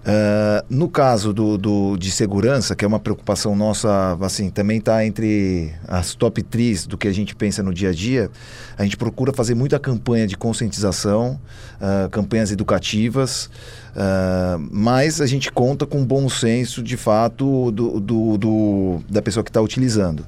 Uh, 0.00 0.64
no 0.70 0.88
caso 0.88 1.34
do, 1.34 1.58
do, 1.58 1.94
de 1.98 2.10
segurança, 2.10 2.74
que 2.74 2.86
é 2.86 2.88
uma 2.88 2.98
preocupação 2.98 3.54
nossa, 3.54 4.16
assim, 4.22 4.48
também 4.48 4.78
está 4.78 5.04
entre 5.04 5.74
as 5.86 6.14
top 6.14 6.42
3 6.42 6.86
do 6.86 6.96
que 6.96 7.06
a 7.06 7.12
gente 7.12 7.36
pensa 7.36 7.62
no 7.62 7.74
dia 7.74 7.90
a 7.90 7.92
dia, 7.92 8.30
a 8.78 8.82
gente 8.82 8.96
procura 8.96 9.30
fazer 9.34 9.54
muita 9.54 9.78
campanha 9.78 10.26
de 10.26 10.38
conscientização, 10.38 11.38
uh, 11.76 12.08
campanhas 12.08 12.50
educativas, 12.50 13.50
uh, 13.96 14.68
mas 14.70 15.20
a 15.20 15.26
gente 15.26 15.50
conta 15.50 15.86
com 15.86 16.04
bom 16.04 16.28
senso, 16.28 16.82
de 16.82 16.96
fato, 16.96 17.70
do, 17.70 18.00
do, 18.00 18.38
do 18.38 19.00
da 19.08 19.22
pessoa 19.22 19.44
que 19.44 19.50
está 19.50 19.60
utilizando. 19.60 20.24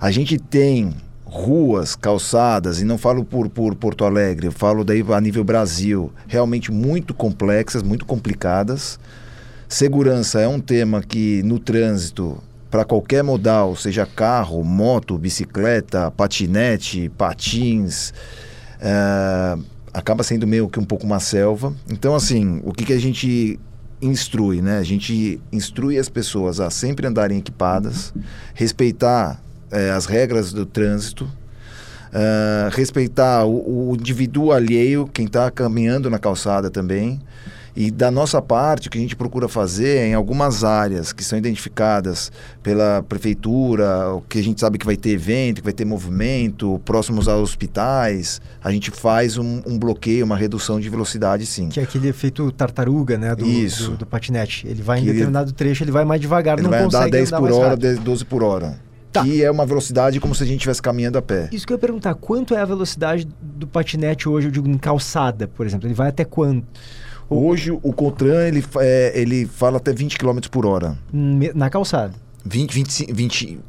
A 0.00 0.10
gente 0.10 0.38
tem 0.38 0.94
ruas, 1.24 1.94
calçadas, 1.94 2.80
e 2.80 2.84
não 2.84 2.98
falo 2.98 3.24
por, 3.24 3.48
por 3.48 3.74
Porto 3.74 4.04
Alegre, 4.04 4.48
eu 4.48 4.52
falo 4.52 4.82
daí 4.84 5.04
a 5.12 5.20
nível 5.20 5.44
Brasil, 5.44 6.12
realmente 6.26 6.72
muito 6.72 7.14
complexas, 7.14 7.82
muito 7.82 8.04
complicadas. 8.04 8.98
Segurança 9.68 10.40
é 10.40 10.48
um 10.48 10.58
tema 10.58 11.00
que 11.00 11.42
no 11.44 11.58
trânsito, 11.60 12.38
para 12.68 12.84
qualquer 12.84 13.22
modal, 13.22 13.76
seja 13.76 14.04
carro, 14.04 14.64
moto, 14.64 15.16
bicicleta, 15.16 16.10
patinete, 16.10 17.08
patins, 17.16 18.12
É, 18.82 19.58
acaba 19.92 20.22
sendo 20.22 20.46
meio 20.46 20.68
que 20.68 20.78
um 20.78 20.84
pouco 20.84 21.04
uma 21.04 21.20
selva. 21.20 21.74
Então, 21.90 22.14
assim, 22.14 22.60
o 22.64 22.72
que, 22.72 22.84
que 22.84 22.92
a 22.92 23.00
gente 23.00 23.58
instrui, 24.00 24.62
né? 24.62 24.78
A 24.78 24.82
gente 24.82 25.40
instrui 25.52 25.98
as 25.98 26.08
pessoas 26.08 26.60
a 26.60 26.70
sempre 26.70 27.06
andarem 27.06 27.38
equipadas, 27.38 28.14
respeitar 28.54 29.42
é, 29.70 29.90
as 29.90 30.06
regras 30.06 30.52
do 30.52 30.64
trânsito, 30.64 31.24
uh, 31.24 32.70
respeitar 32.72 33.44
o, 33.44 33.90
o 33.90 33.94
indivíduo 33.94 34.52
alheio, 34.52 35.08
quem 35.12 35.26
está 35.26 35.50
caminhando 35.50 36.08
na 36.10 36.18
calçada 36.18 36.70
também. 36.70 37.20
E 37.74 37.90
da 37.90 38.10
nossa 38.10 38.42
parte, 38.42 38.88
o 38.88 38.90
que 38.90 38.98
a 38.98 39.00
gente 39.00 39.16
procura 39.16 39.48
fazer 39.48 39.98
é, 39.98 40.08
em 40.08 40.14
algumas 40.14 40.64
áreas 40.64 41.12
que 41.12 41.24
são 41.24 41.38
identificadas 41.38 42.30
pela 42.62 43.02
prefeitura, 43.02 44.14
o 44.14 44.22
que 44.22 44.38
a 44.38 44.42
gente 44.42 44.60
sabe 44.60 44.78
que 44.78 44.86
vai 44.86 44.96
ter 44.96 45.10
evento, 45.10 45.56
que 45.56 45.64
vai 45.64 45.72
ter 45.72 45.84
movimento, 45.84 46.80
próximos 46.84 47.28
a 47.28 47.36
hospitais, 47.36 48.40
a 48.62 48.70
gente 48.70 48.90
faz 48.90 49.38
um, 49.38 49.62
um 49.66 49.78
bloqueio, 49.78 50.24
uma 50.24 50.36
redução 50.36 50.80
de 50.80 50.88
velocidade, 50.88 51.46
sim. 51.46 51.68
Que 51.68 51.80
é 51.80 51.82
aquele 51.82 52.08
efeito 52.08 52.50
tartaruga, 52.52 53.16
né? 53.16 53.34
Do, 53.34 53.46
Isso. 53.46 53.92
Do, 53.92 53.98
do 53.98 54.06
patinete. 54.06 54.66
Ele 54.66 54.82
vai 54.82 54.98
em 54.98 55.04
que 55.04 55.12
determinado 55.12 55.50
ele, 55.50 55.56
trecho, 55.56 55.84
ele 55.84 55.92
vai 55.92 56.04
mais 56.04 56.20
devagar, 56.20 56.58
ele 56.58 56.64
não 56.64 56.70
vai 56.70 56.84
consegue 56.84 57.04
andar 57.04 57.10
10 57.10 57.32
andar 57.32 57.40
por 57.40 57.52
hora, 57.52 57.76
12 57.76 58.24
por 58.24 58.42
hora. 58.42 58.90
Tá. 59.12 59.24
Que 59.24 59.42
é 59.42 59.50
uma 59.50 59.66
velocidade 59.66 60.20
como 60.20 60.34
se 60.34 60.42
a 60.44 60.46
gente 60.46 60.58
estivesse 60.58 60.80
caminhando 60.80 61.18
a 61.18 61.22
pé. 61.22 61.48
Isso 61.50 61.66
que 61.66 61.72
eu 61.72 61.74
ia 61.74 61.80
perguntar, 61.80 62.14
quanto 62.14 62.54
é 62.54 62.60
a 62.60 62.64
velocidade 62.64 63.26
do 63.40 63.66
patinete 63.66 64.28
hoje, 64.28 64.46
eu 64.46 64.52
digo, 64.52 64.68
em 64.68 64.78
calçada, 64.78 65.48
por 65.48 65.66
exemplo? 65.66 65.88
Ele 65.88 65.94
vai 65.94 66.08
até 66.08 66.24
quanto? 66.24 66.66
Hoje 67.30 67.70
o 67.70 67.92
Contran 67.92 68.48
ele, 68.48 68.64
é, 68.78 69.12
ele 69.14 69.46
fala 69.46 69.76
até 69.76 69.92
20 69.92 70.18
km 70.18 70.38
por 70.50 70.66
hora. 70.66 70.98
Na 71.12 71.70
calçada? 71.70 72.12
20, 72.44 72.74
20, 72.74 73.12
20 73.12 73.60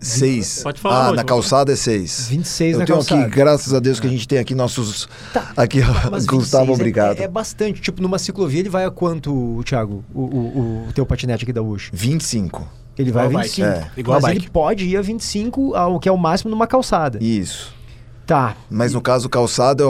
6. 0.00 0.62
Pode 0.62 0.80
falar. 0.80 1.08
Ah, 1.08 1.12
na 1.12 1.24
calçada 1.24 1.72
é 1.72 1.76
6. 1.76 2.28
26 2.28 2.72
eu 2.72 2.78
na 2.78 2.84
tenho 2.84 2.98
calçada. 2.98 3.22
aqui, 3.22 3.30
graças 3.30 3.74
a 3.74 3.80
Deus 3.80 3.98
que 3.98 4.06
a 4.06 4.10
gente 4.10 4.28
tem 4.28 4.38
aqui 4.38 4.54
nossos. 4.54 5.08
Tá. 5.32 5.52
Aqui, 5.56 5.80
Gustavo, 6.24 6.72
obrigado. 6.72 7.18
É, 7.18 7.24
é, 7.24 7.28
bastante. 7.28 7.80
Tipo, 7.80 8.00
numa 8.00 8.18
ciclovia 8.18 8.60
ele 8.60 8.68
vai 8.68 8.84
a 8.84 8.90
quanto, 8.90 9.60
Thiago? 9.64 10.04
O, 10.14 10.20
o, 10.20 10.86
o 10.88 10.92
teu 10.92 11.04
patinete 11.04 11.44
aqui 11.44 11.52
da 11.52 11.62
UX? 11.62 11.90
25. 11.92 12.68
Ele 12.96 13.10
vai 13.10 13.26
a 13.26 13.28
25. 13.28 13.66
É. 13.66 13.90
Igual 13.96 14.20
Mas 14.20 14.36
ele 14.36 14.48
pode 14.48 14.84
ir 14.84 14.96
a 14.96 15.02
25, 15.02 15.74
ao, 15.74 15.98
que 15.98 16.08
é 16.08 16.12
o 16.12 16.18
máximo 16.18 16.50
numa 16.50 16.66
calçada. 16.66 17.18
Isso. 17.22 17.74
Tá. 18.28 18.54
Mas 18.70 18.92
no 18.92 19.00
caso, 19.00 19.26
calçada 19.26 19.84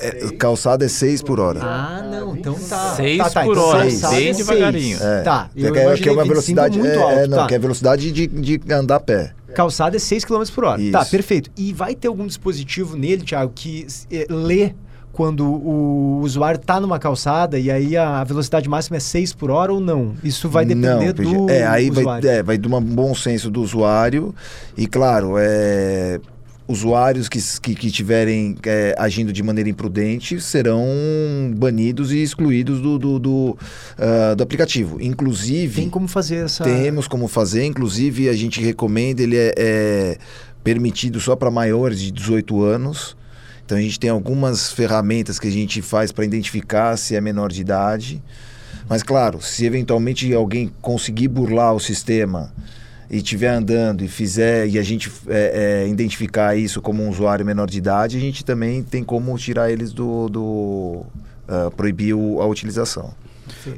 é, 0.00 0.36
calçada 0.36 0.84
é 0.84 0.88
6 0.88 1.22
por 1.22 1.38
hora. 1.38 1.60
Ah, 1.62 2.02
não. 2.02 2.36
Então 2.36 2.54
tá. 2.54 2.96
6 2.96 3.18
tá, 3.18 3.30
tá, 3.30 3.44
por 3.44 3.52
então 3.52 3.68
hora. 3.68 3.84
Bem 3.84 4.28
é 4.30 4.32
devagarinho. 4.32 4.98
É. 5.00 5.22
Tá. 5.22 5.48
Que 5.54 5.64
é, 5.64 5.96
que 5.98 6.08
é 6.08 6.12
uma 6.12 6.24
velocidade. 6.24 6.76
muito 6.76 6.90
é, 6.90 7.00
alto, 7.00 7.12
é, 7.12 7.26
não, 7.28 7.38
tá. 7.38 7.46
que 7.46 7.54
é 7.54 7.56
a 7.56 7.60
velocidade 7.60 8.10
de, 8.10 8.26
de 8.26 8.60
andar 8.72 8.96
a 8.96 9.00
pé. 9.00 9.32
Calçada 9.54 9.94
é 9.94 10.00
6 10.00 10.24
km 10.24 10.42
por 10.52 10.64
hora. 10.64 10.82
Isso. 10.82 10.90
Tá, 10.90 11.04
perfeito. 11.04 11.52
E 11.56 11.72
vai 11.72 11.94
ter 11.94 12.08
algum 12.08 12.26
dispositivo 12.26 12.96
nele, 12.96 13.22
Thiago, 13.22 13.52
que 13.54 13.86
é, 14.10 14.26
lê 14.28 14.74
quando 15.12 15.46
o 15.46 16.18
usuário 16.20 16.60
está 16.60 16.80
numa 16.80 16.98
calçada 16.98 17.60
e 17.60 17.70
aí 17.70 17.96
a 17.96 18.24
velocidade 18.24 18.68
máxima 18.68 18.96
é 18.96 19.00
6 19.00 19.34
por 19.34 19.52
hora 19.52 19.72
ou 19.72 19.78
não? 19.78 20.14
Isso 20.24 20.48
vai 20.48 20.64
depender 20.64 21.14
não, 21.16 21.44
do 21.44 21.48
é, 21.48 21.64
aí 21.64 21.88
usuário. 21.88 22.26
Vai, 22.26 22.38
é, 22.38 22.42
vai 22.42 22.58
de 22.58 22.66
um 22.66 22.80
bom 22.80 23.14
senso 23.14 23.48
do 23.52 23.62
usuário 23.62 24.34
e, 24.76 24.88
claro, 24.88 25.36
é, 25.38 26.18
usuários 26.66 27.28
que, 27.28 27.38
que, 27.60 27.74
que 27.74 27.90
tiverem 27.90 28.56
é, 28.64 28.94
agindo 28.98 29.32
de 29.32 29.42
maneira 29.42 29.68
imprudente 29.68 30.40
serão 30.40 30.84
banidos 31.56 32.10
e 32.10 32.22
excluídos 32.22 32.80
do, 32.80 32.98
do, 32.98 33.18
do, 33.18 33.58
uh, 33.98 34.36
do, 34.36 34.42
aplicativo. 34.42 35.00
Inclusive... 35.00 35.82
Tem 35.82 35.90
como 35.90 36.08
fazer 36.08 36.44
essa... 36.44 36.64
Temos 36.64 37.06
como 37.06 37.28
fazer. 37.28 37.64
Inclusive, 37.64 38.28
a 38.28 38.34
gente 38.34 38.62
recomenda, 38.62 39.22
ele 39.22 39.36
é, 39.36 39.54
é 39.56 40.18
permitido 40.62 41.20
só 41.20 41.36
para 41.36 41.50
maiores 41.50 42.00
de 42.00 42.10
18 42.10 42.62
anos. 42.62 43.16
Então 43.64 43.78
a 43.78 43.80
gente 43.80 44.00
tem 44.00 44.10
algumas 44.10 44.72
ferramentas 44.72 45.38
que 45.38 45.48
a 45.48 45.50
gente 45.50 45.80
faz 45.82 46.12
para 46.12 46.24
identificar 46.24 46.96
se 46.96 47.14
é 47.14 47.20
menor 47.20 47.50
de 47.50 47.60
idade. 47.60 48.22
Mas 48.88 49.02
claro, 49.02 49.40
se 49.40 49.64
eventualmente 49.64 50.32
alguém 50.34 50.70
conseguir 50.80 51.28
burlar 51.28 51.74
o 51.74 51.80
sistema 51.80 52.52
e 53.10 53.18
estiver 53.18 53.48
andando 53.48 54.02
e 54.02 54.08
fizer 54.08 54.66
e 54.68 54.78
a 54.78 54.82
gente 54.82 55.10
é, 55.28 55.84
é, 55.84 55.88
identificar 55.88 56.56
isso 56.56 56.80
como 56.80 57.02
um 57.02 57.08
usuário 57.08 57.44
menor 57.44 57.68
de 57.68 57.78
idade, 57.78 58.16
a 58.16 58.20
gente 58.20 58.44
também 58.44 58.82
tem 58.82 59.04
como 59.04 59.36
tirar 59.38 59.70
eles 59.70 59.92
do, 59.92 60.28
do 60.28 60.42
uh, 61.48 61.70
proibir 61.76 62.14
o, 62.14 62.40
a 62.40 62.46
utilização. 62.46 63.14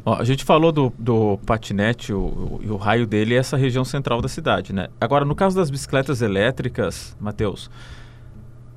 Ó, 0.05 0.15
a 0.15 0.25
gente 0.25 0.45
falou 0.45 0.71
do, 0.71 0.93
do 0.99 1.39
patinete, 1.45 2.13
o, 2.13 2.19
o, 2.19 2.61
o, 2.71 2.77
raio 2.77 3.07
dele 3.07 3.35
é 3.35 3.39
essa 3.39 3.57
região 3.57 3.85
central 3.85 4.23
da 4.23 4.29
cidade, 4.29 4.73
né? 4.73 4.89
Agora, 5.01 5.25
no 5.25 5.35
caso 5.35 5.57
das 5.57 5.71
bicicletas 5.71 6.23
elétricas, 6.23 7.17
Matheus, 7.21 7.69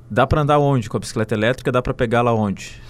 Dá 0.09 0.25
para 0.25 0.41
andar 0.41 0.57
onde 0.57 0.89
com 0.89 0.97
a 0.97 0.99
bicicleta 0.99 1.35
elétrica? 1.35 1.71
Dá 1.71 1.81
para 1.81 1.93
pegá-la 1.93 2.33
onde? 2.33 2.81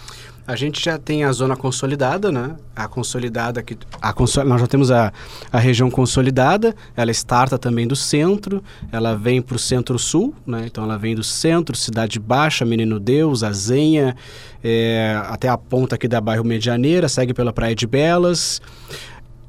A 0.50 0.56
gente 0.56 0.84
já 0.84 0.98
tem 0.98 1.24
a 1.24 1.32
zona 1.32 1.56
consolidada, 1.56 2.32
né? 2.32 2.56
A 2.76 2.88
consolidada 2.88 3.62
que 3.62 3.78
a 4.02 4.12
consol... 4.12 4.44
nós 4.44 4.60
já 4.60 4.66
temos 4.66 4.90
a, 4.90 5.14
a 5.54 5.60
região 5.60 5.92
consolidada. 5.92 6.76
Ela 6.98 7.12
starta 7.12 7.56
também 7.56 7.86
do 7.88 7.96
centro. 7.96 8.64
Ela 8.92 9.16
vem 9.16 9.44
para 9.44 9.56
o 9.56 9.60
centro-sul, 9.60 10.34
né? 10.48 10.64
Então 10.66 10.84
ela 10.84 10.98
vem 10.98 11.14
do 11.14 11.22
centro, 11.22 11.78
Cidade 11.78 12.20
Baixa, 12.20 12.66
Menino 12.66 13.00
Deus, 13.00 13.44
Azenha, 13.44 14.16
é, 14.64 15.22
até 15.28 15.48
a 15.48 15.56
ponta 15.56 15.94
aqui 15.94 16.08
da 16.08 16.20
bairro 16.20 16.44
Medianeira, 16.44 17.08
segue 17.08 17.32
pela 17.32 17.54
Praia 17.54 17.76
de 17.76 17.86
Belas. 17.86 18.60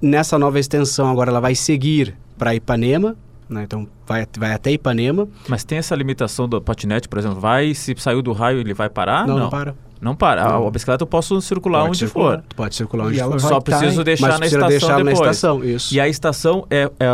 Nessa 0.03 0.39
nova 0.39 0.61
extensão 0.61 1.11
agora 1.11 1.31
ela 1.31 1.41
vai 1.41 1.55
seguir 1.55 2.15
para 2.37 2.55
Ipanema, 2.55 3.17
né? 3.49 3.63
Então 3.63 3.89
vai, 4.07 4.27
vai 4.39 4.53
até 4.53 4.71
Ipanema. 4.71 5.27
Mas 5.49 5.65
tem 5.65 5.79
essa 5.79 5.95
limitação 5.95 6.47
do 6.47 6.61
patinete, 6.61 7.09
por 7.09 7.19
exemplo, 7.19 7.41
vai, 7.41 7.73
se 7.73 7.95
saiu 7.97 8.21
do 8.21 8.35
raio, 8.35 8.61
ele 8.61 8.75
vai 8.75 8.91
parar? 8.91 9.27
Não, 9.27 9.37
não, 9.37 9.43
não 9.45 9.51
para. 9.51 9.75
Não 10.01 10.15
para. 10.17 10.45
Não. 10.45 10.67
A, 10.67 10.71
bicicleta 10.71 11.03
eu 11.03 11.07
posso 11.07 11.41
circular 11.41 11.81
pode 11.81 11.91
onde 11.91 11.99
circular. 11.99 12.37
for. 12.39 12.45
Pode 12.57 12.75
circular 12.75 13.07
onde 13.07 13.19
for. 13.19 13.41
Só 13.41 13.61
preciso 13.61 14.03
deixar 14.03 14.39
na 14.39 14.47
estação 14.47 14.69
deixar 14.69 14.97
depois. 14.97 15.05
na 15.05 15.13
estação, 15.31 15.65
isso. 15.65 15.95
E 15.95 16.01
a 16.01 16.09
estação 16.09 16.67
é, 16.71 16.91
é, 16.99 17.07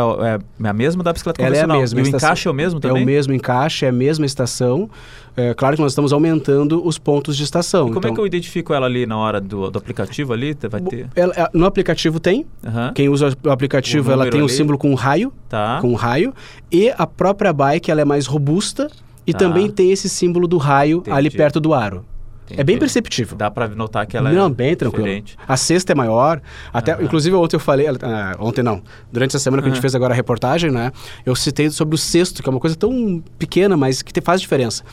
é 0.63 0.67
a 0.69 0.73
mesma 0.73 1.03
da 1.03 1.11
bicicleta 1.11 1.41
Ela 1.41 1.49
convencional? 1.49 1.75
é 1.75 1.79
a 1.79 1.81
mesma. 1.81 1.99
E 1.99 2.03
o 2.03 2.05
estação, 2.05 2.27
encaixe 2.27 2.47
é 2.47 2.51
o 2.51 2.53
mesmo 2.53 2.79
também? 2.79 3.01
É 3.01 3.03
o 3.03 3.05
mesmo 3.05 3.33
encaixe, 3.33 3.85
é 3.85 3.89
a 3.89 3.91
mesma 3.91 4.25
estação. 4.25 4.89
É, 5.35 5.53
claro 5.53 5.75
que 5.75 5.81
nós 5.81 5.91
estamos 5.91 6.11
aumentando 6.13 6.83
os 6.85 6.97
pontos 6.97 7.37
de 7.37 7.43
estação. 7.43 7.87
E 7.87 7.89
como 7.89 7.99
então, 7.99 8.11
é 8.11 8.13
que 8.15 8.19
eu 8.21 8.25
identifico 8.25 8.73
ela 8.73 8.87
ali 8.87 9.05
na 9.05 9.17
hora 9.17 9.39
do, 9.39 9.69
do 9.69 9.77
aplicativo 9.77 10.33
ali? 10.33 10.57
Vai 10.69 10.81
ter? 10.81 11.07
Ela, 11.15 11.49
no 11.53 11.65
aplicativo 11.65 12.19
tem. 12.19 12.45
Uhum. 12.63 12.93
Quem 12.95 13.09
usa 13.09 13.35
o 13.45 13.51
aplicativo, 13.51 14.09
o 14.09 14.13
ela 14.13 14.23
tem 14.29 14.39
ali. 14.39 14.43
um 14.43 14.47
símbolo 14.47 14.77
com 14.77 14.89
um 14.89 14.95
raio. 14.95 15.31
Tá. 15.49 15.77
Com 15.81 15.91
um 15.91 15.95
raio. 15.95 16.33
E 16.71 16.91
a 16.97 17.05
própria 17.05 17.53
bike, 17.53 17.91
ela 17.91 18.01
é 18.01 18.05
mais 18.05 18.25
robusta. 18.25 18.89
E 19.27 19.33
Tá. 19.33 19.39
também 19.39 19.69
tem 19.69 19.91
esse 19.91 20.07
símbolo 20.07 20.47
do 20.47 20.57
raio 20.57 20.99
Entendi. 20.99 21.17
ali 21.17 21.29
perto 21.29 21.59
do 21.59 21.73
aro. 21.73 22.03
Entendi. 22.47 22.61
É 22.61 22.63
bem 22.63 22.77
perceptível. 22.77 23.37
Dá 23.37 23.51
para 23.51 23.67
notar 23.67 24.05
que 24.07 24.15
ela 24.17 24.31
não, 24.31 24.47
é 24.47 24.49
bem 24.49 24.75
tranquilo. 24.75 25.03
diferente. 25.03 25.37
A 25.47 25.57
cesta 25.57 25.91
é 25.91 25.95
maior. 25.95 26.41
Até, 26.73 26.93
Aham. 26.93 27.03
inclusive, 27.03 27.35
ontem 27.35 27.55
eu 27.57 27.59
falei. 27.59 27.87
ah, 28.01 28.35
ontem 28.39 28.63
não. 28.63 28.81
Durante 29.11 29.31
essa 29.35 29.39
semana 29.43 29.61
que 29.61 29.67
a 29.69 29.71
gente 29.71 29.81
fez 29.81 29.93
agora 29.93 30.13
a 30.13 30.15
reportagem, 30.15 30.71
né? 30.71 30.91
Eu 31.25 31.35
citei 31.35 31.69
sobre 31.69 31.95
o 31.95 31.97
cesto, 31.97 32.41
que 32.41 32.47
é 32.47 32.51
uma 32.51 32.59
coisa 32.59 32.75
tão 32.75 33.21
pequena, 33.37 33.75
mas 33.75 34.01
que 34.01 34.11
te- 34.13 34.21
faz 34.21 34.39
diferença. 34.41 34.83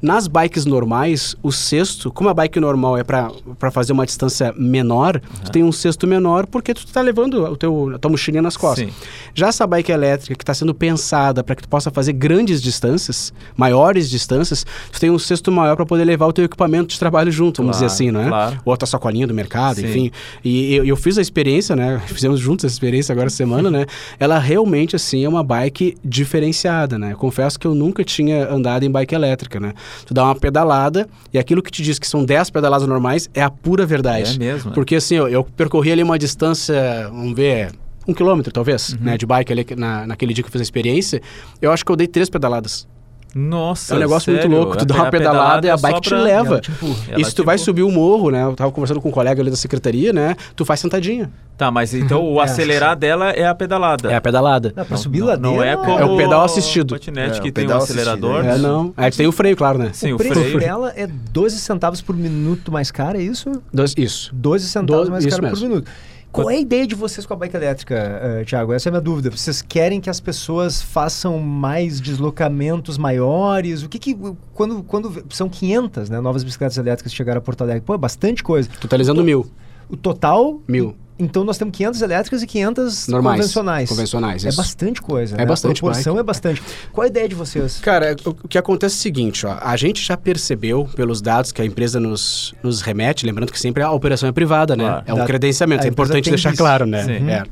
Nas 0.00 0.26
bikes 0.26 0.64
normais, 0.66 1.36
o 1.44 1.52
cesto, 1.52 2.10
como 2.10 2.28
a 2.28 2.34
bike 2.34 2.58
normal 2.58 2.98
é 2.98 3.04
para 3.04 3.70
fazer 3.70 3.92
uma 3.92 4.04
distância 4.04 4.52
menor, 4.58 5.20
tu 5.44 5.52
tem 5.52 5.62
um 5.62 5.70
cesto 5.70 6.08
menor 6.08 6.44
porque 6.46 6.74
tu 6.74 6.84
tá 6.88 7.00
levando 7.00 7.34
o 7.44 7.56
teu, 7.56 7.92
a 7.94 7.98
tua 8.00 8.10
mochilinha 8.10 8.42
nas 8.42 8.56
costas. 8.56 8.88
Sim. 8.88 8.92
Já 9.32 9.46
essa 9.46 9.64
bike 9.64 9.92
elétrica 9.92 10.34
que 10.34 10.42
está 10.42 10.54
sendo 10.54 10.74
pensada 10.74 11.44
para 11.44 11.54
que 11.54 11.62
tu 11.62 11.68
possa 11.68 11.88
fazer 11.88 12.14
grandes 12.14 12.60
distâncias, 12.60 13.32
maiores 13.56 14.10
distâncias, 14.10 14.66
tu 14.90 14.98
tem 14.98 15.08
um 15.08 15.20
cesto 15.20 15.52
maior 15.52 15.76
para 15.76 15.86
poder 15.86 16.04
levar 16.04 16.26
o 16.26 16.32
teu 16.32 16.44
equipamento 16.46 16.88
de 16.88 16.98
trabalho 17.02 17.30
junto, 17.32 17.62
vamos 17.62 17.76
Claro, 17.76 17.86
dizer 17.90 18.04
assim, 18.04 18.10
não 18.10 18.20
é? 18.22 18.28
claro. 18.28 18.60
Ou 18.64 18.72
a 18.72 18.76
tua 18.76 18.86
sacolinha 18.86 19.26
do 19.26 19.34
mercado, 19.34 19.76
Sim. 19.76 19.86
enfim. 19.86 20.10
E 20.44 20.74
eu, 20.76 20.84
eu 20.84 20.96
fiz 20.96 21.18
a 21.18 21.20
experiência, 21.20 21.74
né? 21.74 22.00
Fizemos 22.06 22.38
juntos 22.40 22.64
essa 22.64 22.74
experiência 22.74 23.12
agora 23.12 23.28
semana, 23.30 23.70
né? 23.70 23.86
Ela 24.20 24.38
realmente, 24.38 24.94
assim, 24.96 25.24
é 25.24 25.28
uma 25.28 25.42
bike 25.42 25.96
diferenciada, 26.04 26.98
né? 26.98 27.14
Confesso 27.14 27.58
que 27.58 27.66
eu 27.66 27.74
nunca 27.74 28.04
tinha 28.04 28.48
andado 28.50 28.84
em 28.84 28.90
bike 28.90 29.14
elétrica, 29.14 29.58
né? 29.60 29.72
Tu 30.06 30.14
dá 30.14 30.24
uma 30.24 30.34
pedalada 30.34 31.08
e 31.32 31.38
aquilo 31.38 31.60
que 31.62 31.70
te 31.70 31.82
diz 31.82 31.98
que 31.98 32.06
são 32.08 32.24
10 32.24 32.50
pedaladas 32.50 32.86
normais 32.86 33.28
é 33.34 33.42
a 33.42 33.50
pura 33.50 33.84
verdade. 33.84 34.36
É 34.36 34.38
mesmo, 34.38 34.70
né? 34.70 34.74
Porque 34.74 34.94
assim, 34.96 35.16
eu, 35.16 35.28
eu 35.28 35.44
percorri 35.44 35.90
ali 35.92 36.02
uma 36.02 36.18
distância, 36.18 37.08
vamos 37.10 37.34
ver, 37.34 37.70
um 38.06 38.12
quilômetro 38.14 38.52
talvez, 38.52 38.90
Uhum. 38.94 38.98
né? 39.02 39.16
De 39.18 39.26
bike 39.26 39.52
ali 39.52 39.66
na, 39.76 40.06
naquele 40.06 40.32
dia 40.34 40.42
que 40.42 40.48
eu 40.48 40.52
fiz 40.52 40.60
a 40.60 40.64
experiência. 40.64 41.20
Eu 41.60 41.70
acho 41.72 41.84
que 41.84 41.90
eu 41.92 41.96
dei 41.96 42.06
três 42.06 42.28
pedaladas. 42.30 42.86
Nossa, 43.34 43.94
É 43.94 43.96
um 43.96 44.00
negócio 44.00 44.32
sério? 44.32 44.48
muito 44.50 44.60
louco. 44.64 44.76
Tu 44.78 44.84
dá 44.84 44.94
uma 44.94 45.04
pe- 45.06 45.18
pedalada 45.18 45.66
e 45.66 45.70
a 45.70 45.74
é 45.74 45.76
bike 45.76 46.00
te 46.02 46.08
pra- 46.10 46.20
leva. 46.22 46.48
ela 46.48 46.60
te 46.60 46.70
empurra. 46.70 46.96
Ela, 47.08 47.20
e 47.20 47.24
se 47.24 47.34
tu 47.34 47.44
vai 47.44 47.56
tipo- 47.56 47.64
subir 47.64 47.82
o 47.82 47.90
morro, 47.90 48.30
né? 48.30 48.42
Eu 48.44 48.54
tava 48.54 48.70
conversando 48.70 49.00
com 49.00 49.08
um 49.08 49.12
colega 49.12 49.40
ali 49.40 49.50
da 49.50 49.56
secretaria, 49.56 50.12
né? 50.12 50.36
Tu 50.54 50.64
faz 50.64 50.80
sentadinha. 50.80 51.30
Tá, 51.56 51.70
mas 51.70 51.94
então 51.94 52.22
o 52.34 52.40
É. 52.40 52.44
acelerar 52.44 52.94
dela 52.96 53.30
é 53.30 53.46
a 53.46 53.54
pedalada. 53.54 54.10
É 54.12 54.16
a 54.16 54.20
pedalada. 54.20 54.72
Dá 54.74 54.84
pra 54.84 54.96
Não- 54.96 55.02
subir 55.02 55.20
não, 55.20 55.26
ladeira. 55.28 55.56
Não 55.56 55.62
é 55.62 55.76
como 55.76 55.98
É 55.98 56.04
o 56.04 56.16
pedal 56.16 56.42
assistido. 56.44 56.90
O 56.92 56.94
patinete 56.94 57.38
É, 57.38 57.42
que 57.42 57.48
o 57.48 57.52
tem 57.52 57.66
um 57.68 57.76
acelerador. 57.76 58.40
assistido, 58.40 58.54
É, 58.54 58.68
não. 58.68 58.92
Aí 58.96 59.10
tu 59.10 59.16
tem 59.16 59.26
o 59.26 59.32
freio, 59.32 59.56
claro, 59.56 59.78
né? 59.78 59.90
Sim, 59.92 60.12
o 60.12 60.16
o 60.16 60.18
preço 60.18 60.34
freio. 60.34 60.58
dela 60.60 60.92
é 60.96 61.06
12 61.06 61.58
centavos 61.58 62.02
por 62.02 62.14
minuto 62.16 62.70
mais 62.70 62.90
cara, 62.90 63.16
é 63.18 63.22
isso? 63.22 63.50
Dois, 63.72 63.94
isso. 63.96 64.30
12 64.34 64.66
centavos 64.68 65.08
Doze- 65.08 65.10
mais 65.10 65.24
cara 65.26 65.42
por 65.42 65.48
mesmo. 65.50 65.68
minuto. 65.68 65.90
Qual 66.32 66.50
é 66.50 66.54
a 66.54 66.60
ideia 66.60 66.86
de 66.86 66.94
vocês 66.94 67.26
com 67.26 67.34
a 67.34 67.36
bike 67.36 67.54
elétrica, 67.54 68.40
uh, 68.40 68.44
Thiago? 68.46 68.72
Essa 68.72 68.88
é 68.88 68.90
a 68.90 68.92
minha 68.92 69.02
dúvida. 69.02 69.30
Vocês 69.30 69.60
querem 69.60 70.00
que 70.00 70.08
as 70.08 70.18
pessoas 70.18 70.80
façam 70.80 71.38
mais 71.38 72.00
deslocamentos 72.00 72.96
maiores? 72.96 73.82
O 73.82 73.88
que 73.88 73.98
que... 73.98 74.16
Quando, 74.54 74.82
quando 74.82 75.24
são 75.28 75.48
500 75.48 76.08
né, 76.08 76.20
novas 76.20 76.42
bicicletas 76.42 76.78
elétricas 76.78 77.12
que 77.12 77.16
chegaram 77.16 77.38
a 77.38 77.42
Porto 77.42 77.60
Alegre, 77.60 77.82
pô, 77.82 77.94
é 77.94 77.98
bastante 77.98 78.42
coisa. 78.42 78.66
Totalizando 78.80 79.22
mil. 79.22 79.46
O 79.88 79.96
total... 79.96 80.60
Mil. 80.66 80.96
Então 81.18 81.44
nós 81.44 81.56
temos 81.56 81.76
500 81.76 82.02
elétricas 82.02 82.42
e 82.42 82.46
500 82.48 83.06
Normais, 83.06 83.36
convencionais. 83.36 83.88
Convencionais, 83.88 84.44
É 84.44 84.48
isso. 84.48 84.56
bastante 84.56 85.00
coisa. 85.00 85.36
É 85.36 85.38
né? 85.38 85.46
bastante 85.46 85.78
A 85.78 85.80
proporção 85.80 86.14
bike. 86.14 86.20
é 86.20 86.22
bastante. 86.24 86.62
Qual 86.90 87.04
a 87.04 87.06
ideia 87.06 87.28
de 87.28 87.34
vocês? 87.36 87.78
Cara, 87.78 88.16
o, 88.24 88.48
que 88.48 88.58
acontece 88.58 88.96
é 88.96 88.98
o 88.98 89.00
seguinte, 89.02 89.46
ó, 89.46 89.56
a 89.60 89.76
gente 89.76 90.02
já 90.04 90.16
percebeu 90.16 90.88
pelos 90.96 91.22
dados 91.22 91.52
que 91.52 91.62
a 91.62 91.64
empresa 91.64 92.00
nos, 92.00 92.54
nos 92.60 92.80
remete, 92.80 93.24
lembrando 93.24 93.52
que 93.52 93.60
sempre 93.60 93.84
a 93.84 93.92
operação 93.92 94.28
é 94.28 94.32
privada, 94.32 94.74
né? 94.74 94.82
Claro. 94.84 95.04
É 95.06 95.14
um 95.14 95.18
Da- 95.18 95.26
credenciamento, 95.26 95.84
é 95.84 95.88
importante 95.88 96.28
deixar 96.28 96.48
isso. 96.54 96.58
claro, 96.58 96.86
né? 96.86 97.04
Sim. 97.04 97.30
É. 97.30 97.42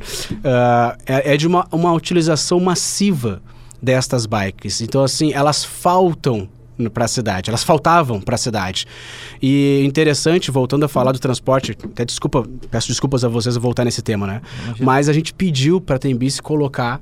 Ah, 0.42 0.96
é, 1.06 1.34
é 1.34 1.36
de 1.36 1.46
uma, 1.46 1.68
uma 1.70 1.92
utilização 1.92 2.58
massiva 2.58 3.40
destas 3.80 4.26
bikes. 4.26 4.80
Então, 4.80 5.04
assim, 5.04 5.32
elas 5.32 5.64
faltam 5.64 6.48
para 6.88 7.04
a 7.04 7.08
cidade, 7.08 7.50
elas 7.50 7.64
faltavam 7.64 8.20
para 8.20 8.36
a 8.36 8.38
cidade. 8.38 8.86
E 9.42 9.82
interessante, 9.84 10.50
voltando 10.50 10.84
a 10.84 10.88
falar 10.88 11.12
do 11.12 11.18
transporte, 11.18 11.76
até 11.84 12.04
desculpa, 12.04 12.46
peço 12.70 12.88
desculpas 12.88 13.24
a 13.24 13.28
vocês 13.28 13.56
a 13.56 13.60
voltar 13.60 13.84
nesse 13.84 14.00
tema, 14.00 14.26
né? 14.26 14.40
Mas 14.78 15.08
a 15.08 15.12
gente 15.12 15.34
pediu 15.34 15.80
para 15.80 15.96
a 15.96 15.98
Tembice 15.98 16.40
colocar 16.40 17.00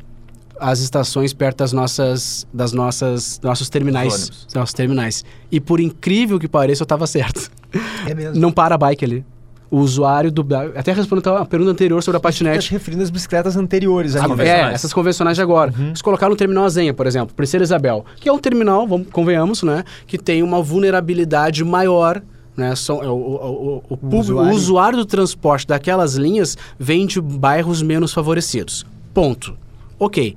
as 0.61 0.81
estações 0.81 1.33
perto 1.33 1.59
das 1.59 1.73
nossas 1.73 2.47
das 2.53 2.73
nossas 2.73 3.41
nossos 3.43 3.69
terminais, 3.69 4.47
nossos 4.55 4.73
terminais. 4.73 5.25
E 5.53 5.61
por 5.61 5.81
incrível 5.81 6.39
que 6.39 6.49
pareça, 6.49 6.83
eu 6.83 6.85
estava 6.85 7.07
certo. 7.07 7.51
É 8.07 8.15
mesmo. 8.15 8.41
Não 8.41 8.51
para 8.51 8.75
a 8.75 8.79
bike 8.79 9.05
ali. 9.05 9.25
O 9.71 9.79
usuário 9.81 10.33
do 10.33 10.47
até 10.75 10.93
respondendo 10.93 11.29
a 11.37 11.45
pergunta 11.45 11.71
anterior 11.71 12.03
sobre 12.03 12.17
a 12.17 12.21
patinete. 12.21 12.71
referindo 12.71 13.03
às 13.03 13.11
bicicletas 13.11 13.55
anteriores 13.57 14.17
Ah, 14.17 14.21
ali. 14.21 14.29
né? 14.29 14.31
convencionais. 14.37 14.71
É, 14.71 14.75
essas 14.75 14.93
convencionais 14.93 15.37
de 15.37 15.43
agora. 15.43 15.75
Eles 15.79 16.01
colocaram 16.01 16.31
no 16.31 16.37
terminal 16.37 16.65
Azenha, 16.65 16.95
por 16.95 17.07
exemplo, 17.07 17.35
Princesa 17.35 17.65
Isabel, 17.65 18.05
que 18.17 18.29
é 18.29 18.33
um 18.33 18.39
terminal, 18.39 18.87
vamos, 18.87 19.09
convenhamos, 19.13 19.63
né, 19.63 19.85
que 20.07 20.17
tem 20.17 20.43
uma 20.43 20.63
vulnerabilidade 20.63 21.63
maior. 21.65 22.23
Né, 22.57 22.75
são, 22.75 23.01
é, 23.03 23.07
o, 23.07 23.13
o, 23.13 23.15
o, 23.15 23.77
o 23.91 23.97
público- 23.97 24.17
usuário. 24.21 24.53
o 24.53 24.57
usuário 24.57 24.99
do 24.99 25.05
transporte 25.07 25.65
daquelas 25.67 26.15
linhas 26.17 26.57
vem 26.79 27.07
de 27.07 27.21
bairros 27.21 27.83
menos 27.83 28.13
favorecidos. 28.13 28.85
Ponto. 29.15 29.57
Ok. 29.99 30.35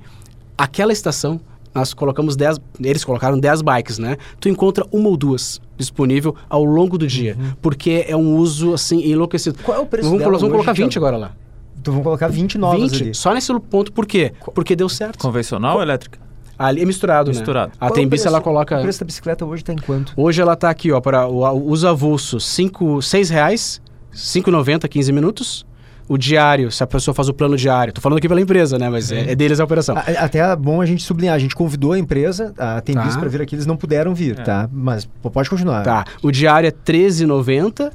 Aquela 0.56 0.92
estação, 0.92 1.40
nós 1.74 1.94
colocamos 1.94 2.36
10. 2.36 2.60
Eles 2.80 3.04
colocaram 3.04 3.38
10 3.38 3.62
bikes, 3.62 3.98
né? 3.98 4.16
Tu 4.40 4.48
encontra 4.48 4.86
uma 4.92 5.08
ou 5.08 5.16
duas 5.16 5.60
disponível 5.76 6.34
ao 6.48 6.64
longo 6.64 6.96
do 6.98 7.06
dia. 7.06 7.36
Porque 7.60 8.04
é 8.06 8.16
um 8.16 8.36
uso 8.36 8.74
assim 8.74 9.00
enlouquecido. 9.10 9.58
Qual 9.62 9.76
é 9.76 9.80
o 9.80 9.86
preço 9.86 10.08
Vamos, 10.08 10.22
dela 10.22 10.38
vamos 10.38 10.52
colocar 10.52 10.72
20 10.72 10.92
Thiago? 10.92 11.06
agora 11.06 11.16
lá. 11.16 11.32
Então 11.80 11.92
vamos 11.92 12.04
colocar 12.04 12.28
20 12.28 12.58
novas 12.58 12.92
20, 12.92 13.02
ali. 13.02 13.14
só 13.14 13.34
nesse 13.34 13.52
ponto, 13.60 13.92
por 13.92 14.06
quê? 14.06 14.32
Porque 14.54 14.76
deu 14.76 14.88
certo. 14.88 15.18
Convencional 15.18 15.76
ou 15.76 15.82
elétrica? 15.82 16.20
Ali 16.56 16.82
é 16.82 16.84
misturado, 16.84 17.30
Misturado. 17.30 17.70
né? 17.70 17.76
A 17.80 17.88
Qual 17.88 17.96
é 17.98 18.00
Tembice, 18.00 18.26
ela 18.26 18.40
coloca... 18.40 18.78
O 18.78 18.82
preço 18.82 19.00
da 19.00 19.06
bicicleta 19.06 19.44
hoje 19.44 19.64
tá 19.64 19.72
em 19.72 19.78
quanto? 19.78 20.12
Hoje 20.16 20.40
ela 20.40 20.54
tá 20.54 20.70
aqui, 20.70 20.92
ó, 20.92 21.00
para 21.00 21.26
o, 21.26 21.40
o 21.40 21.70
uso 21.70 21.88
avulso, 21.88 22.38
5, 22.38 23.02
6 23.02 23.30
reais, 23.30 23.82
5,90, 24.14 24.86
15 24.88 25.12
minutos. 25.12 25.66
O 26.12 26.18
diário, 26.18 26.70
se 26.70 26.82
a 26.82 26.86
pessoa 26.86 27.14
faz 27.14 27.28
o 27.28 27.32
plano 27.32 27.56
diário. 27.56 27.92
Tô 27.92 28.00
falando 28.00 28.18
aqui 28.18 28.28
pela 28.28 28.40
empresa, 28.40 28.78
né? 28.78 28.90
Mas 28.90 29.10
é, 29.10 29.30
é 29.32 29.34
deles 29.34 29.58
a 29.60 29.64
operação. 29.64 29.96
A- 29.96 30.00
Até 30.24 30.40
é 30.40 30.54
bom 30.56 30.80
a 30.82 30.84
gente 30.86 31.02
sublinhar. 31.02 31.34
A 31.34 31.38
gente 31.38 31.54
convidou 31.54 31.92
a 31.92 31.98
empresa, 31.98 32.52
a 32.58 32.80
Tembis, 32.82 33.14
Tá. 33.14 33.20
para 33.20 33.28
vir 33.30 33.40
aqui. 33.40 33.54
Eles 33.54 33.64
não 33.64 33.76
puderam 33.78 34.14
vir, 34.14 34.36
tá? 34.44 34.68
Mas 34.70 35.06
pô, 35.22 35.30
pode 35.30 35.48
continuar. 35.48 35.82
Tá. 35.82 36.04
O 36.22 36.30
diário 36.30 36.66
é 36.66 36.70
13,90. 36.70 37.90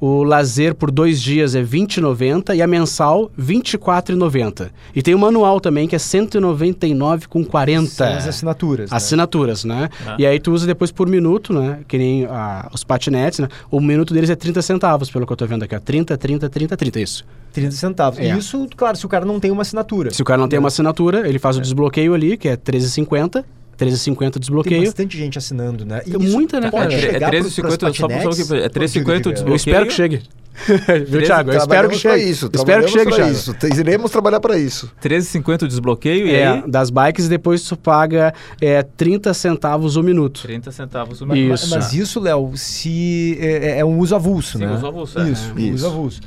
O 0.00 0.22
lazer 0.22 0.74
por 0.74 0.90
dois 0.90 1.20
dias 1.20 1.54
é 1.54 1.62
20,90 1.62 2.54
e 2.54 2.62
a 2.62 2.66
mensal 2.66 3.30
24,90. 3.38 4.70
E 4.94 5.02
tem 5.02 5.14
o 5.14 5.18
manual 5.18 5.60
também 5.60 5.88
que 5.88 5.96
é 5.96 5.98
199,40. 5.98 7.86
São 7.86 8.06
as 8.06 8.28
assinaturas. 8.28 8.90
né? 8.90 8.96
Assinaturas, 8.96 9.64
né? 9.64 9.88
Ah. 10.06 10.16
E 10.18 10.26
aí 10.26 10.38
tu 10.38 10.52
usa 10.52 10.66
depois 10.66 10.92
por 10.92 11.08
minuto, 11.08 11.52
né? 11.52 11.80
Que 11.88 11.98
nem 11.98 12.26
ah, 12.26 12.68
os 12.72 12.84
patinetes, 12.84 13.40
né? 13.40 13.48
O 13.70 13.80
minuto 13.80 14.14
deles 14.14 14.30
é 14.30 14.36
30 14.36 14.62
centavos, 14.62 15.10
pelo 15.10 15.26
que 15.26 15.32
eu 15.32 15.36
tô 15.36 15.46
vendo 15.46 15.64
aqui, 15.64 15.74
ó. 15.74 15.80
30, 15.80 16.16
30, 16.16 16.48
30, 16.48 16.76
30, 16.76 17.00
isso. 17.00 17.24
30 17.52 17.70
centavos. 17.72 18.18
É. 18.20 18.36
Isso, 18.36 18.68
claro, 18.76 18.96
se 18.96 19.04
o 19.04 19.08
cara 19.08 19.24
não 19.24 19.40
tem 19.40 19.50
uma 19.50 19.62
assinatura. 19.62 20.12
Se 20.12 20.22
o 20.22 20.24
cara 20.24 20.40
não 20.40 20.48
tem 20.48 20.58
uma 20.58 20.68
assinatura, 20.68 21.28
ele 21.28 21.38
faz 21.38 21.56
o 21.56 21.60
desbloqueio 21.60 22.14
ali, 22.14 22.36
que 22.36 22.48
é 22.48 22.56
13,50. 22.56 23.44
13,50 23.78 24.30
Tem 24.32 24.40
desbloqueio. 24.40 24.84
bastante 24.84 25.16
gente 25.16 25.38
assinando, 25.38 25.84
né? 25.86 26.02
E 26.06 26.10
Tem 26.10 26.28
muita, 26.30 26.60
né, 26.60 26.70
cara? 26.70 26.92
É 26.92 27.00
chegar 27.00 27.30
13,50 27.30 27.30
pros- 27.30 27.76
pros 27.78 27.96
só 27.96 28.06
pra 28.08 28.18
falar 28.18 28.64
é 28.64 28.68
13,50 28.68 29.26
o 29.28 29.32
Diga, 29.32 29.48
Eu 29.50 29.54
espero 29.56 29.86
que 29.86 29.92
chegue. 29.92 30.22
Viu, 31.06 31.22
Thiago? 31.22 31.52
Eu 31.52 31.58
espero 31.58 31.88
que 31.88 31.96
chegue. 31.96 32.24
isso, 32.28 32.50
espero 32.52 32.84
que 32.84 32.90
chegue, 32.90 33.12
Thiago. 33.14 33.30
isso. 33.30 33.54
Iremos 33.78 34.10
trabalhar 34.10 34.40
para 34.40 34.58
isso. 34.58 34.90
13,50 35.00 35.62
o 35.62 35.68
desbloqueio 35.68 36.26
e 36.26 36.34
É, 36.34 36.48
aí 36.48 36.62
das 36.68 36.90
bikes 36.90 37.26
e 37.26 37.28
depois 37.28 37.62
tu 37.62 37.76
paga 37.76 38.34
é, 38.60 38.82
30 38.82 39.32
centavos 39.34 39.94
o 39.94 40.02
minuto. 40.02 40.42
30 40.42 40.72
centavos 40.72 41.20
o 41.20 41.26
Mas, 41.28 41.38
minuto. 41.38 41.54
Isso. 41.60 41.70
mas 41.70 41.92
isso, 41.92 42.18
Léo, 42.18 42.50
se 42.56 43.38
é, 43.40 43.78
é 43.78 43.84
um 43.84 43.98
uso 44.00 44.16
avulso, 44.16 44.58
Sim, 44.58 44.64
né? 44.66 44.74
uso 44.74 44.86
avulso, 44.88 45.20
é. 45.20 45.30
Isso, 45.30 45.48
É. 45.50 45.52
uso 45.60 45.74
Isso. 45.74 45.86
avulso. 45.86 46.20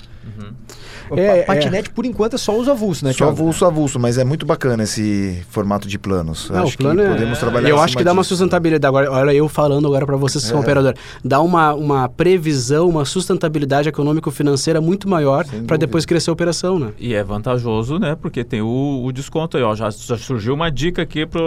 É, 1.20 1.41
pa- 1.43 1.53
patinete, 1.55 1.89
por 1.89 2.05
enquanto, 2.05 2.36
é 2.36 2.38
só 2.38 2.55
uso 2.57 2.72
avulso, 2.72 3.03
né, 3.05 3.12
Só 3.12 3.18
Thiago? 3.20 3.32
avulso, 3.32 3.66
avulso, 3.66 3.99
mas 3.99 4.18
é 4.18 4.24
muito 4.24 4.45
bacana 4.45 4.84
esse 4.84 5.41
formato 5.49 5.88
de 5.88 5.97
planos. 5.99 6.49
Não, 6.49 6.64
acho 6.64 6.76
o 6.76 6.78
plano 6.78 7.01
que 7.01 7.07
é- 7.07 7.12
podemos 7.12 7.39
trabalhar 7.39 7.70
Eu 7.70 7.80
acho 7.80 7.97
que 7.97 8.03
dá 8.03 8.14
uma 8.14 8.24
sustentabilidade. 8.24 8.88
Agora, 8.88 9.12
olha 9.12 9.34
eu 9.34 9.47
falando 9.49 9.88
agora 9.88 10.05
para 10.05 10.16
vocês 10.18 10.43
que 10.43 10.49
são 10.49 10.59
É. 10.59 10.62
operador. 10.62 10.93
Dá 11.24 11.41
uma, 11.41 11.74
uma 11.74 12.09
previsão, 12.09 12.88
uma 12.89 13.05
sustentabilidade 13.05 13.89
econômico-financeira 13.89 14.80
muito 14.82 15.07
maior 15.09 15.45
para 15.68 15.78
depois 15.78 16.05
crescer 16.05 16.30
a 16.30 16.34
operação, 16.34 16.80
né? 16.80 16.91
E 16.99 17.14
é 17.14 17.24
vantajoso, 17.24 17.97
né? 17.99 18.16
Porque 18.20 18.43
tem 18.43 18.62
o, 18.62 19.03
o 19.05 19.12
desconto 19.12 19.57
aí, 19.57 19.64
ó. 19.64 19.76
Já, 19.76 19.89
já 19.89 20.18
surgiu 20.18 20.53
uma 20.53 20.70
dica 20.72 21.01
aqui 21.01 21.26
para 21.26 21.41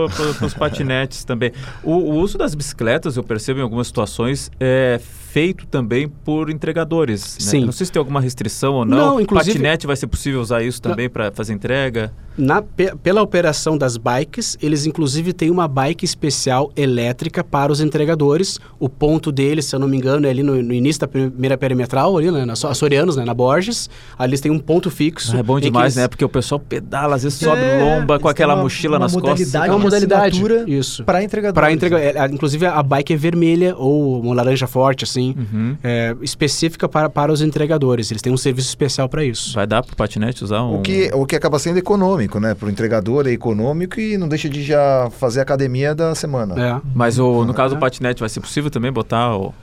os 0.44 0.54
patinetes 0.58 1.24
também. 1.24 1.52
O, 1.82 1.92
o 1.92 2.14
uso 2.16 2.36
das 2.38 2.54
bicicletas, 2.54 3.16
eu 3.16 3.22
percebo 3.22 3.60
em 3.60 3.62
algumas 3.62 3.86
situações, 3.86 4.50
é 4.60 5.00
feito 5.34 5.66
também 5.66 6.06
por 6.08 6.48
entregadores. 6.48 7.36
né? 7.40 7.50
Sim. 7.50 7.64
Não 7.64 7.72
sei 7.72 7.86
se 7.86 7.90
tem 7.92 7.98
alguma 7.98 8.20
restrição 8.20 8.74
ou 8.74 8.84
não. 8.84 8.96
Não, 8.96 9.20
inclusive- 9.20 9.54
Patinete 9.58 9.84
vai 9.84 9.96
ser 9.96 10.06
possível 10.06 10.40
usar 10.40 10.62
isso 10.62 10.80
também 10.80 11.10
para 11.10 11.32
fazer 11.32 11.52
entrega. 11.52 12.12
Na, 12.38 12.62
pe- 12.62 12.94
pela 13.02 13.20
operação 13.22 13.76
das 13.78 13.96
bikes, 13.96 14.56
eles 14.62 14.86
inclusive 14.86 15.32
têm 15.32 15.50
uma 15.50 15.66
bike 15.68 16.04
especial 16.04 16.70
elétrica 16.76 17.42
para 17.44 17.70
os 17.72 17.80
entregadores. 17.80 18.58
O 18.78 18.88
ponto 18.88 19.30
deles, 19.32 19.64
se 19.66 19.74
eu 19.74 19.78
não 19.80 19.88
me 19.88 19.96
engano, 19.96 20.26
é 20.26 20.30
ali 20.30 20.42
no, 20.42 20.60
no 20.62 20.72
início 20.74 21.00
da 21.00 21.08
primeira 21.08 21.56
perimetral, 21.58 22.16
ali, 22.16 22.30
né? 22.30 22.44
Na 22.44 22.54
So- 22.56 22.68
Açorianos, 22.68 23.16
né? 23.16 23.24
Na 23.24 23.34
Borges. 23.34 23.88
Ali 24.18 24.30
eles 24.30 24.40
têm 24.40 24.50
um 24.52 24.58
ponto 24.58 24.88
fixo. 24.90 25.34
Ah, 25.36 25.40
é 25.40 25.42
bom 25.42 25.58
demais, 25.60 25.94
eles- 25.96 26.02
né? 26.04 26.08
Porque 26.08 26.24
o 26.24 26.28
pessoal 26.28 26.60
pedala, 26.60 27.14
às 27.16 27.22
vezes 27.24 27.38
sobe 27.38 27.60
É, 27.60 27.82
lomba 27.82 28.18
com 28.20 28.28
aquela 28.28 28.54
uma- 28.54 28.62
mochila 28.64 28.94
uma 28.98 29.04
nas 29.04 29.12
costas. 29.16 29.54
É 29.54 29.58
uma 29.70 29.76
de 29.78 29.82
modalidade. 29.82 30.40
Isso. 30.68 31.02
Para 31.04 31.22
entregadores. 31.24 31.54
Para 31.54 31.72
entregar, 31.72 31.98
é, 32.00 32.14
é, 32.16 32.26
inclusive 32.26 32.66
a 32.66 32.82
bike 32.82 33.12
é 33.12 33.16
vermelha 33.16 33.74
ou 33.76 34.20
uma 34.20 34.34
laranja 34.34 34.66
forte, 34.66 35.04
assim, 35.04 35.23
Uhum. 35.32 35.76
é, 35.82 36.14
específica 36.20 36.88
para, 36.88 37.08
para 37.08 37.32
os 37.32 37.40
entregadores. 37.40 38.10
Eles 38.10 38.20
têm 38.20 38.32
um 38.32 38.36
serviço 38.36 38.68
especial 38.68 39.08
para 39.08 39.24
isso. 39.24 39.54
Vai 39.54 39.66
dar 39.66 39.82
pro 39.82 39.94
patinete 39.96 40.42
usar 40.44 40.62
um... 40.64 40.80
O 40.80 40.82
que, 40.82 41.10
o 41.14 41.24
que 41.24 41.36
acaba 41.36 41.58
sendo 41.58 41.78
econômico, 41.78 42.40
né? 42.40 42.54
Para 42.54 42.66
o 42.66 42.70
entregador 42.70 43.26
é 43.26 43.30
econômico 43.30 43.98
e 44.00 44.18
não 44.18 44.28
deixa 44.28 44.48
de 44.48 44.62
já 44.62 45.08
fazer 45.18 45.40
a 45.40 45.42
academia 45.42 45.94
da 45.94 46.14
semana. 46.14 46.54
É. 46.60 46.80
Mas 46.94 47.18
o, 47.18 47.44
no 47.44 47.54
caso 47.54 47.74
É. 47.74 47.76
do 47.76 47.80
patinete, 47.80 48.20
vai 48.20 48.28
ser 48.28 48.40
possível 48.40 48.70
também 48.70 48.92
botar 48.92 49.36
o... 49.36 49.54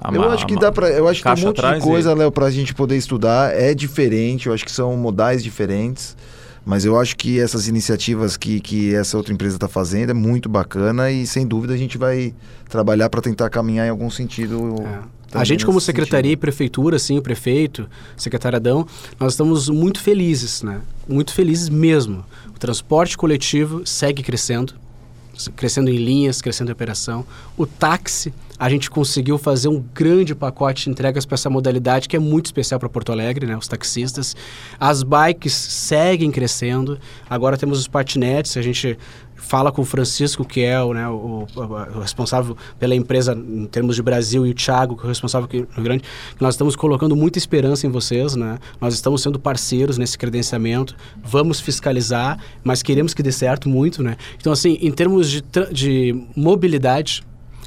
a 0.00 0.12
Eu 0.14 0.30
acho 0.30 0.46
que 0.46 0.54
a 0.54 0.58
dá 0.58 0.72
para, 0.72 0.88
eu 0.90 1.06
acho 1.08 1.20
que 1.20 1.24
tem 1.24 1.30
caixa 1.32 1.44
um 1.44 1.48
monte 1.48 1.56
de 1.56 1.60
atrás 1.60 1.82
e- 1.84 1.86
coisa, 1.86 2.14
Léo, 2.14 2.32
para 2.32 2.46
a 2.46 2.50
gente 2.50 2.74
poder 2.74 2.96
estudar. 2.96 3.54
É 3.54 3.74
diferente, 3.74 4.46
eu 4.46 4.52
acho 4.54 4.64
que 4.64 4.72
são 4.72 4.96
modais 4.96 5.42
diferentes. 5.42 6.16
Mas 6.66 6.84
eu 6.84 6.98
acho 6.98 7.16
que 7.16 7.38
essas 7.38 7.68
iniciativas 7.68 8.36
que, 8.36 8.58
que 8.58 8.92
essa 8.92 9.16
outra 9.16 9.32
empresa 9.32 9.54
está 9.54 9.68
fazendo 9.68 10.10
é 10.10 10.12
muito 10.12 10.48
bacana 10.48 11.12
e 11.12 11.24
sem 11.24 11.46
dúvida 11.46 11.72
a 11.72 11.76
gente 11.76 11.96
vai 11.96 12.34
trabalhar 12.68 13.08
para 13.08 13.22
tentar 13.22 13.48
caminhar 13.48 13.86
em 13.86 13.90
algum 13.90 14.10
sentido. 14.10 14.74
É. 14.80 14.82
também 14.82 15.08
A 15.32 15.44
gente, 15.44 15.64
como 15.64 15.80
secretaria 15.80 16.30
e 16.30 16.32
sentido. 16.32 16.40
prefeitura, 16.40 16.96
assim, 16.96 17.16
o 17.16 17.22
prefeito, 17.22 17.88
secretário 18.16 18.56
Adão, 18.56 18.84
nós 19.18 19.34
estamos 19.34 19.68
muito 19.68 20.00
felizes, 20.00 20.62
né? 20.62 20.80
Muito 21.08 21.32
felizes 21.32 21.68
mesmo. 21.68 22.24
O 22.48 22.58
transporte 22.58 23.16
coletivo 23.16 23.86
segue 23.86 24.24
crescendo, 24.24 24.74
crescendo 25.54 25.88
em 25.88 25.96
linhas, 25.96 26.42
crescendo 26.42 26.70
em 26.70 26.72
operação. 26.72 27.24
O 27.56 27.64
táxi, 27.64 28.34
a 28.58 28.68
gente 28.70 28.90
conseguiu 28.90 29.36
fazer 29.38 29.68
um 29.68 29.84
grande 29.94 30.34
pacote 30.34 30.84
de 30.84 30.90
entregas 30.90 31.26
para 31.26 31.34
essa 31.34 31.50
modalidade 31.50 32.08
que 32.08 32.16
é 32.16 32.18
muito 32.18 32.46
especial 32.46 32.80
para 32.80 32.88
Porto 32.88 33.12
Alegre, 33.12 33.46
né? 33.46 33.56
Os 33.56 33.68
taxistas. 33.68 34.34
As 34.80 35.02
bikes 35.02 35.52
seguem 35.52 36.30
crescendo. 36.30 36.98
Agora 37.28 37.56
temos 37.56 37.78
os 37.78 37.88
patinetes, 37.88 38.56
a 38.56 38.62
gente 38.62 38.98
fala 39.34 39.70
com 39.70 39.82
o 39.82 39.84
Francisco, 39.84 40.44
que 40.44 40.62
é 40.62 40.82
o, 40.82 40.92
né, 40.94 41.06
o, 41.08 41.46
o- 41.54 42.00
responsável 42.00 42.56
pela 42.80 42.94
empresa 42.96 43.32
em 43.34 43.66
termos 43.66 43.94
de 43.94 44.02
Brasil, 44.02 44.44
e 44.46 44.50
o 44.50 44.54
Thiago, 44.54 44.96
que 44.96 45.02
é 45.02 45.04
o 45.04 45.08
responsável 45.08 45.44
aqui 45.46 45.64
no 45.76 45.82
Grande, 45.84 46.02
que 46.34 46.42
nós 46.42 46.54
estamos 46.54 46.74
colocando 46.74 47.14
muita 47.14 47.38
esperança 47.38 47.86
em 47.86 47.90
vocês, 47.90 48.34
né? 48.34 48.58
Nós 48.80 48.94
estamos 48.94 49.20
sendo 49.22 49.38
parceiros 49.38 49.98
nesse 49.98 50.16
credenciamento, 50.18 50.96
vamos 51.22 51.60
fiscalizar, 51.60 52.38
mas 52.64 52.82
queremos 52.82 53.12
que 53.14 53.22
dê 53.22 53.30
certo 53.30 53.68
muito, 53.68 54.02
né? 54.02 54.16
Então, 54.38 54.52
assim, 54.52 54.78
em 54.80 54.90
termos 54.90 55.30
de, 55.30 55.44
de 55.70 56.24
mobilidade, 56.34 57.22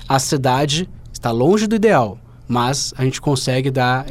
a 0.09 0.17
cidade 0.17 0.89
está 1.13 1.29
longe 1.29 1.67
do 1.67 1.75
ideal, 1.75 2.17
mas 2.47 2.95
a 2.97 3.03
gente 3.03 3.21
consegue 3.21 3.69
dar, 3.69 4.07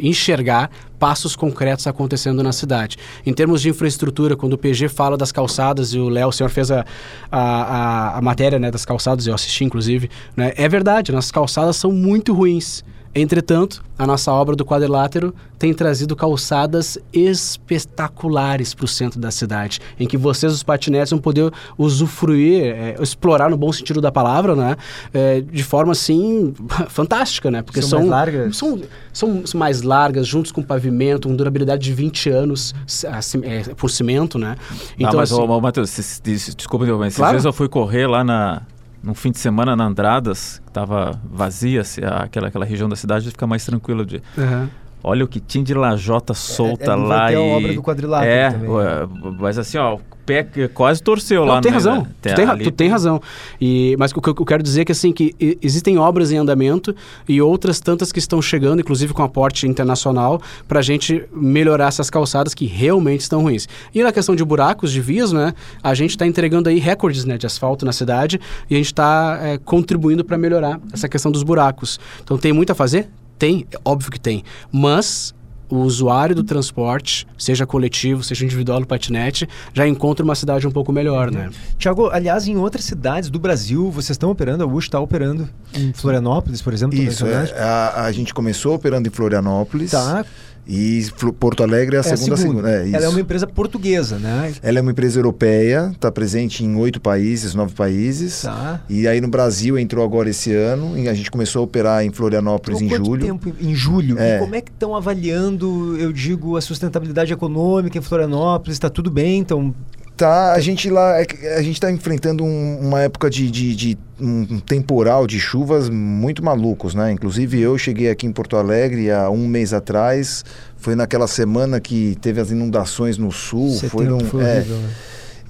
enxergar 0.00 0.70
passos 1.00 1.34
concretos 1.34 1.84
acontecendo 1.88 2.44
na 2.44 2.52
cidade. 2.52 2.96
Em 3.26 3.32
termos 3.32 3.60
de 3.60 3.68
infraestrutura, 3.68 4.36
quando 4.36 4.52
o 4.52 4.58
PG 4.58 4.88
fala 4.88 5.16
das 5.16 5.32
calçadas 5.32 5.92
e 5.92 5.98
o 5.98 6.08
Léo, 6.08 6.28
o 6.28 6.32
senhor 6.32 6.48
fez 6.48 6.70
a, 6.70 6.86
a, 7.30 8.18
a, 8.18 8.22
matéria 8.22 8.60
né, 8.60 8.70
das 8.70 8.84
calçadas, 8.84 9.26
eu 9.26 9.34
assisti 9.34 9.64
inclusive, 9.64 10.08
né, 10.36 10.52
é 10.56 10.68
verdade, 10.68 11.10
nossas 11.10 11.32
calçadas 11.32 11.76
são 11.76 11.90
muito 11.90 12.32
ruins. 12.32 12.84
Entretanto, 13.16 13.82
a 13.98 14.06
nossa 14.06 14.30
obra 14.30 14.54
do 14.54 14.62
quadrilátero 14.62 15.34
tem 15.58 15.72
trazido 15.72 16.14
calçadas 16.14 16.98
espetaculares 17.10 18.74
para 18.74 18.84
o 18.84 18.88
centro 18.88 19.18
da 19.18 19.30
cidade, 19.30 19.80
em 19.98 20.06
que 20.06 20.18
vocês, 20.18 20.52
os 20.52 20.62
patinetes, 20.62 21.10
vão 21.10 21.18
poder 21.18 21.50
usufruir, 21.78 22.62
é, 22.62 22.96
explorar 23.00 23.48
no 23.48 23.56
bom 23.56 23.72
sentido 23.72 24.02
da 24.02 24.12
palavra, 24.12 24.54
né? 24.54 24.76
É, 25.14 25.40
de 25.40 25.64
forma 25.64 25.92
assim 25.92 26.52
fantástica, 26.88 27.50
né? 27.50 27.62
Porque 27.62 27.80
são, 27.80 27.88
são, 27.88 27.98
mais 28.00 28.10
largas. 28.10 28.56
São, 28.56 28.82
são 29.12 29.42
mais 29.58 29.80
largas, 29.80 30.26
juntos 30.26 30.52
com 30.52 30.62
pavimento, 30.62 31.26
com 31.26 31.34
durabilidade 31.34 31.82
de 31.82 31.94
20 31.94 32.28
anos 32.28 32.74
assim, 33.08 33.40
é, 33.44 33.62
por 33.74 33.88
cimento, 33.88 34.38
né? 34.38 34.56
Então, 34.98 35.12
Não, 35.12 35.20
mas, 35.20 35.32
assim, 35.32 35.40
ô, 35.40 35.60
Matheus, 35.60 36.20
desculpa, 36.54 36.84
mas 36.98 37.16
claro. 37.16 37.28
às 37.28 37.32
vezes 37.32 37.46
eu 37.46 37.52
fui 37.54 37.66
correr 37.68 38.06
lá 38.06 38.22
na, 38.22 38.60
num 39.06 39.14
fim 39.14 39.30
de 39.30 39.38
semana 39.38 39.76
na 39.76 39.84
Andradas, 39.84 40.60
que 40.64 40.70
estava 40.70 41.12
vazia, 41.24 41.84
se 41.84 42.04
aquela, 42.04 42.48
aquela 42.48 42.64
região 42.64 42.88
da 42.88 42.96
cidade 42.96 43.30
fica 43.30 43.46
mais 43.46 43.64
tranquilo 43.64 44.04
de. 44.04 44.20
Uhum. 44.36 44.68
Olha 45.04 45.24
o 45.24 45.28
que 45.28 45.38
tinha 45.38 45.62
de 45.62 45.72
lajota 45.72 46.34
solta 46.34 46.90
é, 46.90 46.94
é, 46.94 46.96
lá. 46.96 47.32
e... 47.32 47.36
a 47.36 47.40
obra 47.40 47.72
do 47.72 47.82
quadrilátero 47.84 48.80
é, 48.80 49.06
também. 49.06 49.36
mas 49.38 49.58
assim, 49.58 49.78
ó, 49.78 49.98
pé 50.26 50.46
quase 50.74 51.02
torceu 51.02 51.46
Não, 51.46 51.54
lá. 51.54 51.60
Tem 51.60 51.70
razão, 51.70 52.02
né? 52.02 52.06
tu, 52.20 52.34
tem, 52.34 52.58
tu 52.58 52.70
tem 52.72 52.88
razão. 52.88 53.22
E, 53.60 53.94
mas 53.98 54.10
o 54.12 54.20
que 54.20 54.28
eu 54.28 54.44
quero 54.44 54.62
dizer 54.62 54.82
é 54.82 54.84
que 54.84 54.92
assim, 54.92 55.12
que 55.12 55.34
existem 55.62 55.96
obras 55.96 56.32
em 56.32 56.36
andamento 56.36 56.94
e 57.28 57.40
outras 57.40 57.78
tantas 57.80 58.10
que 58.10 58.18
estão 58.18 58.42
chegando, 58.42 58.80
inclusive 58.80 59.14
com 59.14 59.22
aporte 59.22 59.66
internacional, 59.66 60.42
para 60.66 60.80
a 60.80 60.82
gente 60.82 61.24
melhorar 61.32 61.86
essas 61.88 62.10
calçadas 62.10 62.52
que 62.52 62.66
realmente 62.66 63.20
estão 63.20 63.42
ruins. 63.42 63.68
E 63.94 64.02
na 64.02 64.12
questão 64.12 64.34
de 64.34 64.44
buracos, 64.44 64.90
de 64.90 65.00
vias, 65.00 65.32
né, 65.32 65.54
a 65.82 65.94
gente 65.94 66.10
está 66.10 66.26
entregando 66.26 66.68
aí 66.68 66.78
recordes 66.78 67.24
né, 67.24 67.38
de 67.38 67.46
asfalto 67.46 67.86
na 67.86 67.92
cidade 67.92 68.40
e 68.68 68.74
a 68.74 68.78
gente 68.78 68.86
está 68.86 69.38
é, 69.40 69.58
contribuindo 69.58 70.24
para 70.24 70.36
melhorar 70.36 70.80
essa 70.92 71.08
questão 71.08 71.30
dos 71.30 71.42
buracos. 71.42 72.00
Então 72.22 72.36
tem 72.36 72.52
muito 72.52 72.72
a 72.72 72.74
fazer? 72.74 73.08
Tem, 73.38 73.66
óbvio 73.84 74.10
que 74.10 74.18
tem. 74.18 74.42
Mas 74.72 75.34
o 75.68 75.76
usuário 75.78 76.34
do 76.34 76.44
transporte, 76.44 77.26
seja 77.36 77.66
coletivo, 77.66 78.22
seja 78.22 78.44
individual 78.44 78.80
no 78.80 78.86
patinete, 78.86 79.48
já 79.72 79.86
encontra 79.86 80.24
uma 80.24 80.34
cidade 80.34 80.66
um 80.66 80.70
pouco 80.70 80.92
melhor, 80.92 81.30
né? 81.30 81.50
Tiago, 81.78 82.08
aliás, 82.10 82.46
em 82.46 82.56
outras 82.56 82.84
cidades 82.84 83.30
do 83.30 83.38
Brasil, 83.38 83.90
vocês 83.90 84.10
estão 84.10 84.30
operando, 84.30 84.64
a 84.64 84.66
USH 84.66 84.86
está 84.86 85.00
operando 85.00 85.48
em 85.74 85.92
Florianópolis, 85.92 86.62
por 86.62 86.72
exemplo? 86.72 86.98
Isso, 86.98 87.26
é, 87.26 87.52
a, 87.58 88.04
a, 88.04 88.12
gente 88.12 88.32
começou 88.32 88.74
operando 88.74 89.08
em 89.08 89.10
Florianópolis. 89.10 89.90
Tá. 89.90 90.24
E 90.68 91.06
Porto 91.38 91.62
Alegre 91.62 91.96
é 91.96 91.98
a, 91.98 92.00
é 92.00 92.02
segunda. 92.02 92.34
A 92.34 92.36
segunda. 92.36 92.70
É, 92.70 92.90
Ela 92.90 93.04
é 93.04 93.08
uma 93.08 93.20
empresa 93.20 93.46
portuguesa, 93.46 94.18
né? 94.18 94.52
Ela 94.62 94.78
é 94.78 94.82
uma 94.82 94.90
empresa 94.90 95.18
europeia, 95.18 95.90
está 95.92 96.10
presente 96.10 96.64
em 96.64 96.74
oito 96.76 97.00
países, 97.00 97.54
nove 97.54 97.72
países. 97.74 98.42
Tá. 98.42 98.80
E 98.88 99.06
aí 99.06 99.20
no 99.20 99.28
Brasil 99.28 99.78
entrou 99.78 100.04
agora 100.04 100.28
esse 100.28 100.52
ano, 100.52 100.98
e 100.98 101.08
a 101.08 101.14
gente 101.14 101.30
começou 101.30 101.60
a 101.60 101.64
operar 101.64 102.04
em 102.04 102.10
Florianópolis 102.10 102.80
em 102.80 102.88
julho. 102.88 103.24
tempo 103.24 103.54
em 103.60 103.74
julho? 103.74 104.18
É. 104.18 104.36
E 104.36 104.40
como 104.40 104.54
é 104.56 104.60
que 104.60 104.70
estão 104.70 104.96
avaliando, 104.96 105.96
eu 105.98 106.12
digo, 106.12 106.56
a 106.56 106.60
sustentabilidade 106.60 107.32
econômica 107.32 107.96
em 107.96 108.02
Florianópolis? 108.02 108.76
Está 108.76 108.90
tudo 108.90 109.10
bem? 109.10 109.38
Então 109.38 109.72
Tá, 110.16 110.54
a 110.54 110.60
gente 110.60 110.88
lá, 110.88 111.20
é 111.20 111.56
a 111.58 111.62
gente 111.62 111.74
está 111.74 111.90
enfrentando 111.90 112.42
um, 112.42 112.78
uma 112.80 113.02
época 113.02 113.28
de, 113.28 113.50
de, 113.50 113.76
de, 113.76 113.98
um 114.18 114.58
temporal 114.60 115.26
de 115.26 115.38
chuvas 115.38 115.90
muito 115.90 116.42
malucos, 116.42 116.94
né? 116.94 117.12
Inclusive 117.12 117.60
eu 117.60 117.76
cheguei 117.76 118.08
aqui 118.08 118.26
em 118.26 118.32
Porto 118.32 118.56
Alegre 118.56 119.10
há 119.10 119.28
um 119.28 119.46
mês 119.46 119.74
atrás, 119.74 120.42
foi 120.78 120.94
naquela 120.94 121.26
semana 121.26 121.80
que 121.80 122.16
teve 122.22 122.40
as 122.40 122.50
inundações 122.50 123.18
no 123.18 123.30
sul, 123.30 123.72
Setembro, 123.72 123.90
foi 123.90 124.06
num, 124.06 124.20
foi 124.20 124.42
é, 124.42 124.54
horrível, 124.54 124.76
né? 124.76 124.90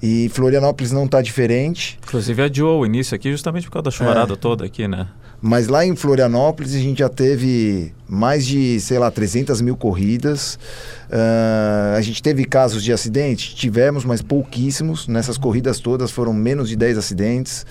E 0.03 0.29
Florianópolis 0.29 0.91
não 0.91 1.05
está 1.05 1.21
diferente. 1.21 1.97
Inclusive 2.03 2.41
adiou 2.41 2.81
o 2.81 2.85
início 2.85 3.15
aqui 3.15 3.31
justamente 3.31 3.63
por 3.67 3.71
causa 3.71 3.83
da 3.85 3.91
chuvarada 3.91 4.33
é. 4.33 4.35
toda 4.35 4.65
aqui, 4.65 4.85
né? 4.85 5.07
Mas 5.41 5.67
lá 5.67 5.85
em 5.85 5.95
Florianópolis 5.95 6.73
a 6.73 6.79
gente 6.79 6.99
já 6.99 7.09
teve 7.09 7.93
mais 8.09 8.45
de, 8.45 8.79
sei 8.79 8.97
lá, 8.97 9.11
300 9.11 9.61
mil 9.61 9.77
corridas. 9.77 10.57
Uh, 11.09 11.95
a 11.95 12.01
gente 12.01 12.23
teve 12.23 12.43
casos 12.43 12.83
de 12.83 12.91
acidente? 12.91 13.55
Tivemos, 13.55 14.03
mas 14.03 14.21
pouquíssimos. 14.21 15.07
Nessas 15.07 15.37
corridas 15.37 15.79
todas 15.79 16.09
foram 16.09 16.33
menos 16.33 16.67
de 16.69 16.75
10 16.75 16.97
acidentes. 16.97 17.65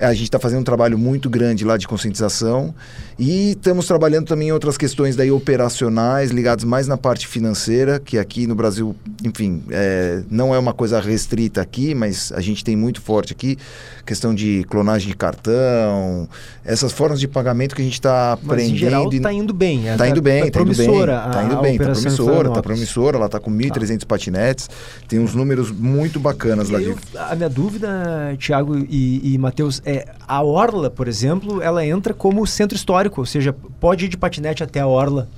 A 0.00 0.14
gente 0.14 0.24
está 0.24 0.38
fazendo 0.38 0.60
um 0.60 0.64
trabalho 0.64 0.98
muito 0.98 1.28
grande 1.28 1.64
lá 1.64 1.76
de 1.76 1.86
conscientização 1.86 2.74
e 3.18 3.50
estamos 3.50 3.86
trabalhando 3.86 4.26
também 4.26 4.48
em 4.48 4.52
outras 4.52 4.78
questões 4.78 5.14
daí 5.14 5.30
operacionais, 5.30 6.30
ligadas 6.30 6.64
mais 6.64 6.88
na 6.88 6.96
parte 6.96 7.26
financeira, 7.26 8.00
que 8.00 8.16
aqui 8.16 8.46
no 8.46 8.54
Brasil, 8.54 8.96
enfim, 9.22 9.62
é, 9.70 10.22
não 10.30 10.54
é 10.54 10.58
uma 10.58 10.72
coisa 10.72 10.98
restrita 10.98 11.60
aqui, 11.60 11.94
mas 11.94 12.32
a 12.32 12.40
gente 12.40 12.64
tem 12.64 12.74
muito 12.74 13.02
forte 13.02 13.34
aqui, 13.34 13.58
questão 14.06 14.34
de 14.34 14.64
clonagem 14.70 15.08
de 15.08 15.14
cartão, 15.14 16.26
essas 16.64 16.92
formas 16.92 17.20
de 17.20 17.28
pagamento 17.28 17.74
que 17.74 17.82
a 17.82 17.84
gente 17.84 17.94
está 17.94 18.32
aprendendo. 18.32 19.14
Está 19.16 19.32
indo 19.32 19.52
bem. 19.52 19.86
Está 19.86 20.08
indo 20.08 20.22
bem, 20.22 20.46
está 20.46 20.60
indo 20.62 20.74
bem. 20.74 20.90
Está 20.90 21.44
indo 21.44 21.60
bem, 21.60 21.72
está 21.72 21.84
promissora, 21.84 22.48
está 22.48 22.62
promissora, 22.62 23.16
ela 23.18 23.26
está 23.26 23.38
com 23.38 23.50
1.300 23.50 24.00
tá. 24.00 24.06
patinetes, 24.06 24.70
tem 25.06 25.18
uns 25.18 25.34
números 25.34 25.70
muito 25.70 26.18
bacanas 26.18 26.70
lá. 26.70 26.78
de... 26.78 26.94
A 27.18 27.36
minha 27.36 27.50
dúvida, 27.50 28.34
Tiago 28.38 28.78
e, 28.88 29.34
e 29.34 29.36
Matheus, 29.36 29.82
é, 29.84 29.89
a 30.26 30.42
Orla, 30.42 30.90
por 30.90 31.08
exemplo, 31.08 31.62
ela 31.62 31.84
entra 31.84 32.14
como 32.14 32.46
centro 32.46 32.76
histórico, 32.76 33.20
ou 33.20 33.26
seja, 33.26 33.54
pode 33.80 34.04
ir 34.04 34.08
de 34.08 34.16
patinete 34.16 34.62
até 34.62 34.80
a 34.80 34.86
Orla. 34.86 35.28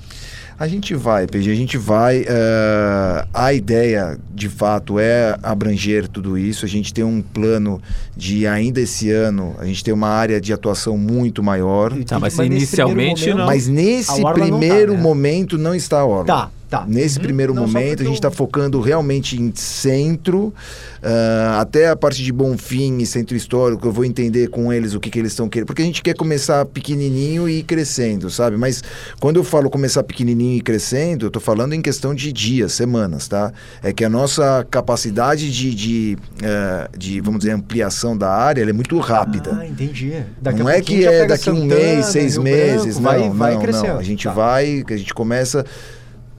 A 0.59 0.69
gente 0.69 0.95
vai, 0.95 1.27
PG, 1.27 1.51
a 1.51 1.55
gente 1.55 1.77
vai. 1.77 2.21
Uh, 2.21 3.27
a 3.35 3.53
ideia, 3.53 4.17
de 4.33 4.49
fato, 4.49 4.99
é 4.99 5.37
abranger 5.43 6.07
tudo 6.07 6.39
isso. 6.39 6.65
A 6.65 6.69
gente 6.69 6.95
tem 6.95 7.03
um 7.03 7.21
plano 7.21 7.83
de 8.17 8.47
ainda 8.47 8.81
esse 8.81 9.11
ano, 9.11 9.57
a 9.59 9.65
gente 9.65 9.83
tem 9.83 9.93
uma 9.93 10.09
área 10.09 10.41
de 10.41 10.53
atuação 10.53 10.97
muito 10.97 11.43
maior. 11.43 11.93
Tá, 12.05 12.21
mas, 12.21 12.37
mas 12.37 12.47
inicialmente 12.47 13.23
momento, 13.23 13.39
não. 13.39 13.47
Mas 13.47 13.67
nesse 13.67 14.23
primeiro 14.35 14.93
não 14.93 14.95
tá, 14.95 15.03
né? 15.03 15.03
momento 15.03 15.59
não 15.59 15.75
está 15.75 16.01
a 16.01 16.07
Orla. 16.07 16.27
Tá. 16.27 16.51
Tá. 16.73 16.87
Nesse 16.89 17.19
uhum. 17.19 17.25
primeiro 17.25 17.53
Não, 17.53 17.67
momento, 17.67 18.01
a 18.01 18.07
gente 18.07 18.15
está 18.15 18.31
focando 18.31 18.81
realmente 18.81 19.39
em 19.39 19.53
centro, 19.55 20.55
uh, 21.03 21.61
até 21.61 21.91
a 21.91 21.95
parte 21.95 22.25
de 22.25 22.33
Bonfim 22.33 22.97
e 22.97 23.05
centro 23.05 23.37
histórico, 23.37 23.87
eu 23.87 23.93
vou 23.93 24.07
entender 24.07 24.49
com 24.49 24.73
eles 24.73 24.95
o 24.95 25.01
que, 25.01 25.11
que 25.11 25.19
eles 25.19 25.33
estão 25.33 25.51
querendo. 25.51 25.67
Porque 25.67 25.83
a 25.83 25.85
gente 25.85 26.03
quer 26.03 26.15
começar 26.15 26.65
pequenininho 26.65 27.47
e 27.47 27.59
ir 27.59 27.65
crescendo, 27.65 28.31
sabe? 28.31 28.57
Mas 28.57 28.83
quando 29.21 29.37
eu 29.37 29.45
falo 29.45 29.69
começar 29.69 30.03
pequenininho 30.03 30.57
e 30.57 30.61
crescendo, 30.63 31.27
eu 31.27 31.29
estou 31.29 31.43
falando 31.43 31.75
em 31.75 31.83
questão 31.83 32.15
de 32.15 32.33
dias, 32.33 32.73
semanas, 32.73 33.29
tá? 33.29 33.53
É 33.83 33.93
que 33.93 34.03
a 34.03 34.09
nossa 34.09 34.67
capacidade 34.71 35.53
de, 35.53 35.75
de, 35.75 36.19
uh, 36.39 36.97
de 36.97 37.21
vamos 37.21 37.41
dizer, 37.41 37.51
ampliação 37.51 38.17
da 38.17 38.31
área 38.31 38.63
é 38.63 38.73
muito 38.73 38.99
rápida. 38.99 39.59
Ah, 39.61 39.67
entendi. 39.67 40.23
Daqui 40.41 40.61
não 40.61 40.71
é 40.71 40.81
que 40.81 41.05
é 41.05 41.27
daqui 41.27 41.51
um 41.51 41.67
mês, 41.67 42.07
seis 42.07 42.33
Rio 42.33 42.45
meses, 42.45 42.99
Branco, 42.99 43.21
não, 43.27 43.35
vai, 43.35 43.53
não, 43.57 43.61
vai 43.61 43.73
não. 43.73 43.99
A 43.99 44.03
gente 44.03 44.25
tá. 44.25 44.33
vai, 44.33 44.83
a 44.89 44.97
gente 44.97 45.13
começa 45.13 45.67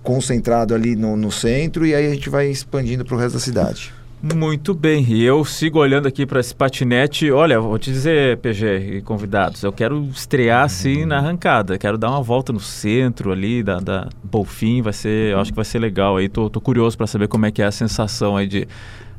concentrado 0.04 0.76
ali 0.76 0.96
no, 0.96 1.16
no 1.16 1.32
centro 1.32 1.86
e 1.86 1.96
aí 1.96 2.06
a 2.06 2.14
gente 2.14 2.30
vai 2.30 2.50
expandindo 2.50 3.04
para 3.04 3.16
o 3.16 3.18
resto 3.18 3.34
da 3.34 3.40
cidade. 3.40 3.94
Muito 4.36 4.74
bem, 4.74 5.04
e 5.04 5.22
eu 5.22 5.44
sigo 5.44 5.80
olhando 5.80 6.08
aqui 6.08 6.26
para 6.26 6.40
esse 6.40 6.56
patinete. 6.56 7.30
Olha, 7.30 7.60
vou 7.60 7.78
te 7.78 7.92
dizer, 7.92 8.38
PG 8.38 8.98
e 8.98 9.02
convidados, 9.02 9.64
eu 9.64 9.74
quero 9.74 10.02
estrear 10.14 10.64
assim 10.64 11.04
na 11.04 11.18
arrancada. 11.18 11.78
Quero 11.78 11.98
dar 11.98 12.10
uma 12.10 12.22
volta 12.22 12.54
no 12.54 12.60
centro 12.60 13.34
ali 13.34 13.62
da, 13.62 13.82
da 13.82 14.08
Bolfim, 14.24 14.82
vai 14.82 14.94
ser, 14.94 15.34
eu 15.34 15.42
acho 15.42 15.52
que 15.52 15.56
vai 15.58 15.66
ser 15.66 15.80
legal 15.80 16.16
aí. 16.16 16.30
Tô, 16.30 16.50
tô 16.50 16.62
curioso 16.62 16.98
para 16.98 17.06
saber 17.06 17.28
como 17.28 17.46
é 17.46 17.52
que 17.52 17.62
é 17.62 17.66
a 17.66 17.72
sensação 17.72 18.38
aí 18.38 18.48
de 18.48 18.66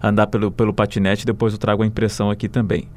andar 0.03 0.27
pelo, 0.27 0.51
pelo 0.51 0.73
patinete. 0.73 1.27
Depois 1.27 1.53
eu 1.53 1.59
trago 1.59 1.83
a 1.83 1.87
impressão 1.87 2.31
aqui 2.31 2.49
também. 2.49 2.89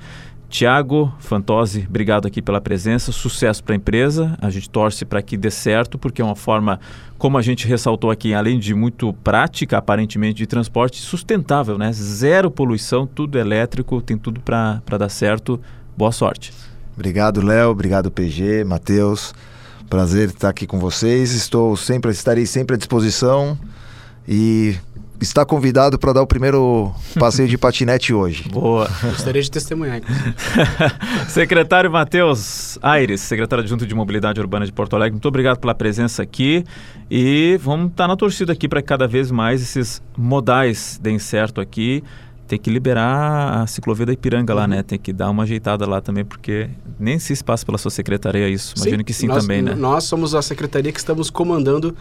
Tiago 0.50 1.14
Fantozzi, 1.20 1.86
obrigado 1.90 2.26
aqui 2.26 2.42
pela 2.42 2.62
presença, 2.62 3.12
sucesso 3.12 3.62
para 3.64 3.74
a 3.74 3.76
empresa. 3.76 4.38
A 4.42 4.50
gente 4.50 4.70
torce 4.70 5.04
para 5.04 5.22
que 5.22 5.36
dê 5.36 5.52
certo, 5.52 5.98
porque 5.98 6.22
é 6.22 6.26
uma 6.26 6.38
forma, 6.38 6.80
como 7.18 7.38
a 7.38 7.42
gente 7.42 7.68
ressaltou 7.68 8.10
aqui, 8.10 8.34
além 8.34 8.58
de 8.58 8.74
muito 8.74 9.12
prática, 9.12 9.78
aparentemente, 9.78 10.38
de 10.38 10.48
transporte 10.48 11.02
sustentável, 11.02 11.78
né? 11.78 11.92
Zero 11.92 12.50
poluição, 12.50 13.06
tudo 13.06 13.38
elétrico, 13.38 14.02
tem 14.02 14.18
tudo 14.18 14.40
para 14.40 14.82
dar 14.98 15.10
certo. 15.10 15.60
Boa 15.98 16.14
sorte. 16.14 16.54
Obrigado, 16.96 17.46
Léo. 17.46 17.70
Obrigado, 17.70 18.10
PG, 18.10 18.64
Matheus. 18.64 19.34
Prazer 19.90 20.30
estar 20.30 20.50
aqui 20.50 20.66
com 20.66 20.80
vocês. 20.80 21.34
Estou 21.34 21.76
sempre, 21.76 22.10
estarei 22.12 22.46
sempre 22.46 22.76
à 22.76 22.78
disposição. 22.78 23.58
E 24.28 24.76
está 25.20 25.46
convidado 25.46 25.98
para 25.98 26.14
dar 26.14 26.22
o 26.22 26.28
primeiro 26.28 26.94
passeio 27.20 27.48
de 27.48 27.58
patinete 27.58 28.14
hoje. 28.14 28.48
Boa. 28.50 28.88
Gostaria 29.04 29.42
de 29.42 29.50
testemunhar. 29.50 30.02
secretário 31.28 31.92
Matheus 31.92 32.78
Aires, 32.82 33.22
secretário 33.22 33.64
adjunto 33.64 33.86
de 33.86 33.96
Mobilidade 33.96 34.40
Urbana 34.40 34.66
de 34.66 34.72
Porto 34.72 34.96
Alegre, 34.96 35.14
muito 35.14 35.28
obrigado 35.28 35.58
pela 35.58 35.74
presença 35.74 36.22
aqui 36.22 36.64
e 37.10 37.60
vamos 37.62 37.92
estar 37.92 38.04
tá 38.04 38.08
na 38.08 38.16
torcida 38.16 38.54
aqui 38.54 38.68
para 38.68 38.82
que 38.82 38.88
cada 38.88 39.08
vez 39.08 39.32
mais 39.32 39.62
esses 39.62 40.02
modais 40.18 41.00
deem 41.02 41.20
certo 41.20 41.60
aqui 41.60 42.04
tem 42.48 42.58
que 42.58 42.70
liberar 42.70 43.62
a 43.62 43.68
ciclovia 43.68 44.06
da 44.06 44.14
Ipiranga 44.14 44.54
lá, 44.54 44.66
né? 44.66 44.82
Tem 44.82 44.98
que 44.98 45.12
dar 45.12 45.30
uma 45.30 45.44
ajeitada 45.44 45.86
lá 45.86 46.00
também, 46.00 46.24
porque 46.24 46.70
nem 46.98 47.20
se 47.20 47.44
passa 47.44 47.66
pela 47.66 47.78
sua 47.78 47.92
secretaria 47.92 48.48
isso. 48.48 48.74
Imagino 48.78 49.00
sim, 49.00 49.04
que 49.04 49.14
sim 49.14 49.28
nós, 49.28 49.44
também, 49.44 49.62
né? 49.62 49.76
Nós 49.76 50.06
somos 50.06 50.34
a 50.34 50.42
secretaria 50.42 50.92
que 50.92 51.00
estamos 51.00 51.30
comandando 51.30 51.96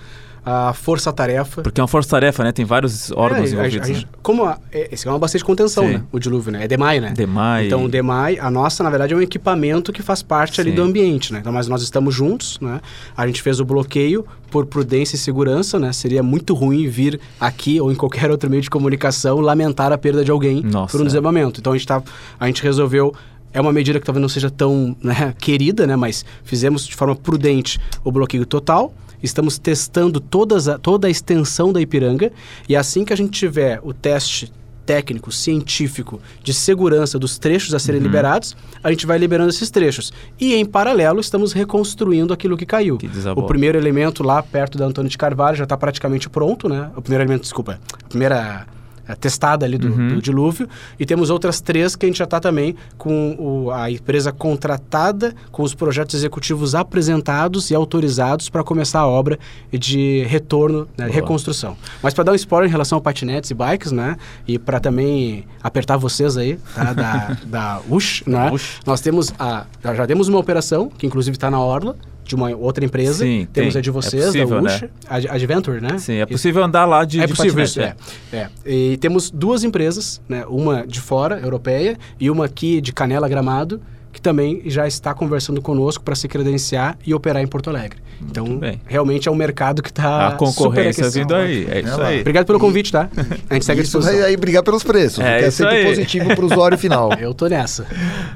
a 0.47 0.73
força-tarefa. 0.73 1.61
Porque 1.61 1.81
é 1.81 1.83
uma 1.83 1.89
força-tarefa, 1.89 2.45
né? 2.45 2.53
Tem 2.53 2.65
vários 2.65 3.11
órgãos 3.11 3.51
é, 3.51 3.55
envolvidos. 3.55 3.81
A, 3.81 3.91
a 3.91 3.95
gente, 3.95 4.07
né? 4.07 4.13
Como 4.23 4.45
a, 4.45 4.57
é, 4.71 4.89
esse 4.93 5.09
é 5.09 5.11
uma 5.11 5.19
bastante 5.19 5.45
contenção, 5.45 5.85
Sim. 5.85 5.95
né? 5.95 6.03
O 6.13 6.21
dilúvio, 6.21 6.53
né? 6.53 6.63
É 6.63 6.69
DEMAI, 6.69 7.01
né? 7.01 7.13
DEMAI. 7.17 7.67
Então, 7.67 7.85
o 7.85 7.89
DEMAI, 7.89 8.39
a 8.39 8.49
nossa, 8.49 8.85
na 8.85 8.89
verdade, 8.89 9.13
é 9.13 9.17
um 9.17 9.21
equipamento 9.21 9.93
que 9.93 10.03
faz 10.03 10.23
parte 10.23 10.57
Sim. 10.57 10.63
ali 10.63 10.71
do 10.71 10.83
ambiente, 10.83 11.33
né? 11.33 11.41
Então, 11.41 11.53
mas 11.53 11.67
nós 11.67 11.83
estamos 11.83 12.15
juntos, 12.15 12.61
né? 12.61 12.81
A 13.17 13.27
gente 13.27 13.43
fez 13.43 13.59
o 13.59 13.65
bloqueio 13.65 14.25
por 14.49 14.67
prudência 14.67 15.17
e 15.17 15.19
segurança, 15.19 15.81
né? 15.81 15.93
Seria 15.93 16.23
muito 16.23 16.55
ruim 16.55 16.87
vir 16.87 17.19
aqui 17.41 17.81
ou 17.81 17.91
em 17.91 17.97
qualquer 17.97 18.31
outro 18.31 18.49
meio 18.49 18.63
de 18.63 18.71
comunicação 18.71 19.41
lamentar 19.41 19.93
a 19.93 19.99
perda 19.99 20.25
de 20.25 20.31
alguém 20.31 20.63
nossa, 20.63 20.93
por 20.93 21.01
um 21.01 21.05
é. 21.05 21.09
desabamento. 21.09 21.59
Então, 21.59 21.73
a 21.73 21.77
gente, 21.77 21.89
tá, 21.89 22.01
a 22.39 22.47
gente 22.47 22.63
resolveu 22.63 23.13
é 23.53 23.61
uma 23.61 23.73
medida 23.73 23.99
que 23.99 24.07
talvez 24.07 24.21
não 24.21 24.29
seja 24.29 24.51
tão 24.51 24.95
né, 25.03 25.35
querida, 25.41 25.87
né, 25.87 25.97
mas 25.97 26.25
fizemos 26.45 26.87
de 26.87 26.95
forma 26.95 27.17
prudente 27.17 27.81
o 28.05 28.13
bloqueio 28.13 28.47
total. 28.47 28.95
Estamos 29.27 29.59
testando 29.59 30.21
todas 30.21 30.69
a, 30.69 30.79
toda 30.79 31.07
a 31.07 31.11
extensão 31.11 31.73
da 31.73 31.81
Ipiranga 31.81 32.33
e 32.69 32.75
assim 32.75 33.05
que 33.05 33.13
a 33.13 33.17
gente 33.17 33.39
tiver 33.39 33.81
o 33.83 33.93
teste 33.93 34.53
técnico, 34.87 35.33
científico, 35.33 36.21
de 36.43 36.55
segurança 36.55 37.19
dos 37.19 37.39
trechos 37.39 37.75
a 37.75 37.79
serem 37.79 38.01
uhum. 38.01 38.07
liberados, 38.07 38.57
a 38.83 38.91
gente 38.91 39.05
vai 39.05 39.19
liberando 39.19 39.51
esses 39.51 39.69
trechos. 39.69 40.13
E, 40.39 40.55
em 40.55 40.65
paralelo, 40.65 41.19
estamos 41.19 41.53
reconstruindo 41.53 42.33
aquilo 42.33 42.57
que 42.57 42.65
caiu. 42.65 42.97
Que 42.97 43.11
o 43.35 43.43
primeiro 43.43 43.77
elemento 43.77 44.23
lá 44.23 44.41
perto 44.43 44.79
da 44.79 44.87
Antônio 44.87 45.11
de 45.11 45.19
Carvalho 45.19 45.57
já 45.57 45.65
está 45.65 45.77
praticamente 45.77 46.31
pronto, 46.31 46.69
né? 46.69 46.91
O 46.97 47.03
primeiro 47.03 47.25
elemento, 47.25 47.43
desculpa, 47.43 47.81
a 48.05 48.09
primeira 48.09 48.67
testada 49.15 49.65
ali 49.65 49.79
do, 49.79 49.89
uhum. 49.89 50.09
do, 50.09 50.23
dilúvio. 50.23 50.69
E 50.99 51.07
temos 51.07 51.31
outras 51.31 51.61
três 51.61 51.95
que 51.95 52.07
a 52.07 52.09
gente 52.09 52.19
já 52.19 52.25
está 52.25 52.41
também 52.41 52.75
com 52.99 53.37
o, 53.39 53.71
a 53.71 53.91
empresa 53.91 54.33
contratada, 54.33 55.35
com 55.53 55.63
os 55.63 55.75
projetos 55.75 56.15
executivos 56.15 56.75
apresentados 56.75 57.71
e 57.71 57.75
autorizados 57.75 58.49
para 58.49 58.65
começar 58.65 59.01
a 59.01 59.07
obra 59.07 59.39
de 59.73 60.25
retorno, 60.25 60.89
né, 60.97 61.09
reconstrução. 61.09 61.77
Mas 62.03 62.15
para 62.15 62.25
dar 62.25 62.33
um 62.33 62.37
spoiler 62.37 62.69
em 62.69 62.73
relação 62.73 62.99
a 62.99 63.01
patinetes 63.01 63.51
e 63.51 63.55
bikes, 63.55 63.93
né? 63.93 64.17
E 64.47 64.59
para 64.59 64.81
também 64.81 65.45
apertar 65.63 65.97
vocês 65.97 66.37
aí, 66.37 66.59
tá, 66.75 66.93
da, 66.93 67.37
da 67.47 67.81
USH, 67.89 68.23
né? 68.27 68.51
USH. 68.51 68.81
Nós 68.87 69.01
temos 69.01 69.33
a, 69.39 69.67
já 69.95 70.07
temos 70.07 70.29
uma 70.29 70.39
operação, 70.39 70.89
que 70.89 71.07
inclusive 71.07 71.37
está 71.37 71.51
na 71.51 71.61
Orla, 71.61 71.97
de 72.27 72.35
uma 72.35 72.55
outra 72.55 72.85
empresa. 72.85 73.25
Sim, 73.25 73.47
Temos 73.53 73.75
tem. 73.75 73.79
a 73.79 73.83
de 73.83 73.91
vocês, 73.91 74.23
é 74.23 74.27
possível, 74.27 74.61
da 74.61 74.69
Usha, 74.69 74.91
né? 75.11 75.31
Adventure, 75.31 75.81
né? 75.81 75.99
Sim, 75.99 76.15
é 76.15 76.27
possível 76.27 76.65
andar 76.65 76.85
lá 76.85 77.05
de, 77.05 77.21
é 77.21 77.27
de 77.27 77.35
possível, 77.35 77.63
isso, 77.65 77.81
é. 77.81 77.95
é. 78.33 78.49
E 78.65 78.97
temos 78.97 79.31
duas 79.31 79.63
empresas, 79.65 80.21
né? 80.29 80.45
Uma 80.49 80.87
de 80.87 81.01
fora, 81.01 81.39
europeia, 81.39 81.97
e 82.19 82.31
uma 82.31 82.45
aqui 82.45 82.81
de 82.81 82.93
Canela 82.93 83.29
Gramado, 83.29 83.81
que 84.17 84.23
também 84.23 84.63
já 84.65 84.87
está 84.87 85.13
conversando 85.13 85.61
conosco 85.61 86.03
para 86.03 86.15
se 86.15 86.27
credenciar 86.27 86.97
e 87.07 87.13
operar 87.13 87.43
em 87.43 87.47
Porto 87.47 87.69
Alegre. 87.69 88.01
Então, 88.23 88.59
realmente 88.87 89.29
é 89.29 89.31
um 89.31 89.35
mercado 89.35 89.83
que 89.83 89.91
está 89.91 90.29
A 90.29 90.33
concorrência 90.33 91.11
vindo 91.11 91.35
aí, 91.35 91.67
é 91.71 91.81
isso 91.81 92.01
aí. 92.01 92.23
Obrigado 92.23 92.47
pelo 92.47 92.59
convite, 92.59 92.91
tá? 92.91 93.11
A 93.51 93.53
gente 93.53 93.67
segue 93.67 93.83
isso 93.83 93.99
a 93.99 94.01
disposição. 94.01 94.27
aí 94.27 94.35
brigar 94.39 94.63
pelos 94.63 94.83
preços, 94.83 95.23
é, 95.23 95.43
é 95.43 95.51
sempre 95.51 95.77
aí. 95.77 95.85
positivo 95.85 96.35
para 96.35 96.43
o 96.43 96.47
usuário 96.47 96.79
final. 96.79 97.11
Eu 97.21 97.35
tô 97.35 97.47
nessa. 97.47 97.87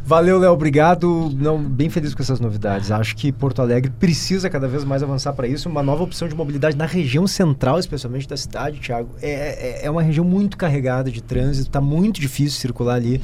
Valeu, 0.05 0.39
Léo, 0.39 0.53
obrigado. 0.53 1.33
Não, 1.35 1.59
bem 1.59 1.89
feliz 1.89 2.15
com 2.15 2.23
essas 2.23 2.41
novidades. 2.41 2.91
Acho 2.91 3.17
que 3.17 3.33
Porto 3.33 3.63
Alegre 3.63 3.91
precisa 3.99 4.51
cada 4.51 4.69
vez 4.69 4.85
mais 4.85 5.03
avançar 5.03 5.33
para 5.33 5.49
isso. 5.49 5.67
Uma 5.67 5.83
nova 5.83 6.03
opção 6.03 6.29
de 6.29 6.35
mobilidade 6.35 6.77
na 6.77 6.85
região 6.85 7.27
central, 7.27 7.79
especialmente 7.79 8.29
da 8.29 8.37
cidade, 8.37 8.81
Thiago. 8.81 9.09
É, 9.23 9.31
é, 9.31 9.87
é 9.87 9.91
uma 9.91 10.03
região 10.03 10.27
muito 10.27 10.59
carregada 10.59 11.11
de 11.11 11.23
trânsito, 11.23 11.69
está 11.69 11.81
muito 11.81 12.21
difícil 12.21 12.61
circular 12.61 12.97
ali. 12.97 13.19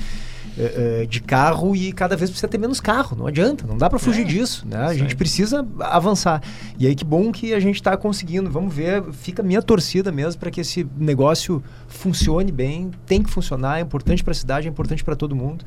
Eh, 0.59 1.02
eh, 1.02 1.07
de 1.07 1.20
carro 1.20 1.76
e 1.76 1.92
cada 1.92 2.16
vez 2.16 2.30
precisa 2.30 2.48
ter 2.48 2.57
menos 2.57 2.80
carro. 2.80 3.14
Não 3.14 3.26
adianta, 3.26 3.66
não 3.66 3.76
dá 3.76 3.90
para 3.90 3.98
fugir 3.98 4.22
é, 4.22 4.24
disso. 4.24 4.66
Né? 4.66 4.78
A 4.78 4.94
gente 4.94 5.14
precisa 5.14 5.66
avançar. 5.80 6.42
E 6.78 6.86
aí 6.86 6.94
que 6.94 7.04
bom 7.04 7.30
que 7.30 7.52
a 7.52 7.61
gente 7.61 7.74
está 7.74 7.94
conseguindo. 7.94 8.50
Vamos 8.50 8.74
ver, 8.74 9.02
fica 9.12 9.42
a 9.42 9.44
minha 9.44 9.61
torcida 9.61 10.11
mesmo 10.11 10.40
para 10.40 10.50
que 10.50 10.62
esse 10.62 10.86
negócio 10.96 11.62
funcione 11.88 12.50
bem. 12.50 12.90
Tem 13.04 13.22
que 13.22 13.28
funcionar, 13.28 13.78
é 13.78 13.82
importante 13.82 14.24
para 14.24 14.32
a 14.32 14.34
cidade, 14.34 14.66
é 14.66 14.70
importante 14.70 15.04
para 15.04 15.14
todo 15.14 15.36
mundo. 15.36 15.62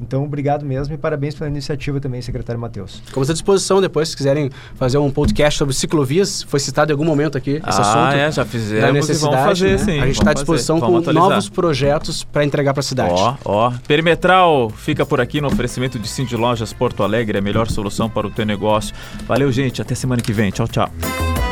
Então, 0.00 0.24
obrigado 0.24 0.64
mesmo 0.64 0.94
e 0.94 0.98
parabéns 0.98 1.34
pela 1.34 1.48
iniciativa 1.48 2.00
também, 2.00 2.20
secretário 2.20 2.60
Matheus. 2.60 3.00
Ficamos 3.06 3.30
à 3.30 3.32
disposição 3.32 3.80
depois, 3.80 4.08
se 4.08 4.16
quiserem 4.16 4.50
fazer 4.74 4.98
um 4.98 5.10
podcast 5.10 5.58
sobre 5.58 5.74
ciclovias. 5.74 6.42
Foi 6.42 6.60
citado 6.60 6.90
em 6.90 6.94
algum 6.94 7.04
momento 7.04 7.38
aqui 7.38 7.52
esse 7.52 7.62
ah, 7.64 7.80
assunto. 7.80 8.16
é, 8.16 8.32
já 8.32 8.44
fizemos 8.44 8.82
da 8.82 8.92
necessidade, 8.92 9.36
vamos 9.36 9.48
fazer, 9.48 9.70
né? 9.70 9.78
sim. 9.78 10.00
A 10.00 10.06
gente 10.06 10.18
está 10.18 10.30
à 10.30 10.34
disposição 10.34 10.80
com 10.80 11.00
novos 11.00 11.48
projetos 11.48 12.24
para 12.24 12.44
entregar 12.44 12.72
para 12.74 12.80
a 12.80 12.84
cidade. 12.84 13.14
Ó, 13.14 13.36
ó. 13.44 13.72
Perimetral 13.86 14.70
fica 14.70 15.06
por 15.06 15.20
aqui 15.20 15.40
no 15.40 15.48
oferecimento 15.48 15.98
de 15.98 16.08
Cindy 16.08 16.36
Lojas 16.36 16.72
Porto 16.72 17.02
Alegre, 17.02 17.38
a 17.38 17.40
melhor 17.40 17.70
solução 17.70 18.08
para 18.10 18.26
o 18.26 18.30
teu 18.30 18.44
negócio. 18.44 18.94
Valeu, 19.26 19.50
gente. 19.52 19.80
Até 19.80 19.94
semana 19.94 20.22
que 20.22 20.32
vem. 20.32 20.50
Tchau, 20.50 20.68
tchau. 20.68 21.43